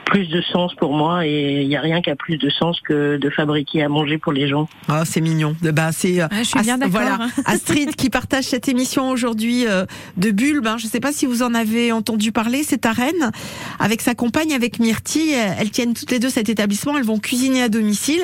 plus 0.09 0.27
de 0.27 0.41
sens 0.41 0.73
pour 0.75 0.93
moi 0.93 1.25
et 1.25 1.61
il 1.61 1.67
n'y 1.67 1.75
a 1.77 1.81
rien 1.81 2.01
qui 2.01 2.09
a 2.09 2.15
plus 2.15 2.37
de 2.37 2.49
sens 2.49 2.79
que 2.81 3.17
de 3.17 3.29
fabriquer 3.29 3.83
à 3.83 3.89
manger 3.89 4.17
pour 4.17 4.31
les 4.31 4.47
gens. 4.47 4.67
Ah, 4.87 5.03
c'est 5.05 5.21
mignon. 5.21 5.55
Bah, 5.61 5.91
c'est 5.91 6.21
euh, 6.21 6.27
je 6.39 6.43
suis 6.43 6.59
bien 6.61 6.77
d'accord. 6.79 6.99
Voilà, 7.01 7.19
Astrid 7.45 7.95
qui 7.95 8.09
partage 8.09 8.45
cette 8.45 8.67
émission 8.67 9.09
aujourd'hui 9.11 9.67
euh, 9.67 9.85
de 10.17 10.31
Bulbe. 10.31 10.65
hein. 10.67 10.77
Je 10.79 10.85
ne 10.85 10.89
sais 10.89 10.99
pas 10.99 11.11
si 11.11 11.25
vous 11.27 11.43
en 11.43 11.53
avez 11.53 11.91
entendu 11.91 12.31
parler. 12.31 12.63
C'est 12.65 12.85
à 12.85 12.91
Rennes 12.91 13.31
avec 13.79 14.01
sa 14.01 14.15
compagne, 14.15 14.53
avec 14.53 14.79
Myrtille. 14.79 15.33
Elles 15.33 15.69
tiennent 15.69 15.93
toutes 15.93 16.11
les 16.11 16.19
deux 16.19 16.29
cet 16.29 16.49
établissement. 16.49 16.97
Elles 16.97 17.03
vont 17.03 17.19
cuisiner 17.19 17.61
à 17.63 17.69
domicile. 17.69 18.21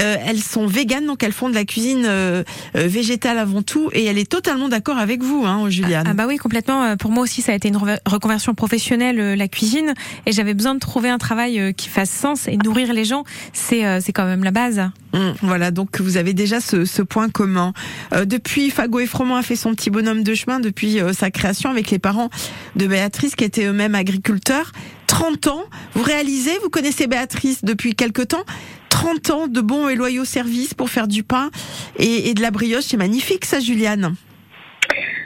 Euh, 0.00 0.16
elles 0.24 0.38
sont 0.40 0.66
véganes, 0.66 1.06
donc 1.06 1.22
elles 1.22 1.32
font 1.32 1.48
de 1.48 1.54
la 1.54 1.64
cuisine 1.64 2.04
euh, 2.06 2.44
euh, 2.76 2.86
végétale 2.86 3.38
avant 3.38 3.62
tout. 3.62 3.90
Et 3.92 4.04
elle 4.04 4.18
est 4.18 4.30
totalement 4.30 4.68
d'accord 4.68 4.98
avec 4.98 5.22
vous, 5.22 5.44
hein, 5.46 5.68
Juliane. 5.68 6.06
Ah 6.08 6.14
bah 6.14 6.26
oui, 6.28 6.36
complètement. 6.36 6.82
Euh, 6.84 6.96
Pour 6.96 7.10
moi 7.10 7.24
aussi, 7.24 7.42
ça 7.42 7.52
a 7.52 7.54
été 7.54 7.68
une 7.68 7.76
re- 7.76 7.98
reconversion 8.06 8.54
professionnelle, 8.54 9.18
euh, 9.20 9.36
la 9.36 9.48
cuisine, 9.48 9.94
et 10.26 10.32
j'avais 10.32 10.54
besoin 10.54 10.74
de 10.74 10.80
trouver 10.80 11.08
un 11.08 11.18
travail 11.24 11.58
euh, 11.58 11.72
qui 11.72 11.88
fasse 11.88 12.10
sens 12.10 12.48
et 12.48 12.58
nourrir 12.58 12.92
les 12.92 13.06
gens, 13.06 13.24
c'est 13.54 13.86
euh, 13.86 13.98
c'est 14.00 14.12
quand 14.12 14.26
même 14.26 14.44
la 14.44 14.50
base. 14.50 14.90
Hum, 15.14 15.34
voilà, 15.40 15.70
donc 15.70 16.00
vous 16.00 16.18
avez 16.18 16.34
déjà 16.34 16.60
ce, 16.60 16.84
ce 16.84 17.00
point 17.00 17.30
commun. 17.30 17.72
Euh, 18.12 18.26
depuis, 18.26 18.70
Fago 18.70 19.00
et 19.00 19.06
Froment 19.06 19.36
a 19.36 19.42
fait 19.42 19.56
son 19.56 19.74
petit 19.74 19.88
bonhomme 19.88 20.22
de 20.22 20.34
chemin 20.34 20.60
depuis 20.60 21.00
euh, 21.00 21.14
sa 21.14 21.30
création 21.30 21.70
avec 21.70 21.90
les 21.90 21.98
parents 21.98 22.28
de 22.76 22.86
Béatrice 22.86 23.36
qui 23.36 23.44
étaient 23.44 23.64
eux-mêmes 23.64 23.94
agriculteurs. 23.94 24.72
30 25.06 25.46
ans, 25.46 25.64
vous 25.94 26.02
réalisez, 26.02 26.58
vous 26.62 26.68
connaissez 26.68 27.06
Béatrice 27.06 27.64
depuis 27.64 27.94
quelque 27.94 28.22
temps, 28.22 28.44
30 28.90 29.30
ans 29.30 29.46
de 29.46 29.60
bons 29.62 29.88
et 29.88 29.94
loyaux 29.94 30.26
services 30.26 30.74
pour 30.74 30.90
faire 30.90 31.08
du 31.08 31.22
pain 31.22 31.50
et, 31.98 32.28
et 32.28 32.34
de 32.34 32.42
la 32.42 32.50
brioche, 32.50 32.84
c'est 32.84 32.98
magnifique 32.98 33.46
ça 33.46 33.60
Juliane. 33.60 34.14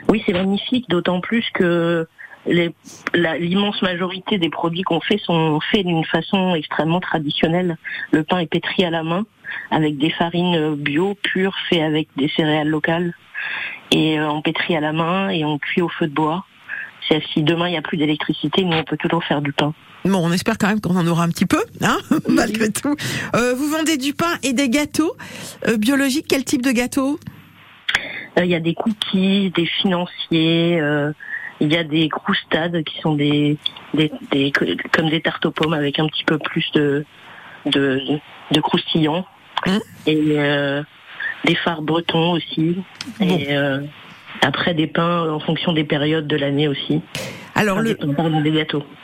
Oui, 0.07 0.23
c'est 0.25 0.33
magnifique, 0.33 0.87
d'autant 0.89 1.19
plus 1.19 1.45
que 1.53 2.07
l'immense 2.45 3.81
majorité 3.81 4.37
des 4.37 4.49
produits 4.49 4.83
qu'on 4.83 5.01
fait 5.01 5.17
sont 5.19 5.59
faits 5.71 5.85
d'une 5.85 6.05
façon 6.05 6.55
extrêmement 6.55 6.99
traditionnelle. 6.99 7.77
Le 8.11 8.23
pain 8.23 8.39
est 8.39 8.47
pétri 8.47 8.83
à 8.85 8.89
la 8.89 9.03
main 9.03 9.25
avec 9.71 9.97
des 9.97 10.09
farines 10.11 10.75
bio 10.75 11.15
pures 11.21 11.55
faites 11.69 11.81
avec 11.81 12.07
des 12.15 12.29
céréales 12.29 12.67
locales 12.69 13.13
et 13.91 14.19
euh, 14.19 14.29
on 14.29 14.41
pétrit 14.41 14.75
à 14.75 14.79
la 14.79 14.93
main 14.93 15.29
et 15.29 15.43
on 15.43 15.57
cuit 15.57 15.81
au 15.81 15.89
feu 15.89 16.07
de 16.07 16.13
bois. 16.13 16.45
C'est- 17.07 17.23
Si 17.33 17.41
demain 17.43 17.67
il 17.67 17.71
n'y 17.71 17.77
a 17.77 17.81
plus 17.81 17.97
d'électricité, 17.97 18.63
nous 18.63 18.77
on 18.77 18.83
peut 18.83 18.97
toujours 18.97 19.23
faire 19.23 19.41
du 19.41 19.51
pain. 19.51 19.73
Bon, 20.05 20.19
on 20.25 20.31
espère 20.31 20.57
quand 20.57 20.67
même 20.67 20.79
qu'on 20.79 20.95
en 20.95 21.05
aura 21.07 21.23
un 21.23 21.29
petit 21.29 21.45
peu, 21.47 21.61
hein, 21.81 21.97
malgré 22.29 22.71
tout. 22.71 22.95
Euh, 23.35 23.53
vous 23.55 23.67
vendez 23.69 23.97
du 23.97 24.13
pain 24.13 24.37
et 24.43 24.53
des 24.53 24.69
gâteaux 24.69 25.15
euh, 25.67 25.77
biologiques. 25.77 26.27
Quel 26.29 26.45
type 26.45 26.61
de 26.61 26.71
gâteaux? 26.71 27.19
Euh, 28.37 28.45
Il 28.45 28.51
y 28.51 28.55
a 28.55 28.59
des 28.59 28.75
cookies, 28.75 29.51
des 29.55 29.65
financiers, 29.65 30.79
euh, 30.79 31.11
il 31.59 31.71
y 31.71 31.77
a 31.77 31.83
des 31.83 32.09
croustades 32.09 32.83
qui 32.83 32.99
sont 33.01 33.15
des, 33.15 33.57
des, 33.93 34.11
des- 34.31 34.51
comme 34.93 35.09
des 35.09 35.21
tartes 35.21 35.45
aux 35.45 35.51
pommes 35.51 35.73
avec 35.73 35.99
un 35.99 36.07
petit 36.07 36.23
peu 36.23 36.37
plus 36.37 36.65
de 36.73 37.05
de, 37.65 38.01
de 38.51 38.61
croustillant 38.61 39.25
et 40.07 40.17
euh, 40.39 40.81
des 41.45 41.55
phares 41.55 41.81
bretons 41.81 42.31
aussi 42.31 42.77
et 43.19 43.47
euh, 43.55 43.81
après 44.41 44.73
des 44.73 44.87
pains 44.87 45.29
en 45.29 45.39
fonction 45.39 45.73
des 45.73 45.83
périodes 45.83 46.27
de 46.27 46.37
l'année 46.37 46.67
aussi. 46.69 47.01
Alors 47.55 47.79
le. 47.81 47.97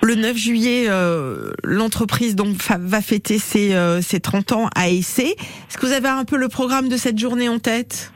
Le 0.01 0.15
9 0.15 0.37
juillet, 0.37 0.85
euh, 0.87 1.51
l'entreprise 1.63 2.35
donc 2.37 2.55
va 2.69 3.01
fêter 3.01 3.37
ses, 3.39 3.75
euh, 3.75 4.01
ses 4.01 4.21
30 4.21 4.53
ans 4.53 4.69
à 4.75 4.87
Essay. 4.87 5.31
Est-ce 5.67 5.77
que 5.77 5.85
vous 5.85 5.91
avez 5.91 6.07
un 6.07 6.23
peu 6.23 6.37
le 6.37 6.47
programme 6.47 6.87
de 6.87 6.95
cette 6.95 7.17
journée 7.19 7.49
en 7.49 7.59
tête? 7.59 8.13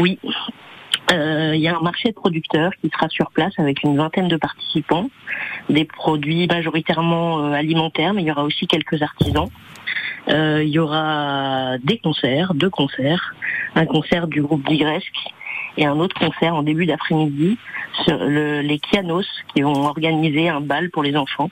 Oui. 0.00 0.18
Euh, 1.10 1.52
Il 1.54 1.60
y 1.60 1.68
a 1.68 1.76
un 1.76 1.80
marché 1.80 2.10
de 2.10 2.14
producteurs 2.14 2.72
qui 2.80 2.90
sera 2.90 3.08
sur 3.08 3.30
place 3.30 3.52
avec 3.58 3.82
une 3.82 3.96
vingtaine 3.96 4.28
de 4.28 4.36
participants, 4.36 5.08
des 5.70 5.84
produits 5.84 6.46
majoritairement 6.46 7.38
euh, 7.46 7.52
alimentaires, 7.52 8.12
mais 8.14 8.22
il 8.22 8.26
y 8.26 8.30
aura 8.30 8.44
aussi 8.44 8.66
quelques 8.66 9.00
artisans. 9.02 9.48
Euh, 10.28 10.62
il 10.62 10.68
y 10.68 10.78
aura 10.78 11.78
des 11.82 11.98
concerts, 11.98 12.52
deux 12.54 12.68
concerts, 12.68 13.34
un 13.74 13.86
concert 13.86 14.26
du 14.28 14.42
groupe 14.42 14.66
Digresque 14.68 15.16
et 15.78 15.86
un 15.86 15.98
autre 15.98 16.18
concert 16.18 16.54
en 16.54 16.62
début 16.62 16.84
d'après-midi 16.84 17.56
sur 18.04 18.18
le- 18.18 18.60
les 18.60 18.78
Kianos 18.78 19.26
qui 19.54 19.62
vont 19.62 19.86
organiser 19.86 20.48
un 20.50 20.60
bal 20.60 20.90
pour 20.90 21.02
les 21.02 21.16
enfants. 21.16 21.50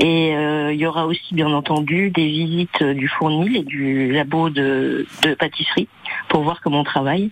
Et 0.00 0.30
il 0.32 0.76
y 0.76 0.86
aura 0.86 1.06
aussi 1.06 1.34
bien 1.34 1.52
entendu 1.52 2.10
des 2.10 2.26
visites 2.26 2.82
du 2.82 3.06
fournil 3.06 3.56
et 3.56 3.62
du 3.62 4.10
labo 4.10 4.50
de 4.50 5.06
pâtisserie 5.38 5.88
pour 6.28 6.42
voir 6.42 6.60
comment 6.60 6.80
on 6.80 6.84
travaille. 6.84 7.30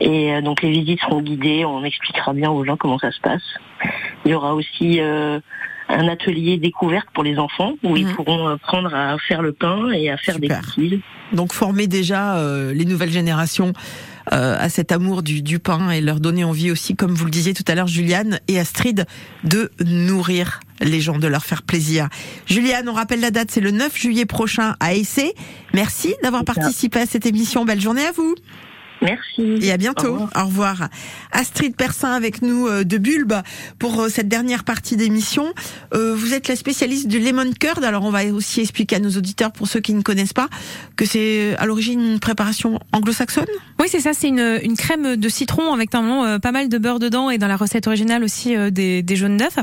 Et 0.00 0.32
euh, 0.32 0.40
donc 0.40 0.62
les 0.62 0.70
visites 0.70 1.00
seront 1.00 1.22
guidées, 1.22 1.64
on 1.64 1.84
expliquera 1.84 2.32
bien 2.32 2.50
aux 2.50 2.64
gens 2.64 2.76
comment 2.76 2.98
ça 2.98 3.10
se 3.10 3.20
passe. 3.20 3.42
Il 4.24 4.30
y 4.30 4.34
aura 4.34 4.54
aussi 4.54 5.00
euh, 5.00 5.40
un 5.88 6.08
atelier 6.08 6.56
découverte 6.56 7.06
pour 7.12 7.24
les 7.24 7.38
enfants 7.38 7.74
où 7.82 7.96
ils 7.96 8.06
pourront 8.06 8.48
apprendre 8.48 8.94
à 8.94 9.16
faire 9.18 9.42
le 9.42 9.52
pain 9.52 9.90
et 9.92 10.10
à 10.10 10.16
faire 10.16 10.38
des 10.38 10.48
cookies. 10.48 11.02
Donc 11.32 11.52
former 11.52 11.86
déjà 11.86 12.36
euh, 12.36 12.72
les 12.72 12.84
nouvelles 12.84 13.10
générations 13.10 13.72
euh, 14.32 14.56
à 14.58 14.68
cet 14.68 14.92
amour 14.92 15.22
du, 15.22 15.42
du 15.42 15.58
pain 15.58 15.90
et 15.90 16.00
leur 16.00 16.20
donner 16.20 16.44
envie 16.44 16.70
aussi, 16.70 16.94
comme 16.94 17.12
vous 17.12 17.24
le 17.24 17.30
disiez 17.30 17.54
tout 17.54 17.64
à 17.66 17.74
l'heure, 17.74 17.88
Juliane 17.88 18.40
et 18.48 18.58
Astrid, 18.58 19.06
de 19.44 19.70
nourrir 19.84 20.60
les 20.80 21.00
gens, 21.00 21.18
de 21.18 21.26
leur 21.26 21.44
faire 21.44 21.62
plaisir. 21.62 22.08
Juliane, 22.46 22.88
on 22.88 22.92
rappelle 22.92 23.20
la 23.20 23.30
date, 23.30 23.50
c'est 23.50 23.60
le 23.60 23.70
9 23.70 23.96
juillet 23.96 24.26
prochain 24.26 24.76
à 24.80 24.94
Essay. 24.94 25.34
Merci 25.74 26.14
d'avoir 26.22 26.44
participé 26.44 27.00
à 27.00 27.06
cette 27.06 27.26
émission. 27.26 27.64
Belle 27.64 27.80
journée 27.80 28.04
à 28.04 28.12
vous. 28.12 28.34
Merci. 29.02 29.58
Et 29.60 29.72
à 29.72 29.76
bientôt. 29.76 30.16
Au 30.34 30.44
revoir. 30.44 30.88
Astrid 31.32 31.76
Persin 31.76 32.12
avec 32.12 32.42
nous 32.42 32.66
euh, 32.68 32.84
de 32.84 32.98
Bulbe 32.98 33.34
pour 33.78 34.00
euh, 34.00 34.08
cette 34.08 34.28
dernière 34.28 34.64
partie 34.64 34.96
d'émission. 34.96 35.52
Euh, 35.94 36.14
vous 36.14 36.34
êtes 36.34 36.48
la 36.48 36.56
spécialiste 36.56 37.08
du 37.08 37.18
lemon 37.18 37.50
curd. 37.58 37.82
Alors 37.84 38.04
on 38.04 38.10
va 38.10 38.24
aussi 38.26 38.60
expliquer 38.60 38.96
à 38.96 39.00
nos 39.00 39.10
auditeurs, 39.10 39.52
pour 39.52 39.66
ceux 39.66 39.80
qui 39.80 39.92
ne 39.94 40.02
connaissent 40.02 40.32
pas, 40.32 40.48
que 40.96 41.04
c'est 41.04 41.56
à 41.58 41.66
l'origine 41.66 42.00
une 42.00 42.20
préparation 42.20 42.78
anglo-saxonne. 42.92 43.46
Oui, 43.80 43.86
c'est 43.88 44.00
ça, 44.00 44.12
c'est 44.14 44.28
une, 44.28 44.60
une 44.62 44.76
crème 44.76 45.16
de 45.16 45.28
citron 45.28 45.72
avec 45.72 45.92
normalement 45.92 46.38
pas 46.38 46.52
mal 46.52 46.68
de 46.68 46.78
beurre 46.78 46.98
dedans 46.98 47.30
et 47.30 47.38
dans 47.38 47.48
la 47.48 47.56
recette 47.56 47.86
originale 47.86 48.22
aussi 48.22 48.54
des, 48.70 49.02
des 49.02 49.16
jaunes 49.16 49.36
d'œufs. 49.36 49.58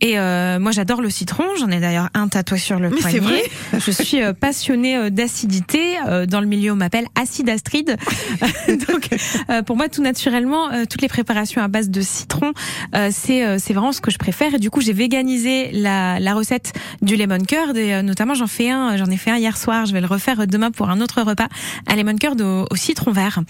Et 0.00 0.18
euh, 0.18 0.58
moi 0.58 0.72
j'adore 0.72 1.00
le 1.00 1.10
citron, 1.10 1.44
j'en 1.58 1.70
ai 1.70 1.80
d'ailleurs 1.80 2.08
un 2.14 2.28
tatoué 2.28 2.58
sur 2.58 2.78
le 2.78 2.90
Mais 2.90 2.96
poignet. 2.96 3.12
c'est 3.12 3.20
vrai 3.20 3.42
Je 3.78 3.90
suis 3.90 4.18
passionnée 4.40 5.10
d'acidité, 5.10 5.96
euh, 6.08 6.26
dans 6.26 6.40
le 6.40 6.46
milieu 6.46 6.72
on 6.72 6.76
m'appelle 6.76 7.06
acide 7.14 7.48
Astrid. 7.48 7.96
Donc 8.88 9.08
euh, 9.50 9.62
pour 9.62 9.76
moi 9.76 9.88
tout 9.88 10.02
naturellement, 10.02 10.70
euh, 10.70 10.84
toutes 10.88 11.02
les 11.02 11.08
préparations 11.08 11.62
à 11.62 11.68
base 11.68 11.90
de 11.90 12.00
citron, 12.00 12.52
euh, 12.94 13.10
c'est 13.12 13.44
euh, 13.44 13.58
c'est 13.58 13.72
vraiment 13.74 13.92
ce 13.92 14.00
que 14.00 14.10
je 14.10 14.18
préfère. 14.18 14.54
Et 14.54 14.58
du 14.58 14.70
coup 14.70 14.80
j'ai 14.80 14.92
véganisé 14.92 15.70
la, 15.72 16.20
la 16.20 16.34
recette 16.34 16.72
du 17.02 17.16
lemon 17.16 17.38
curd 17.44 17.76
et 17.76 17.94
euh, 17.94 18.02
notamment 18.02 18.34
j'en 18.34 18.46
fais 18.46 18.70
un, 18.70 18.96
j'en 18.96 19.06
ai 19.06 19.16
fait 19.16 19.30
un 19.30 19.36
hier 19.36 19.56
soir, 19.56 19.86
je 19.86 19.92
vais 19.92 20.00
le 20.00 20.06
refaire 20.06 20.46
demain 20.46 20.70
pour 20.70 20.90
un 20.90 21.00
autre 21.00 21.22
repas, 21.22 21.48
un 21.86 21.96
lemon 21.96 22.16
curd 22.16 22.40
au, 22.40 22.66
au 22.70 22.76
citron 22.76 23.12
vert. 23.12 23.40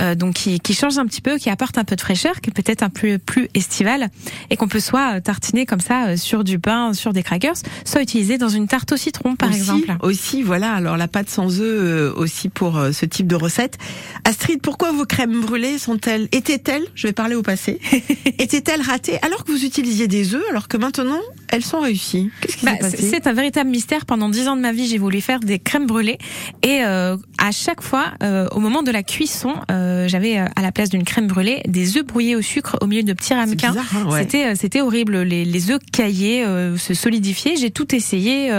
Euh, 0.00 0.14
donc 0.14 0.34
qui, 0.34 0.60
qui 0.60 0.74
change 0.74 0.98
un 0.98 1.06
petit 1.06 1.20
peu, 1.20 1.38
qui 1.38 1.50
apporte 1.50 1.78
un 1.78 1.84
peu 1.84 1.96
de 1.96 2.00
fraîcheur, 2.00 2.40
qui 2.40 2.50
est 2.50 2.52
peut-être 2.52 2.82
un 2.82 2.90
peu 2.90 3.18
plus 3.18 3.48
estival 3.54 4.08
et 4.50 4.56
qu'on 4.56 4.68
peut 4.68 4.80
soit 4.80 5.16
euh, 5.16 5.20
tartiner 5.20 5.66
comme 5.66 5.80
ça 5.80 6.06
euh, 6.06 6.16
sur 6.16 6.44
du 6.44 6.58
pain, 6.58 6.92
sur 6.92 7.12
des 7.12 7.22
crackers, 7.22 7.56
soit 7.84 8.02
utiliser 8.02 8.38
dans 8.38 8.48
une 8.48 8.68
tarte 8.68 8.92
au 8.92 8.96
citron 8.96 9.36
par 9.36 9.48
aussi, 9.50 9.58
exemple. 9.58 9.96
Aussi, 10.02 10.42
voilà. 10.42 10.72
Alors 10.72 10.96
la 10.96 11.08
pâte 11.08 11.30
sans 11.30 11.60
œufs 11.60 11.66
euh, 11.66 12.12
aussi 12.16 12.48
pour 12.48 12.78
euh, 12.78 12.92
ce 12.92 13.06
type 13.06 13.26
de 13.26 13.36
recette. 13.36 13.78
Astrid, 14.24 14.55
pourquoi 14.62 14.92
vos 14.92 15.04
crèmes 15.04 15.40
brûlées 15.40 15.78
sont-elles 15.78 16.28
étaient-elles, 16.32 16.84
je 16.94 17.06
vais 17.06 17.12
parler 17.12 17.34
au 17.34 17.42
passé, 17.42 17.80
étaient-elles 18.38 18.82
ratées 18.82 19.18
alors 19.22 19.44
que 19.44 19.52
vous 19.52 19.64
utilisiez 19.64 20.08
des 20.08 20.34
œufs, 20.34 20.44
alors 20.50 20.68
que 20.68 20.76
maintenant 20.76 21.20
elles 21.50 21.64
sont 21.64 21.80
réussies 21.80 22.30
Qu'est-ce 22.40 22.56
qui 22.58 22.64
Bah, 22.66 22.72
s'est 22.72 22.78
passé 22.78 23.08
c'est 23.10 23.26
un 23.26 23.32
véritable 23.32 23.70
mystère. 23.70 24.06
Pendant 24.06 24.28
dix 24.28 24.48
ans 24.48 24.56
de 24.56 24.60
ma 24.60 24.72
vie, 24.72 24.86
j'ai 24.88 24.98
voulu 24.98 25.20
faire 25.20 25.40
des 25.40 25.58
crèmes 25.58 25.86
brûlées 25.86 26.18
et 26.62 26.80
euh, 26.84 27.16
à 27.38 27.50
chaque 27.52 27.82
fois, 27.82 28.06
euh, 28.22 28.46
au 28.52 28.60
moment 28.60 28.82
de 28.82 28.90
la 28.90 29.02
cuisson, 29.02 29.54
euh, 29.70 30.08
j'avais 30.08 30.38
euh, 30.38 30.46
à 30.56 30.62
la 30.62 30.72
place 30.72 30.88
d'une 30.90 31.04
crème 31.04 31.26
brûlée 31.26 31.62
des 31.66 31.96
œufs 31.96 32.04
brouillés 32.06 32.36
au 32.36 32.42
sucre 32.42 32.76
au 32.80 32.86
milieu 32.86 33.02
de 33.02 33.12
petits 33.12 33.34
ramequins. 33.34 33.74
hein, 33.76 34.06
ouais. 34.10 34.20
C'était 34.22 34.46
euh, 34.46 34.54
c'était 34.56 34.80
horrible. 34.80 35.22
Les, 35.22 35.44
les 35.44 35.70
œufs 35.70 35.78
caillaient, 35.92 36.44
euh, 36.44 36.76
se 36.76 36.94
solidifiaient. 36.94 37.56
J'ai 37.56 37.70
tout 37.70 37.94
essayé, 37.94 38.50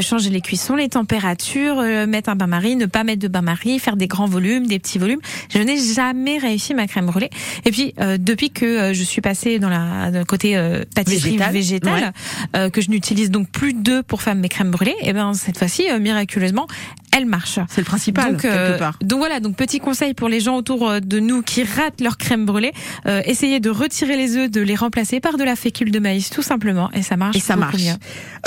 changer 0.00 0.30
les 0.30 0.40
cuissons, 0.40 0.76
les 0.76 0.88
températures, 0.88 1.78
euh, 1.78 2.06
mettre 2.06 2.30
un 2.30 2.36
bain-marie, 2.36 2.76
ne 2.76 2.86
pas 2.86 3.04
mettre 3.04 3.22
de 3.22 3.28
bain-marie, 3.28 3.78
faire 3.78 3.96
des 3.96 4.06
grands 4.06 4.26
volumes, 4.26 4.66
des 4.66 4.78
petits 4.78 4.98
volumes. 4.98 5.20
Je 5.52 5.58
n'ai 5.58 5.76
jamais 5.78 6.38
réussi 6.38 6.74
ma 6.74 6.86
crème 6.86 7.06
brûlée. 7.06 7.30
Et 7.64 7.70
puis 7.70 7.94
euh, 8.00 8.16
depuis 8.18 8.50
que 8.50 8.92
je 8.92 9.02
suis 9.02 9.20
passée 9.20 9.58
dans 9.58 9.68
la 9.68 10.10
dans 10.10 10.18
le 10.18 10.24
côté 10.24 10.56
euh, 10.56 10.82
pâtisserie 10.94 11.32
Végétale, 11.36 11.52
végétale, 11.52 12.02
ouais. 12.04 12.10
Euh, 12.56 12.70
que 12.70 12.80
je 12.80 12.90
n'utilise 12.90 13.30
donc 13.30 13.48
plus 13.48 13.72
d'œufs 13.74 14.02
pour 14.04 14.22
faire 14.22 14.34
mes 14.34 14.48
crèmes 14.48 14.70
brûlées, 14.70 14.96
et 15.00 15.12
ben 15.12 15.34
cette 15.34 15.58
fois-ci, 15.58 15.90
euh, 15.90 15.98
miraculeusement, 15.98 16.66
elle 17.14 17.26
marche. 17.26 17.60
C'est 17.68 17.80
le 17.80 17.84
principal, 17.84 18.32
donc, 18.32 18.42
quelque 18.42 18.78
part. 18.78 18.98
Donc 19.02 19.20
voilà, 19.20 19.38
donc 19.38 19.56
petit 19.56 19.78
conseil 19.78 20.14
pour 20.14 20.28
les 20.28 20.40
gens 20.40 20.56
autour 20.56 20.88
euh, 20.88 21.00
de 21.00 21.20
nous 21.20 21.42
qui 21.42 21.62
ratent 21.62 22.00
leur 22.00 22.18
crème 22.18 22.44
brûlée, 22.44 22.72
euh, 23.06 23.22
essayez 23.24 23.60
de 23.60 23.70
retirer 23.70 24.16
les 24.16 24.36
œufs, 24.36 24.50
de 24.50 24.60
les 24.60 24.74
remplacer 24.74 25.20
par 25.20 25.36
de 25.36 25.44
la 25.44 25.54
fécule 25.54 25.92
de 25.92 25.98
maïs, 26.00 26.28
tout 26.28 26.42
simplement, 26.42 26.90
et 26.92 27.02
ça 27.02 27.16
marche. 27.16 27.36
Et 27.36 27.40
ça 27.40 27.54
marche. 27.56 27.82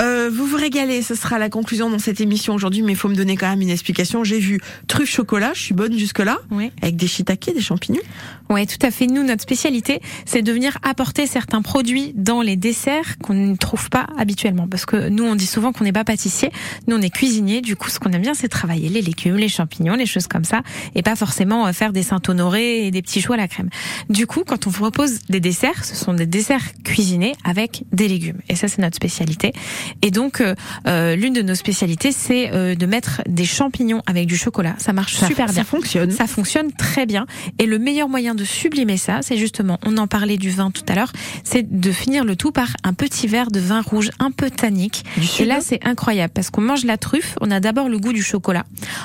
Euh, 0.01 0.29
vous 0.31 0.45
vous 0.45 0.57
régalez, 0.57 1.01
ce 1.01 1.15
sera 1.15 1.39
la 1.39 1.49
conclusion 1.49 1.89
dans 1.89 1.99
cette 1.99 2.19
émission 2.19 2.53
aujourd'hui, 2.53 2.81
mais 2.81 2.91
il 2.91 2.97
faut 2.97 3.07
me 3.07 3.15
donner 3.15 3.37
quand 3.37 3.49
même 3.49 3.61
une 3.61 3.69
explication. 3.69 4.23
J'ai 4.23 4.39
vu 4.39 4.59
truffe 4.87 5.09
chocolat, 5.09 5.51
je 5.53 5.61
suis 5.61 5.73
bonne 5.73 5.97
jusque-là, 5.97 6.37
Oui. 6.51 6.71
avec 6.81 6.97
des 6.97 7.07
shiitake, 7.07 7.53
des 7.53 7.61
champignons. 7.61 8.01
Ouais, 8.49 8.65
tout 8.65 8.85
à 8.85 8.91
fait. 8.91 9.07
Nous, 9.07 9.23
notre 9.23 9.41
spécialité, 9.41 10.01
c'est 10.25 10.41
de 10.41 10.51
venir 10.51 10.77
apporter 10.83 11.25
certains 11.27 11.61
produits 11.61 12.13
dans 12.15 12.41
les 12.41 12.55
desserts 12.55 13.17
qu'on 13.19 13.33
ne 13.33 13.55
trouve 13.55 13.89
pas 13.89 14.07
habituellement. 14.17 14.67
Parce 14.67 14.85
que 14.85 15.09
nous, 15.09 15.23
on 15.23 15.35
dit 15.35 15.47
souvent 15.47 15.71
qu'on 15.71 15.83
n'est 15.83 15.91
pas 15.93 16.03
pâtissier. 16.03 16.51
Nous, 16.87 16.95
on 16.95 17.01
est 17.01 17.09
cuisinier. 17.09 17.61
Du 17.61 17.75
coup, 17.75 17.89
ce 17.89 17.99
qu'on 17.99 18.11
aime 18.11 18.21
bien, 18.21 18.33
c'est 18.33 18.47
travailler 18.57 18.89
les 18.89 19.01
légumes, 19.01 19.35
les 19.35 19.49
champignons, 19.49 19.95
les 19.95 20.05
choses 20.07 20.27
comme 20.27 20.43
ça. 20.43 20.61
Et 20.95 21.03
pas 21.03 21.15
forcément 21.15 21.67
euh, 21.67 21.71
faire 21.73 21.93
des 21.93 22.03
Saint-Honoré 22.03 22.87
et 22.87 22.91
des 22.91 23.01
petits 23.01 23.21
choux 23.21 23.33
à 23.33 23.37
la 23.37 23.47
crème. 23.47 23.69
Du 24.09 24.25
coup, 24.25 24.43
quand 24.45 24.65
on 24.67 24.69
vous 24.69 24.79
propose 24.81 25.19
des 25.29 25.39
desserts, 25.39 25.85
ce 25.85 25.95
sont 25.95 26.13
des 26.13 26.25
desserts 26.25 26.63
cuisinés 26.83 27.33
avec 27.43 27.83
des 27.91 28.07
légumes. 28.07 28.39
Et 28.49 28.55
ça, 28.55 28.67
c'est 28.67 28.81
notre 28.81 28.95
spécialité. 28.95 29.53
Et 30.01 30.09
donc, 30.11 30.41
euh, 30.41 30.55
euh, 30.87 31.15
l'une 31.15 31.33
de 31.33 31.41
nos 31.41 31.55
spécialités, 31.55 32.11
c'est 32.11 32.51
euh, 32.53 32.73
de 32.75 32.85
mettre 32.85 33.21
des 33.27 33.45
champignons 33.45 34.01
avec 34.07 34.25
du 34.27 34.37
chocolat. 34.37 34.75
Ça 34.79 34.93
marche 34.93 35.15
Ça- 35.17 35.27
super 35.27 35.47
ça 35.47 35.53
bien. 35.53 35.63
fonctionne. 35.63 36.11
Ça 36.11 36.25
fonctionne 36.27 36.71
très 36.71 37.05
bien. 37.05 37.25
Et 37.59 37.65
le 37.65 37.77
meilleur 37.79 38.09
moyen 38.09 38.33
de 38.35 38.43
sublimer 38.43 38.97
ça, 38.97 39.19
c'est 39.21 39.37
justement, 39.37 39.77
on 39.85 39.97
en 39.97 40.07
parlait 40.07 40.37
du 40.37 40.49
vin 40.49 40.71
tout 40.71 40.83
à 40.87 40.95
l'heure, 40.95 41.11
c'est 41.43 41.63
de 41.79 41.91
finir 41.91 42.23
le 42.25 42.35
tout 42.35 42.51
par 42.51 42.69
un 42.83 42.93
petit 42.93 43.27
verre 43.27 43.51
de 43.51 43.59
vin 43.59 43.81
rouge 43.81 44.09
un 44.19 44.31
peu 44.31 44.49
tannique. 44.49 45.03
Du 45.17 45.27
Et 45.43 45.45
là, 45.45 45.59
c'est 45.61 45.85
incroyable 45.85 46.33
parce 46.33 46.49
qu'on 46.49 46.61
mange 46.61 46.85
la 46.85 46.97
truffe, 46.97 47.35
on 47.41 47.51
a 47.51 47.59
d'abord 47.59 47.89
le 47.89 47.99
goût 47.99 48.13
du 48.13 48.23
chocolat, 48.23 48.46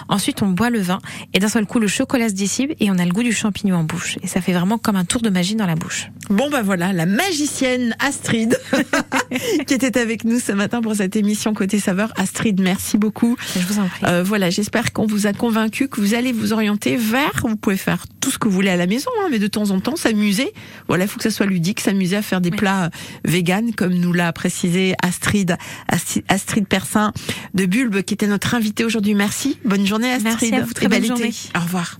ensuite 0.09 0.43
on 0.43 0.49
boit 0.49 0.70
le 0.70 0.80
vin, 0.80 1.01
et 1.32 1.38
d'un 1.38 1.49
seul 1.49 1.66
coup, 1.66 1.78
le 1.78 1.88
chocolat 1.88 2.28
se 2.28 2.34
dissipe 2.34 2.72
et 2.80 2.90
on 2.90 2.99
a 2.99 3.05
le 3.05 3.12
goût 3.12 3.22
du 3.22 3.32
champignon 3.32 3.76
en 3.76 3.84
bouche. 3.84 4.18
Et 4.22 4.26
ça 4.26 4.40
fait 4.40 4.53
vraiment 4.53 4.78
comme 4.78 4.97
un 4.97 5.05
tour 5.05 5.22
de 5.22 5.30
magie 5.30 5.55
dans 5.55 5.66
la 5.66 5.74
bouche. 5.74 6.11
Bon 6.30 6.51
bah 6.51 6.62
voilà, 6.62 6.93
la 6.93 7.07
magicienne 7.07 7.95
Astrid 7.99 8.59
qui 9.66 9.74
était 9.74 9.99
avec 9.99 10.24
nous 10.24 10.39
ce 10.41 10.53
matin 10.53 10.80
pour 10.80 10.95
cette 10.95 11.16
émission 11.16 11.55
Côté 11.55 11.78
Saveur. 11.78 12.12
Astrid, 12.16 12.61
merci 12.61 12.99
beaucoup. 12.99 13.37
Je 13.57 13.61
vous 13.66 13.78
en 13.78 13.89
prie. 13.89 14.05
Euh, 14.07 14.22
voilà, 14.22 14.51
j'espère 14.51 14.93
qu'on 14.93 15.07
vous 15.07 15.26
a 15.26 15.33
convaincu 15.33 15.89
que 15.89 16.01
vous 16.01 16.14
allez 16.14 16.33
vous 16.33 16.53
orienter 16.53 16.97
vers, 16.97 17.33
vous 17.43 17.57
pouvez 17.57 17.76
faire 17.76 18.05
tout 18.20 18.30
ce 18.30 18.39
que 18.39 18.47
vous 18.49 18.55
voulez 18.55 18.70
à 18.70 18.76
la 18.76 18.87
maison, 18.87 19.11
hein, 19.22 19.28
mais 19.30 19.39
de 19.39 19.47
temps 19.47 19.70
en 19.70 19.80
temps 19.80 19.97
s'amuser. 19.97 20.53
Voilà, 20.89 21.05
il 21.05 21.09
faut 21.09 21.16
que 21.16 21.24
ça 21.24 21.30
soit 21.30 21.47
ludique, 21.47 21.80
s'amuser 21.80 22.16
à 22.16 22.22
faire 22.22 22.41
des 22.41 22.51
Oui. 22.51 22.57
plats 22.57 22.85
euh, 22.85 22.89
véganes, 23.24 23.74
comme 23.74 23.95
nous 23.95 24.12
l'a 24.12 24.33
précisé 24.33 24.95
Astrid, 25.03 25.57
Astrid 26.28 26.66
Persin 26.68 27.12
de 27.55 27.66
Bulbe, 27.66 28.03
qui 28.03 28.14
était 28.14 28.26
notre 28.26 28.55
invitée 28.55 28.85
aujourd'hui. 28.85 29.14
Merci, 29.14 29.59
bonne 29.64 29.87
journée 29.87 30.11
Astrid. 30.12 30.24
Merci 30.51 30.55
à 30.55 30.61
vous, 30.62 30.72
très 30.72 30.87
Et 30.87 30.97
été. 30.99 31.07
journée. 31.07 31.33
Au 31.57 31.61
revoir. 31.61 31.99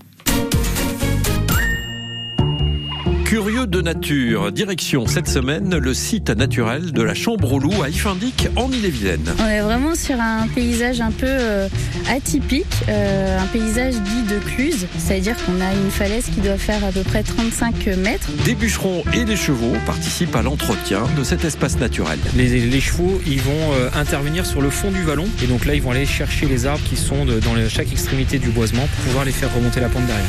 Curieux 3.33 3.65
de 3.65 3.81
nature, 3.81 4.51
direction 4.51 5.07
cette 5.07 5.27
semaine 5.27 5.75
le 5.75 5.95
site 5.95 6.29
naturel 6.29 6.91
de 6.91 7.01
la 7.01 7.15
Chambre 7.15 7.53
au 7.53 7.57
Loup 7.57 7.81
à 7.81 7.89
Ifindic 7.89 8.47
en 8.55 8.71
Ille-et-Vilaine. 8.71 9.25
On 9.39 9.47
est 9.47 9.61
vraiment 9.61 9.95
sur 9.95 10.21
un 10.21 10.47
paysage 10.53 11.01
un 11.01 11.09
peu 11.09 11.25
euh, 11.25 11.67
atypique, 12.11 12.67
euh, 12.89 13.39
un 13.39 13.47
paysage 13.47 13.95
dit 13.95 14.21
de 14.31 14.37
cluse, 14.37 14.85
c'est-à-dire 14.99 15.35
qu'on 15.47 15.59
a 15.61 15.73
une 15.73 15.89
falaise 15.89 16.25
qui 16.25 16.41
doit 16.41 16.59
faire 16.59 16.85
à 16.85 16.91
peu 16.91 17.01
près 17.01 17.23
35 17.23 17.87
mètres. 18.03 18.29
Des 18.45 18.53
bûcherons 18.53 19.03
et 19.15 19.25
des 19.25 19.35
chevaux 19.35 19.73
participent 19.87 20.35
à 20.35 20.43
l'entretien 20.43 21.01
de 21.17 21.23
cet 21.23 21.43
espace 21.43 21.79
naturel. 21.79 22.19
Les, 22.35 22.67
les 22.67 22.81
chevaux, 22.81 23.19
ils 23.25 23.41
vont 23.41 23.73
euh, 23.73 23.89
intervenir 23.95 24.45
sur 24.45 24.61
le 24.61 24.69
fond 24.69 24.91
du 24.91 25.01
vallon 25.01 25.25
et 25.43 25.47
donc 25.47 25.65
là, 25.65 25.73
ils 25.73 25.81
vont 25.81 25.89
aller 25.89 26.05
chercher 26.05 26.45
les 26.45 26.67
arbres 26.67 26.83
qui 26.87 26.95
sont 26.97 27.25
de- 27.25 27.39
dans 27.39 27.55
le- 27.55 27.67
chaque 27.67 27.91
extrémité 27.91 28.37
du 28.37 28.49
boisement 28.49 28.83
pour 28.83 29.05
pouvoir 29.05 29.25
les 29.25 29.31
faire 29.31 29.51
remonter 29.55 29.79
la 29.79 29.89
pente 29.89 30.05
derrière. 30.05 30.23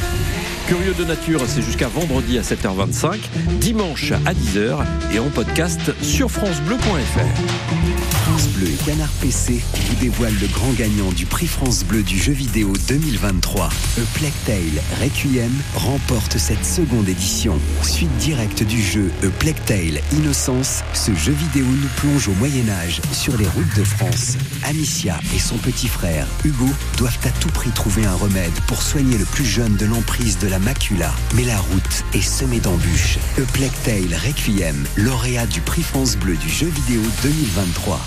Curieux 0.66 0.94
de 0.94 1.04
nature, 1.04 1.42
c'est 1.46 1.60
jusqu'à 1.60 1.88
vendredi 1.88 2.38
à 2.38 2.42
7h25, 2.42 3.18
dimanche 3.60 4.12
à 4.12 4.32
10h 4.32 4.78
et 5.12 5.18
en 5.18 5.28
podcast 5.28 5.92
sur 6.02 6.30
francebleu.fr. 6.30 8.13
France 8.34 8.48
Bleu 8.48 8.72
Canard 8.84 9.12
PC 9.20 9.62
vous 9.86 9.94
dévoilent 10.00 10.40
le 10.40 10.48
grand 10.48 10.72
gagnant 10.72 11.12
du 11.12 11.24
prix 11.24 11.46
France 11.46 11.84
Bleu 11.84 12.02
du 12.02 12.18
jeu 12.18 12.32
vidéo 12.32 12.72
2023. 12.88 13.66
A 13.66 13.70
Plague 14.14 14.32
Tale 14.44 14.82
Requiem 15.00 15.52
remporte 15.76 16.36
cette 16.36 16.64
seconde 16.64 17.08
édition. 17.08 17.56
Suite 17.82 18.10
directe 18.16 18.64
du 18.64 18.82
jeu 18.82 19.12
A 19.22 19.28
Plague 19.38 19.64
Tale 19.66 20.00
Innocence, 20.14 20.82
ce 20.94 21.14
jeu 21.14 21.30
vidéo 21.30 21.64
nous 21.64 21.88
plonge 21.94 22.26
au 22.26 22.32
Moyen-Âge 22.32 23.02
sur 23.12 23.36
les 23.36 23.46
routes 23.46 23.76
de 23.76 23.84
France. 23.84 24.36
Amicia 24.64 25.20
et 25.32 25.38
son 25.38 25.58
petit 25.58 25.86
frère 25.86 26.26
Hugo 26.44 26.68
doivent 26.98 27.20
à 27.26 27.30
tout 27.38 27.50
prix 27.50 27.70
trouver 27.70 28.04
un 28.04 28.16
remède 28.16 28.58
pour 28.66 28.82
soigner 28.82 29.16
le 29.16 29.26
plus 29.26 29.46
jeune 29.46 29.76
de 29.76 29.86
l'emprise 29.86 30.38
de 30.38 30.48
la 30.48 30.58
macula. 30.58 31.12
Mais 31.36 31.44
la 31.44 31.58
route 31.58 32.04
est 32.14 32.20
semée 32.20 32.58
d'embûches. 32.58 33.18
A 33.38 33.42
Plague 33.52 33.82
Tale 33.84 34.18
Requiem, 34.26 34.84
lauréat 34.96 35.46
du 35.46 35.60
prix 35.60 35.82
France 35.82 36.16
Bleu 36.16 36.34
du 36.34 36.48
jeu 36.48 36.66
vidéo 36.66 37.02
2023. 37.22 38.00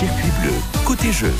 Circuit 0.00 0.32
bleu, 0.40 0.54
côté 0.86 1.12
jeu. 1.12 1.30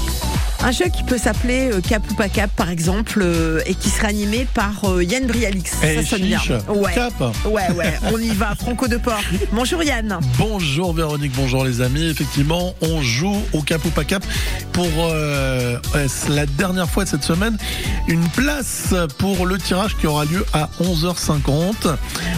Un 0.63 0.73
jeu 0.73 0.87
qui 0.95 1.03
peut 1.05 1.17
s'appeler 1.17 1.71
euh, 1.73 1.81
Cap 1.81 2.03
ou 2.11 2.15
pas 2.15 2.29
Cap, 2.29 2.51
par 2.55 2.69
exemple, 2.69 3.21
euh, 3.23 3.63
et 3.65 3.75
qui 3.75 3.89
sera 3.89 4.09
animé 4.09 4.47
par 4.53 4.85
euh, 4.85 5.03
Yann 5.03 5.27
Brialix. 5.27 5.73
Ça 5.81 6.03
sonne 6.05 6.21
bien. 6.21 6.41
Ouais. 6.69 6.93
Cap. 6.93 7.15
Ouais, 7.47 7.71
ouais, 7.75 7.95
on 8.13 8.19
y 8.19 8.29
va. 8.29 8.55
Franco 8.55 8.87
de 8.87 8.99
Port. 8.99 9.23
Bonjour 9.53 9.83
Yann. 9.83 10.21
Bonjour 10.37 10.93
Véronique, 10.93 11.33
bonjour 11.35 11.65
les 11.65 11.81
amis. 11.81 12.05
Effectivement, 12.11 12.75
on 12.83 13.01
joue 13.01 13.37
au 13.55 13.63
cap 13.63 13.83
ou 13.87 13.89
pas 13.89 14.05
cap 14.05 14.23
pour 14.73 14.87
euh, 14.99 15.79
la 16.29 16.45
dernière 16.45 16.91
fois 16.91 17.05
de 17.05 17.09
cette 17.09 17.25
semaine. 17.25 17.57
Une 18.07 18.29
place 18.29 18.95
pour 19.17 19.47
le 19.47 19.57
tirage 19.57 19.97
qui 19.97 20.07
aura 20.07 20.27
lieu 20.27 20.45
à 20.53 20.69
11h50. 20.83 21.97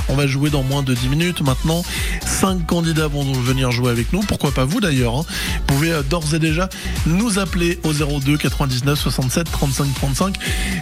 On 0.09 0.15
va 0.15 0.27
jouer 0.29 0.51
dans 0.51 0.63
moins 0.63 0.85
de 0.85 0.95
10 0.95 1.09
minutes 1.09 1.41
maintenant. 1.41 1.83
Cinq 2.25 2.67
candidats 2.67 3.09
vont 3.09 3.25
venir 3.33 3.73
jouer 3.73 3.91
avec 3.91 4.13
nous. 4.13 4.21
Pourquoi 4.21 4.53
pas 4.53 4.65
vous 4.65 4.81
d'ailleurs 4.81 5.17
hein. 5.17 5.25
Vous 5.59 5.75
pouvez 5.75 5.93
d'ores 6.09 6.35
et 6.35 6.39
déjà 6.39 6.69
nous 7.07 7.41
appeler 7.41 7.81
au 7.83 7.93
02 8.21 8.37
99 8.37 8.99
67 8.99 9.51
35 9.51 9.95
35. 9.95 10.37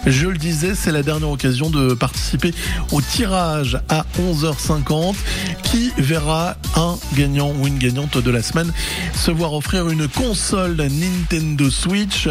Je 0.07 0.27
le 0.29 0.39
disais, 0.39 0.75
c'est 0.75 0.93
la 0.93 1.03
dernière 1.03 1.31
occasion 1.31 1.71
de 1.71 1.95
participer 1.95 2.53
au 2.93 3.01
tirage 3.01 3.79
à 3.89 4.05
11h50 4.19 5.15
qui 5.63 5.93
verra 5.99 6.57
un 6.77 6.97
gagnant 7.15 7.53
ou 7.61 7.67
une 7.67 7.79
gagnante 7.79 8.19
de 8.19 8.31
la 8.31 8.43
semaine 8.43 8.73
se 9.15 9.31
voir 9.31 9.53
offrir 9.53 9.89
une 9.89 10.09
console 10.09 10.77
Nintendo 10.77 11.71
Switch 11.71 12.29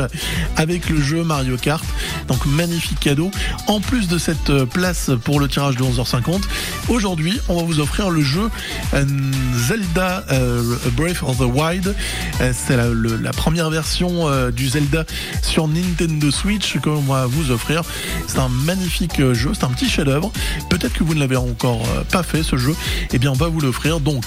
avec 0.58 0.90
le 0.90 1.02
jeu 1.02 1.24
Mario 1.24 1.58
Kart. 1.58 1.84
Donc 2.28 2.46
magnifique 2.46 3.00
cadeau. 3.00 3.32
En 3.68 3.80
plus 3.80 4.08
de 4.08 4.18
cette 4.18 4.66
place 4.66 5.12
pour 5.24 5.40
le 5.40 5.48
tirage 5.48 5.76
de 5.76 5.84
11h50, 5.84 6.42
aujourd'hui 6.90 7.40
on 7.48 7.58
va 7.58 7.64
vous 7.64 7.80
offrir 7.80 8.10
le 8.10 8.22
jeu 8.22 8.50
euh, 8.94 9.06
Zelda 9.68 10.26
euh, 10.32 10.64
Breath 10.94 11.24
of 11.24 11.38
the 11.38 11.42
Wild. 11.42 11.96
Euh, 12.42 12.52
C'est 12.54 12.78
la, 12.78 13.32
première 13.32 13.70
version 13.70 14.50
du 14.52 14.68
Zelda 14.68 14.89
sur 15.42 15.68
Nintendo 15.68 16.32
Switch 16.32 16.78
que 16.80 16.90
va 16.90 17.26
vous 17.26 17.52
offrir. 17.52 17.84
C'est 18.28 18.40
un 18.40 18.50
magnifique 18.50 19.20
euh, 19.20 19.34
jeu, 19.34 19.52
c'est 19.54 19.64
un 19.64 19.70
petit 19.70 19.90
chef-d'œuvre. 19.90 20.32
Peut-être 20.70 20.94
que 20.94 21.04
vous 21.04 21.14
ne 21.14 21.20
l'avez 21.20 21.36
encore 21.36 21.82
euh, 21.96 22.04
pas 22.04 22.24
fait 22.24 22.44
ce 22.44 22.58
jeu. 22.58 22.76
Eh 23.14 23.20
bien, 23.20 23.32
on 23.32 23.36
va 23.36 23.48
vous 23.48 23.60
l'offrir. 23.60 24.00
Donc, 24.00 24.26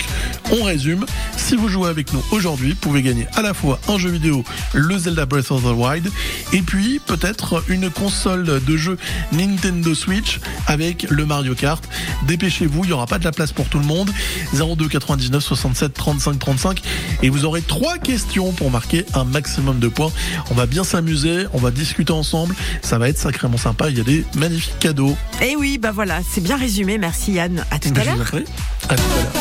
on 0.51 0.65
résume. 0.65 1.07
Si 1.37 1.57
vous 1.57 1.69
jouez 1.69 1.89
avec 1.89 2.13
nous 2.13 2.23
aujourd'hui, 2.31 2.71
vous 2.71 2.77
pouvez 2.77 3.03
gagner 3.03 3.27
à 3.35 3.43
la 3.43 3.55
fois 3.55 3.79
un 3.89 3.99
jeu 3.99 4.11
vidéo, 4.11 4.45
le 4.73 4.99
Zelda 4.99 5.27
Breath 5.27 5.51
of 5.51 5.63
the 5.63 5.75
Wild, 5.75 6.11
et 6.53 6.63
puis 6.63 7.01
peut-être 7.05 7.65
une 7.69 7.91
console 7.91 8.63
de 8.65 8.77
jeu 8.77 8.97
Nintendo 9.33 9.95
Switch 9.95 10.41
avec 10.67 11.07
le 11.11 11.27
Mario 11.27 11.55
Kart. 11.55 11.83
Dépêchez-vous, 12.27 12.85
il 12.85 12.89
n'y 12.89 12.93
aura 12.93 13.07
pas 13.07 13.19
de 13.19 13.25
la 13.25 13.33
place 13.33 13.53
pour 13.53 13.69
tout 13.69 13.79
le 13.79 13.87
monde. 13.87 14.11
02 14.55 14.89
99 14.89 15.43
67 15.43 15.95
35 15.95 16.39
35 16.39 16.83
et 17.23 17.29
vous 17.29 17.45
aurez 17.45 17.63
trois 17.63 17.99
questions 17.99 18.53
pour 18.53 18.71
marquer 18.71 19.05
un 19.15 19.25
maximum 19.25 19.79
de 19.79 19.89
points. 19.89 20.13
On 20.53 20.55
va 20.55 20.67
bien 20.67 20.85
s'amuser, 20.85 21.47
on 21.55 21.59
va 21.59 21.71
discuter 21.71 22.13
ensemble. 22.13 22.55
Ça 22.83 22.99
va 22.99 23.09
être 23.09 23.17
sacrément 23.17 23.57
sympa. 23.57 23.89
Il 23.89 23.97
y 23.97 24.03
a 24.03 24.05
des 24.05 24.23
magnifiques 24.37 24.79
cadeaux. 24.79 25.17
Et 25.41 25.57
oui, 25.57 25.79
bah 25.79 25.93
voilà, 25.93 26.21
c'est 26.31 26.43
bien 26.43 26.59
résumé. 26.59 26.99
Merci 26.99 27.33
Yann. 27.33 27.65
À 27.71 27.79
tout 27.79 27.89
à 27.97 28.05
l'heure. 28.05 28.21
À 28.21 28.95
tout 28.95 29.03
à 29.03 29.23
l'heure. 29.23 29.33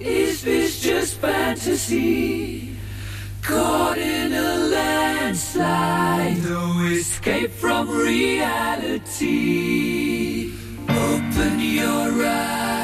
Is 0.00 0.42
this 0.42 0.80
just 0.82 1.20
fantasy? 1.20 2.70
Caught 3.42 3.98
in 3.98 4.32
a 4.32 4.56
landslide, 4.70 6.42
no 6.42 6.86
escape 6.90 7.50
from 7.50 7.90
reality. 7.90 9.34
Open 10.88 11.60
your 11.60 12.24
eyes, 12.26 12.83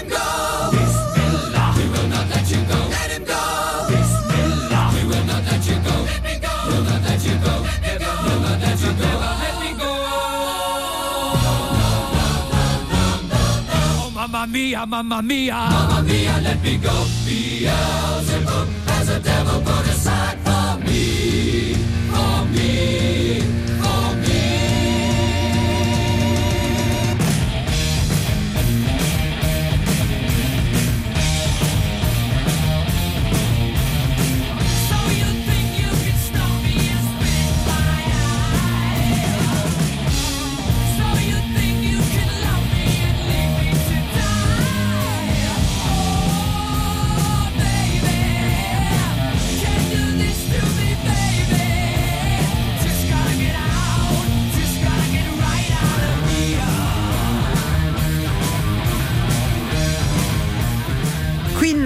Mamma 14.41 14.47
mia, 14.47 14.85
mamma 14.85 15.21
mia. 15.21 15.53
Mamma 15.53 16.01
mia, 16.01 16.39
let 16.41 16.63
me 16.63 16.77
go. 16.77 17.05
Beelzebub 17.25 18.67
has 18.87 19.09
a 19.09 19.19
devil 19.19 19.61
put 19.61 19.85
aside 19.87 20.39
for 20.39 20.79
me. 20.83 21.75
For 22.11 22.45
me. 22.45 23.60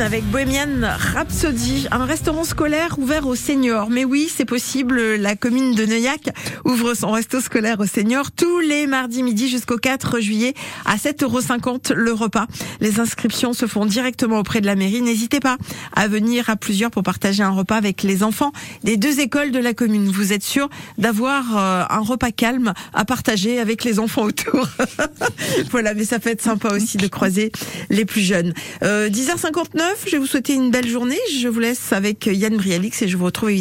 Avec 0.02 0.26
Bohemian 0.26 0.82
Rhapsody, 1.14 1.88
un 1.90 2.06
restaurant 2.06 2.44
scolaire 2.44 3.00
ouvert 3.00 3.28
aux 3.28 3.36
seniors. 3.36 3.90
Mais 3.90 4.04
oui, 4.04 4.30
c'est 4.34 4.46
possible. 4.46 5.16
La 5.16 5.36
commune 5.36 5.74
de 5.74 5.86
Neuillac 5.86 6.30
ouvre 6.66 6.94
son 6.94 7.12
resto 7.12 7.40
scolaire 7.40 7.80
aux 7.80 7.86
seniors 7.86 8.32
tous 8.32 8.60
les 8.60 8.88
mardis 8.88 9.24
midi 9.24 9.48
jusqu'au 9.48 9.78
4 9.78 10.20
juillet 10.20 10.54
à 10.86 10.98
7,50 10.98 11.24
euros 11.24 11.40
le 11.96 12.12
repas. 12.12 12.46
Les 12.82 13.00
inscriptions 13.00 13.54
se 13.54 13.68
font 13.68 13.86
directement 13.86 14.40
auprès 14.40 14.60
de 14.60 14.66
la 14.66 14.76
mairie. 14.76 15.02
N'hésitez 15.02 15.40
pas 15.40 15.58
à 15.96 16.08
venir 16.08 16.50
à 16.50 16.56
plusieurs 16.56 16.92
pour 16.92 17.04
partager 17.04 17.44
un 17.44 17.52
repas 17.52 17.78
avec 17.78 18.04
les 18.04 18.22
enfants 18.22 18.52
des 18.84 18.98
deux 18.98 19.20
écoles 19.20 19.52
de 19.52 19.60
la 19.60 19.74
commune. 19.74 20.10
Vous 20.10 20.34
êtes 20.34 20.44
sûr 20.44 20.70
d'avoir 20.98 21.58
euh, 21.58 21.84
un 21.90 22.02
repas 22.02 22.32
calme 22.32 22.74
à 22.94 23.06
partager 23.06 23.60
avec 23.60 23.84
les 23.84 24.00
enfants 24.00 24.24
autour. 24.24 24.68
voilà, 25.72 25.94
mais 25.94 26.06
ça 26.06 26.20
peut 26.20 26.30
être 26.32 26.42
sympa 26.42 26.74
aussi 26.74 26.98
de 26.98 27.08
croiser 27.08 27.52
les 27.90 28.06
plus 28.06 28.22
jeunes. 28.22 28.54
Euh, 28.84 29.10
10h59, 29.10 29.85
je 30.06 30.12
vais 30.12 30.18
vous 30.18 30.26
souhaiter 30.26 30.54
une 30.54 30.72
belle 30.72 30.88
journée. 30.88 31.20
Je 31.38 31.48
vous 31.48 31.60
laisse 31.60 31.94
avec 31.94 32.26
Yann 32.26 32.56
Brialix 32.58 33.02
et 33.02 33.08
je 33.08 33.18
vous 33.18 33.26
retrouve 33.26 33.52